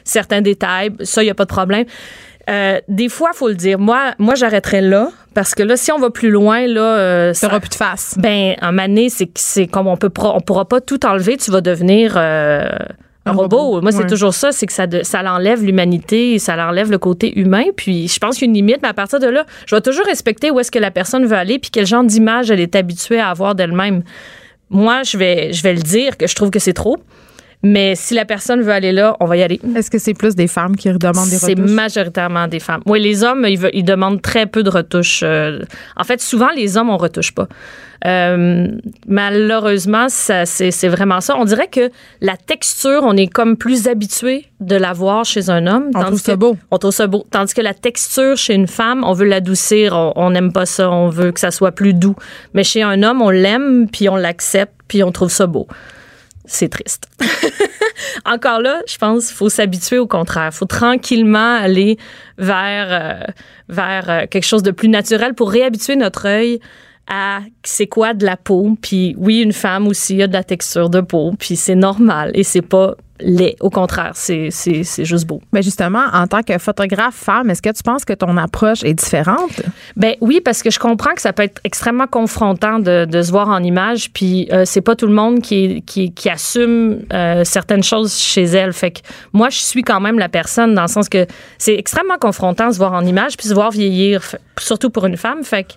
Certains 0.07 0.41
détails, 0.41 0.93
ça, 1.03 1.23
il 1.23 1.27
n'y 1.27 1.31
a 1.31 1.35
pas 1.35 1.45
de 1.45 1.51
problème. 1.51 1.85
Euh, 2.49 2.79
des 2.89 3.09
fois, 3.09 3.31
il 3.35 3.37
faut 3.37 3.49
le 3.49 3.57
dire. 3.57 3.79
Moi, 3.79 4.13
moi 4.19 4.37
j'arrêterais 4.37 4.81
là 4.81 5.09
parce 5.35 5.53
que 5.55 5.65
là, 5.65 5.77
si 5.77 5.91
on 5.91 5.99
va 5.99 6.11
plus 6.11 6.31
loin, 6.31 6.67
là, 6.69 6.81
euh, 6.81 7.35
ça- 7.35 7.49
T'auras 7.49 7.59
plus 7.61 7.71
de 7.71 7.75
face. 7.75 8.15
ben, 8.19 8.55
un 8.61 8.71
moment 8.71 8.87
donné, 8.87 9.09
c'est 9.11 9.29
c'est 9.35 9.67
comme 9.67 9.89
on 9.89 9.97
peut 9.97 10.11
on 10.23 10.41
pourra 10.41 10.65
pas 10.65 10.81
tout 10.81 11.05
enlever, 11.05 11.37
tu 11.37 11.51
vas 11.51 11.61
devenir 11.61 12.15
euh, 12.17 12.69
un, 13.27 13.31
Un 13.31 13.33
robot. 13.33 13.57
robot, 13.59 13.83
Moi, 13.83 13.91
c'est 13.91 14.07
toujours 14.07 14.33
ça, 14.33 14.53
c'est 14.53 14.67
que 14.67 14.73
ça, 14.73 14.87
de- 14.87 15.03
ça 15.03 15.25
l'enlève 15.25 15.65
l'humanité, 15.65 16.39
ça 16.39 16.55
l'enlève 16.55 16.89
le 16.93 16.99
côté 16.99 17.37
humain. 17.37 17.65
Puis 17.77 18.07
je 18.07 18.19
pense 18.21 18.37
qu'il 18.37 18.45
y 18.45 18.49
a 18.49 18.51
une 18.51 18.55
limite, 18.55 18.79
mais 18.81 18.89
à 18.91 18.95
partir 18.95 19.19
de 19.19 19.27
là, 19.27 19.45
je 19.67 19.75
vais 19.75 19.81
toujours 19.81 20.07
respecter 20.07 20.53
où 20.53 20.61
est-ce 20.61 20.71
que 20.71 20.79
la 20.79 20.93
personne 20.93 21.27
veut 21.27 21.37
aller, 21.37 21.59
puis 21.59 21.71
quel 21.73 21.85
genre 21.87 22.05
d'image 22.05 22.53
elle 22.53 22.61
est 22.61 22.77
habituée 22.77 23.19
à 23.19 23.31
avoir 23.31 23.57
d'elle-même. 23.57 24.05
Moi, 24.71 25.03
je 25.03 25.19
vais, 25.19 25.53
je 25.53 25.63
vais 25.65 25.75
le 25.75 25.83
dire 25.83 26.17
que 26.17 26.29
je 26.29 26.35
trouve 26.37 26.51
que 26.51 26.61
c'est 26.61 26.73
trop. 26.75 26.97
Mais 27.63 27.95
si 27.97 28.15
la 28.15 28.25
personne 28.25 28.61
veut 28.63 28.73
aller 28.73 28.93
là, 28.93 29.17
on 29.21 29.25
va 29.27 29.37
y 29.37 29.43
aller. 29.43 29.61
Est-ce 29.75 29.91
que 29.91 29.99
c'est 29.99 30.15
plus 30.15 30.37
des 30.37 30.47
femmes 30.47 30.77
qui 30.77 30.91
redemandent 30.91 31.29
des 31.29 31.37
C'est 31.37 31.55
retouches? 31.55 31.71
majoritairement 31.71 32.47
des 32.49 32.61
femmes. 32.61 32.83
Oui, 32.87 33.01
les 33.01 33.25
hommes, 33.25 33.45
ils, 33.49 33.59
veulent- 33.59 33.71
ils 33.75 33.85
demandent 33.85 34.23
très 34.23 34.47
peu 34.47 34.63
de 34.63 34.71
retouches. 34.71 35.21
euh. 35.25 35.61
en 35.97 36.05
fait, 36.05 36.21
souvent, 36.21 36.51
les 36.55 36.77
hommes, 36.77 36.91
on 36.91 36.97
retouche 36.97 37.33
pas. 37.33 37.49
Euh, 38.07 38.69
malheureusement, 39.09 40.09
ça, 40.09 40.45
c'est, 40.47 40.71
c'est 40.71 40.89
vraiment 40.89 41.21
ça. 41.21 41.35
On 41.37 41.45
dirait 41.45 41.69
que 41.69 41.91
la 42.21 42.37
texture, 42.37 43.01
on 43.03 43.17
est 43.17 43.27
comme 43.27 43.57
plus 43.57 43.89
habitué 43.89 44.47
de 44.61 44.77
la 44.77 44.93
voir 44.93 45.25
chez 45.25 45.51
un 45.51 45.67
homme. 45.67 45.91
On 45.95 46.03
trouve 46.05 46.21
ça 46.21 46.33
que- 46.33 46.39
beau. 46.39 46.57
On 46.71 46.79
trouve 46.79 46.93
ça 46.93 47.07
beau. 47.07 47.25
Tandis 47.31 47.55
que 47.55 47.63
la 47.63 47.75
texture 47.75 48.37
chez 48.37 48.55
une 48.55 48.69
femme, 48.69 49.03
on 49.05 49.13
veut 49.13 49.27
l'adoucir. 49.27 49.95
On- 49.95 50.13
On 50.17 50.31
n'aime 50.31 50.53
pas 50.53 50.67
ça. 50.67 50.91
On 50.91 51.09
veut 51.09 51.33
que 51.33 51.41
ça 51.41 51.51
soit 51.51 51.73
plus 51.73 51.95
doux. 51.95 52.17
Mais 52.55 52.65
chez 52.65 52.83
un 52.83 53.03
homme, 53.03 53.23
on 53.23 53.31
l'aime, 53.31 53.89
puis 53.91 54.09
on 54.09 54.17
l'accepte, 54.17 54.75
puis 54.89 55.03
on 55.03 55.11
trouve 55.11 55.31
ça 55.31 55.47
beau. 55.47 55.67
C'est 56.47 56.69
triste. 56.69 57.09
Encore 58.25 58.61
là, 58.61 58.83
je 58.87 58.97
pense 58.99 59.27
qu'il 59.29 59.37
faut 59.37 59.49
s'habituer 59.49 59.99
au 59.99 60.07
contraire. 60.07 60.53
Faut 60.53 60.67
tranquillement 60.67 61.57
aller 61.57 61.99
vers, 62.39 62.89
euh, 62.91 63.33
vers 63.69 64.11
euh, 64.11 64.27
quelque 64.31 64.45
chose 64.45 64.63
de 64.63 64.71
plus 64.71 64.89
naturel 64.89 65.35
pour 65.35 65.51
réhabituer 65.51 65.97
notre 65.97 66.27
œil 66.27 66.61
à 67.09 67.41
c'est 67.63 67.87
quoi 67.87 68.15
de 68.15 68.25
la 68.25 68.37
peau. 68.37 68.77
Puis 68.81 69.15
oui, 69.19 69.41
une 69.41 69.53
femme 69.53 69.87
aussi 69.87 70.23
a 70.23 70.27
de 70.27 70.33
la 70.33 70.45
texture 70.45 70.91
de 70.91 71.01
peau, 71.01 71.35
puis 71.39 71.57
c'est 71.57 71.75
normal 71.75 72.31
et 72.35 72.43
c'est 72.43 72.63
pas 72.63 72.95
laid. 73.21 73.57
Au 73.61 73.71
contraire, 73.71 74.13
c'est, 74.15 74.49
c'est, 74.51 74.85
c'est 74.85 75.05
juste 75.05 75.27
beau. 75.27 75.41
Mais 75.53 75.63
justement, 75.63 76.05
en 76.13 76.27
tant 76.27 76.43
que 76.43 76.59
photographe 76.59 77.15
femme, 77.15 77.51
est-ce 77.51 77.63
que 77.63 77.71
tu 77.71 77.83
penses 77.83 78.05
que 78.05 78.13
ton 78.13 78.37
approche 78.37 78.85
est 78.85 78.95
différente? 78.95 79.63
Ben 79.97 80.17
oui, 80.21 80.41
parce 80.45 80.63
que 80.63 80.71
je 80.71 80.79
comprends 80.79 81.15
que 81.15 81.23
ça 81.23 81.33
peut 81.33 81.43
être 81.43 81.61
extrêmement 81.65 82.07
confrontant 82.07 82.79
de, 82.79 83.05
de 83.05 83.23
se 83.23 83.31
voir 83.31 83.49
en 83.49 83.63
image, 83.63 84.11
puis 84.13 84.49
euh, 84.53 84.65
c'est 84.65 84.81
pas 84.81 84.97
tout 84.97 85.07
le 85.07 85.15
monde 85.15 85.41
qui, 85.41 85.83
qui, 85.83 86.13
qui 86.13 86.29
assume 86.29 87.01
euh, 87.13 87.45
certaines 87.45 87.83
choses 87.83 88.15
chez 88.15 88.45
elle. 88.45 88.73
Fait 88.73 88.91
que 88.91 89.01
moi, 89.33 89.49
je 89.49 89.59
suis 89.59 89.83
quand 89.83 90.01
même 90.01 90.19
la 90.19 90.29
personne 90.29 90.75
dans 90.75 90.83
le 90.83 90.89
sens 90.89 91.09
que 91.09 91.27
c'est 91.59 91.75
extrêmement 91.75 92.19
confrontant 92.19 92.69
de 92.69 92.73
se 92.73 92.79
voir 92.79 92.93
en 92.93 93.05
image 93.05 93.37
puis 93.37 93.49
se 93.49 93.55
voir 93.55 93.71
vieillir, 93.71 94.37
surtout 94.59 94.91
pour 94.91 95.07
une 95.07 95.17
femme. 95.17 95.43
Fait 95.43 95.65
que 95.65 95.73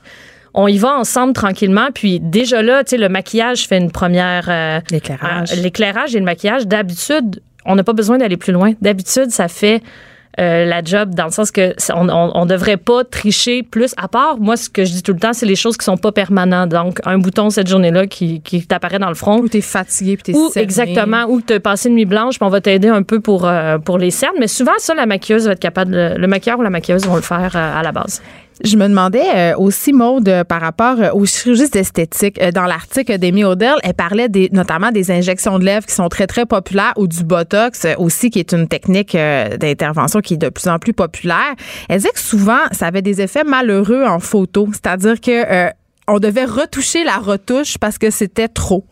on 0.53 0.67
y 0.67 0.77
va 0.77 0.95
ensemble 0.97 1.33
tranquillement. 1.33 1.87
Puis 1.93 2.19
déjà 2.19 2.61
là, 2.61 2.83
tu 2.83 2.91
sais, 2.91 2.97
le 2.97 3.09
maquillage 3.09 3.67
fait 3.67 3.77
une 3.77 3.91
première. 3.91 4.45
euh, 4.49 4.79
L'éclairage. 4.91 5.51
euh, 5.53 5.61
L'éclairage 5.61 6.15
et 6.15 6.19
le 6.19 6.25
maquillage, 6.25 6.67
d'habitude, 6.67 7.41
on 7.65 7.75
n'a 7.75 7.83
pas 7.83 7.93
besoin 7.93 8.17
d'aller 8.17 8.37
plus 8.37 8.53
loin. 8.53 8.73
D'habitude, 8.81 9.29
ça 9.31 9.47
fait 9.47 9.81
euh, 10.39 10.63
la 10.65 10.81
job 10.83 11.13
dans 11.15 11.25
le 11.25 11.31
sens 11.31 11.51
que 11.51 11.73
on, 11.93 12.07
on, 12.07 12.31
on 12.33 12.45
devrait 12.45 12.77
pas 12.77 13.03
tricher 13.03 13.61
plus. 13.63 13.93
À 13.97 14.07
part, 14.07 14.37
moi, 14.39 14.55
ce 14.57 14.69
que 14.69 14.85
je 14.85 14.91
dis 14.91 15.03
tout 15.03 15.11
le 15.11 15.19
temps, 15.19 15.33
c'est 15.33 15.45
les 15.45 15.55
choses 15.57 15.75
qui 15.75 15.83
sont 15.83 15.97
pas 15.97 16.11
permanentes. 16.13 16.69
Donc, 16.69 16.99
un 17.03 17.17
bouton 17.17 17.49
cette 17.49 17.67
journée-là 17.67 18.07
qui, 18.07 18.39
qui 18.41 18.65
t'apparaît 18.65 18.99
dans 18.99 19.09
le 19.09 19.15
front. 19.15 19.39
Ou 19.39 19.49
t'es 19.49 19.59
fatiguée 19.61 20.15
puis 20.15 20.31
t'es 20.31 20.35
Ou 20.39 20.49
cerné? 20.49 20.63
exactement, 20.63 21.25
ou 21.27 21.41
tu 21.41 21.53
as 21.53 21.59
passé 21.59 21.89
une 21.89 21.95
nuit 21.95 22.05
blanche, 22.05 22.35
puis 22.39 22.45
on 22.45 22.49
va 22.49 22.61
t'aider 22.61 22.87
un 22.87 23.03
peu 23.03 23.19
pour, 23.19 23.45
euh, 23.47 23.79
pour 23.79 23.97
les 23.97 24.11
cernes. 24.11 24.35
Mais 24.39 24.47
souvent, 24.47 24.71
ça, 24.77 24.93
la 24.93 25.05
maquilleuse 25.05 25.45
va 25.47 25.53
être 25.53 25.59
capable, 25.59 25.91
de- 25.91 26.13
le 26.17 26.27
maquilleur 26.27 26.57
ou 26.59 26.61
la 26.61 26.69
maquilleuse 26.69 27.05
vont 27.05 27.15
le 27.17 27.21
faire 27.21 27.51
euh, 27.55 27.79
à 27.79 27.83
la 27.83 27.91
base. 27.91 28.21
Je 28.63 28.75
me 28.75 28.87
demandais 28.89 29.23
euh, 29.35 29.57
aussi, 29.57 29.93
Maude, 29.93 30.27
euh, 30.27 30.43
par 30.43 30.59
rapport 30.59 30.99
euh, 30.99 31.11
aux 31.13 31.25
chirurgistes 31.25 31.77
esthétiques. 31.77 32.39
Dans 32.53 32.65
l'article 32.65 33.17
d'Amy 33.17 33.45
Odell, 33.45 33.75
elle 33.83 33.93
parlait 33.93 34.27
des, 34.27 34.49
notamment 34.51 34.91
des 34.91 35.11
injections 35.11 35.59
de 35.59 35.65
lèvres 35.65 35.85
qui 35.85 35.93
sont 35.93 36.09
très, 36.09 36.27
très 36.27 36.45
populaires 36.45 36.93
ou 36.97 37.07
du 37.07 37.23
Botox 37.23 37.87
aussi, 37.97 38.29
qui 38.29 38.39
est 38.39 38.51
une 38.51 38.67
technique 38.67 39.15
d'intervention 39.15 40.19
qui 40.19 40.33
est 40.33 40.37
de 40.37 40.49
plus 40.49 40.67
en 40.67 40.77
plus 40.77 40.93
populaire. 40.93 41.55
Elle 41.87 41.97
disait 41.97 42.11
que 42.11 42.19
souvent, 42.19 42.59
ça 42.71 42.87
avait 42.87 43.01
des 43.01 43.21
effets 43.21 43.43
malheureux 43.43 44.03
en 44.03 44.19
photo. 44.19 44.67
C'est-à-dire 44.71 45.21
que 45.21 45.69
on 46.07 46.19
devait 46.19 46.45
retoucher 46.45 47.03
la 47.03 47.17
retouche 47.17 47.77
parce 47.77 47.97
que 47.97 48.09
c'était 48.09 48.47
trop. 48.47 48.83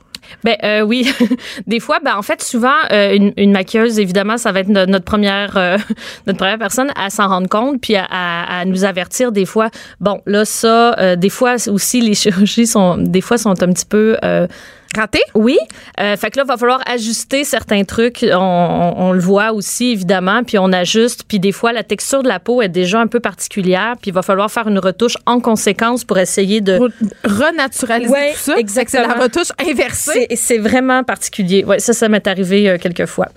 Ben 0.44 0.56
euh, 0.64 0.82
oui, 0.82 1.12
des 1.68 1.80
fois, 1.80 2.00
ben 2.04 2.16
en 2.16 2.22
fait 2.22 2.42
souvent 2.42 2.74
euh, 2.92 3.14
une, 3.14 3.34
une 3.38 3.52
maquilleuse 3.52 4.00
évidemment 4.00 4.38
ça 4.38 4.52
va 4.52 4.60
être 4.62 4.68
no- 4.70 4.86
notre 4.86 5.06
première 5.06 5.58
euh, 5.58 5.78
notre 6.28 6.38
première 6.40 6.58
personne 6.60 6.92
à 6.96 7.10
s'en 7.10 7.28
rendre 7.28 7.50
compte 7.50 7.82
puis 7.82 7.96
à, 7.96 8.06
à- 8.10 8.60
à 8.60 8.66
nous 8.66 8.84
avertir 8.86 9.32
des 9.32 9.46
fois. 9.46 9.70
Bon 10.00 10.22
là 10.26 10.46
ça, 10.46 10.98
euh, 11.00 11.16
des 11.16 11.30
fois 11.30 11.56
aussi 11.70 12.02
les 12.02 12.14
chirurgies 12.22 12.68
sont 12.68 12.98
des 12.98 13.22
fois 13.22 13.38
sont 13.38 13.52
un 13.64 13.72
petit 13.72 13.86
peu 13.86 14.18
euh, 14.24 14.48
Raté? 14.96 15.20
oui, 15.36 15.58
euh, 16.00 16.16
fait 16.18 16.32
que 16.32 16.38
là, 16.38 16.44
il 16.46 16.48
va 16.48 16.58
falloir 16.58 16.82
ajuster 16.88 17.44
certains 17.44 17.84
trucs. 17.84 18.26
On, 18.32 18.36
on- 18.36 18.94
on 19.08 19.12
le 19.12 19.20
voit 19.20 19.52
aussi, 19.52 19.92
évidemment, 19.92 20.44
puis 20.44 20.58
on 20.58 20.72
ajuste. 20.74 21.24
Puis 21.28 21.40
des 21.40 21.52
fois, 21.52 21.72
la 21.72 21.84
texture 21.84 22.24
de 22.24 22.28
la 22.28 22.40
peau 22.40 22.62
est 22.62 22.70
déjà 22.70 23.00
un 23.00 23.08
peu 23.08 23.20
particulière, 23.20 23.96
puis 24.02 24.10
il 24.10 24.14
va 24.14 24.22
falloir 24.24 24.50
faire 24.52 24.68
une 24.68 24.80
retouche 24.80 25.18
en 25.26 25.40
conséquence 25.40 26.04
pour 26.04 26.18
essayer 26.18 26.62
de... 26.62 26.78
Re- 26.78 26.92
Renaturaliser 27.26 28.12
Ouais, 28.12 28.32
tout 28.34 28.40
ça. 28.40 28.52
Que 28.54 28.58
C'est 28.58 28.60
exactement. 28.62 29.08
la 29.08 29.14
retouche 29.24 29.52
inversée. 29.60 30.28
C'est 30.36 30.58
vraiment 30.58 31.04
particulier. 31.04 31.64
Ouais, 31.64 31.80
ça, 31.80 31.94
ça 31.94 32.10
m'est 32.10 32.26
arrivé 32.28 32.70
euh, 32.70 32.78
quelques 32.80 33.06
fois. 33.06 33.28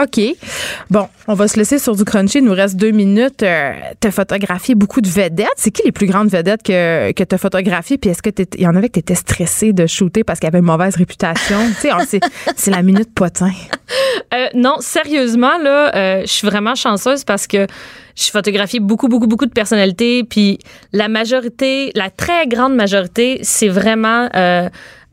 OK. 0.00 0.20
Bon, 0.90 1.08
on 1.26 1.34
va 1.34 1.48
se 1.48 1.56
laisser 1.56 1.78
sur 1.78 1.96
du 1.96 2.04
crunchy. 2.04 2.38
Il 2.38 2.44
nous 2.44 2.52
reste 2.52 2.76
deux 2.76 2.90
minutes. 2.90 3.42
Euh, 3.42 3.72
tu 3.98 4.08
as 4.08 4.10
photographié 4.10 4.74
beaucoup 4.74 5.00
de 5.00 5.08
vedettes. 5.08 5.48
C'est 5.56 5.70
qui 5.70 5.82
les 5.84 5.92
plus 5.92 6.06
grandes 6.06 6.28
vedettes 6.28 6.62
que, 6.62 7.12
que 7.12 7.24
tu 7.24 7.34
as 7.34 7.38
photographiées? 7.38 7.96
Puis 7.96 8.10
est-ce 8.10 8.22
que 8.22 8.30
il 8.56 8.60
y 8.60 8.66
en 8.66 8.76
avait 8.76 8.88
que 8.88 8.94
tu 8.94 9.00
étais 9.00 9.14
stressée 9.14 9.72
de 9.72 9.86
shooter 9.86 10.22
parce 10.22 10.38
qu'il 10.38 10.48
y 10.48 10.48
avait 10.48 10.58
une 10.58 10.66
mauvaise 10.66 10.96
réputation? 10.96 11.56
c'est, 12.06 12.20
c'est 12.56 12.70
la 12.70 12.82
minute 12.82 13.14
potin. 13.14 13.52
Euh, 14.34 14.48
non, 14.54 14.76
sérieusement, 14.80 15.56
là, 15.58 15.94
euh, 15.94 16.20
je 16.22 16.30
suis 16.30 16.46
vraiment 16.46 16.74
chanceuse 16.74 17.24
parce 17.24 17.46
que 17.46 17.66
je 18.16 18.30
photographie 18.30 18.80
beaucoup, 18.80 19.08
beaucoup, 19.08 19.26
beaucoup 19.26 19.46
de 19.46 19.52
personnalités. 19.52 20.24
Puis 20.24 20.58
la 20.92 21.08
majorité, 21.08 21.90
la 21.94 22.10
très 22.10 22.46
grande 22.46 22.74
majorité, 22.74 23.38
c'est 23.42 23.68
vraiment 23.68 24.28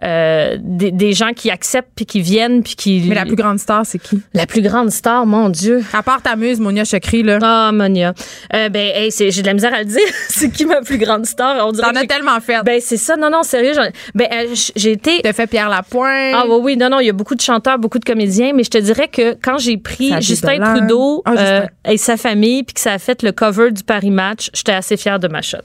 euh, 0.04 0.58
des, 0.60 0.92
des 0.92 1.14
gens 1.14 1.32
qui 1.34 1.50
acceptent 1.50 1.92
puis 1.96 2.06
qui 2.06 2.22
viennent 2.22 2.62
puis 2.64 2.76
qui. 2.76 3.06
Mais 3.08 3.16
la 3.16 3.26
plus 3.26 3.36
grande 3.36 3.60
star, 3.60 3.86
c'est 3.86 4.00
qui? 4.00 4.22
La 4.34 4.46
plus 4.46 4.62
grande 4.62 4.92
star, 4.92 5.26
mon 5.26 5.50
Dieu. 5.50 5.84
À 5.94 6.04
part 6.04 6.22
ta 6.22 6.36
muse, 6.36 6.60
Monia 6.60 6.84
Chokri, 6.84 7.24
là. 7.24 7.40
Ah, 7.42 7.72
Monia. 7.74 8.14
Euh, 8.54 8.70
ben, 8.70 8.92
hey, 8.96 9.12
j'ai 9.12 9.42
de 9.42 9.48
la 9.48 9.54
misère 9.54 9.74
à 9.74 9.80
le 9.80 9.86
dire. 9.86 10.00
c'est 10.30 10.52
qui 10.52 10.66
ma 10.66 10.82
plus 10.82 10.98
grande 10.98 11.26
star? 11.26 11.66
On 11.66 11.72
dirait 11.72 11.92
T'en 11.92 12.00
as 12.00 12.06
tellement 12.06 12.40
fait. 12.40 12.62
Ben, 12.64 12.80
c'est 12.82 12.98
ça. 12.98 13.16
Non, 13.16 13.30
non, 13.30 13.44
sérieux. 13.44 13.74
Ben, 14.14 14.28
euh, 14.32 14.56
j'ai 14.76 14.92
été. 14.92 15.22
T'as 15.24 15.34
fait 15.34 15.48
Pierre 15.48 15.70
Lapointe. 15.70 16.36
Ah 16.36 16.46
oui, 16.48 16.58
oui, 16.62 16.78
non, 16.78 16.90
non, 16.90 17.00
il 17.00 17.08
y 17.08 17.10
a 17.10 17.14
beaucoup 17.14 17.36
de 17.36 17.42
chanteurs, 17.42 17.80
beaucoup 17.80 18.00
de 18.00 18.06
comédiens, 18.06 18.52
mais 18.54 18.64
je 18.64 18.70
te 18.72 18.78
dirais 18.78 19.08
que 19.08 19.38
quand 19.42 19.58
j'ai 19.58 19.78
pris 19.78 20.10
Ça 20.10 20.20
Justin. 20.20 20.60
Trudeau 20.76 21.22
Ah, 21.26 21.32
Justin. 21.32 21.46
euh, 21.46 21.92
et 21.92 21.98
sa 21.98 22.18
famille, 22.18 22.64
puis 22.64 22.74
que 22.74 22.80
ça 22.82 22.94
a 22.94 23.00
fait 23.00 23.24
le 23.24 23.32
cover 23.32 23.72
du 23.72 23.84
Paris 23.84 24.12
Match, 24.12 24.50
j'étais 24.54 24.74
assez 24.74 24.98
fière 24.98 25.20
de 25.20 25.28
ma 25.28 25.42
shot. 25.42 25.58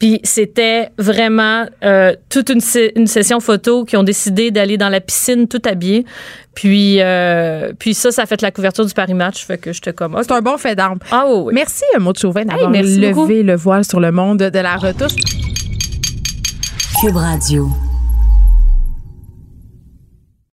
Puis 0.00 0.18
c'était 0.24 0.88
vraiment 0.98 1.66
euh, 1.84 2.14
toute 2.30 2.48
une, 2.48 2.60
session 3.06 3.38
photo 3.38 3.84
qui 3.84 3.98
ont 3.98 4.02
décidé 4.02 4.50
d'aller 4.50 4.78
dans 4.78 4.88
la 4.88 5.00
piscine 5.00 5.46
tout 5.46 5.60
habillés. 5.66 6.06
Puis, 6.54 6.96
euh, 7.00 7.72
puis 7.78 7.92
ça, 7.92 8.10
ça 8.10 8.22
a 8.22 8.26
fait 8.26 8.40
la 8.40 8.50
couverture 8.50 8.86
du 8.86 8.94
Paris 8.94 9.12
Match. 9.12 9.44
Fait 9.44 9.58
que 9.58 9.74
j'étais 9.74 9.92
comme... 9.92 10.14
OK. 10.14 10.22
C'est 10.26 10.32
un 10.32 10.40
bon 10.40 10.56
fait 10.56 10.74
d'arme. 10.74 10.98
Ah 11.12 11.26
oui, 11.28 11.42
oui. 11.44 11.54
Merci, 11.54 11.84
Maud 11.98 12.18
Chauvin, 12.18 12.46
d'avoir 12.46 12.70
levé 12.70 13.12
beaucoup. 13.12 13.30
le 13.30 13.54
voile 13.56 13.84
sur 13.84 14.00
le 14.00 14.10
monde 14.10 14.38
de 14.38 14.58
la 14.58 14.76
retouche. 14.76 15.16
Cube 17.02 17.16
Radio. 17.16 17.68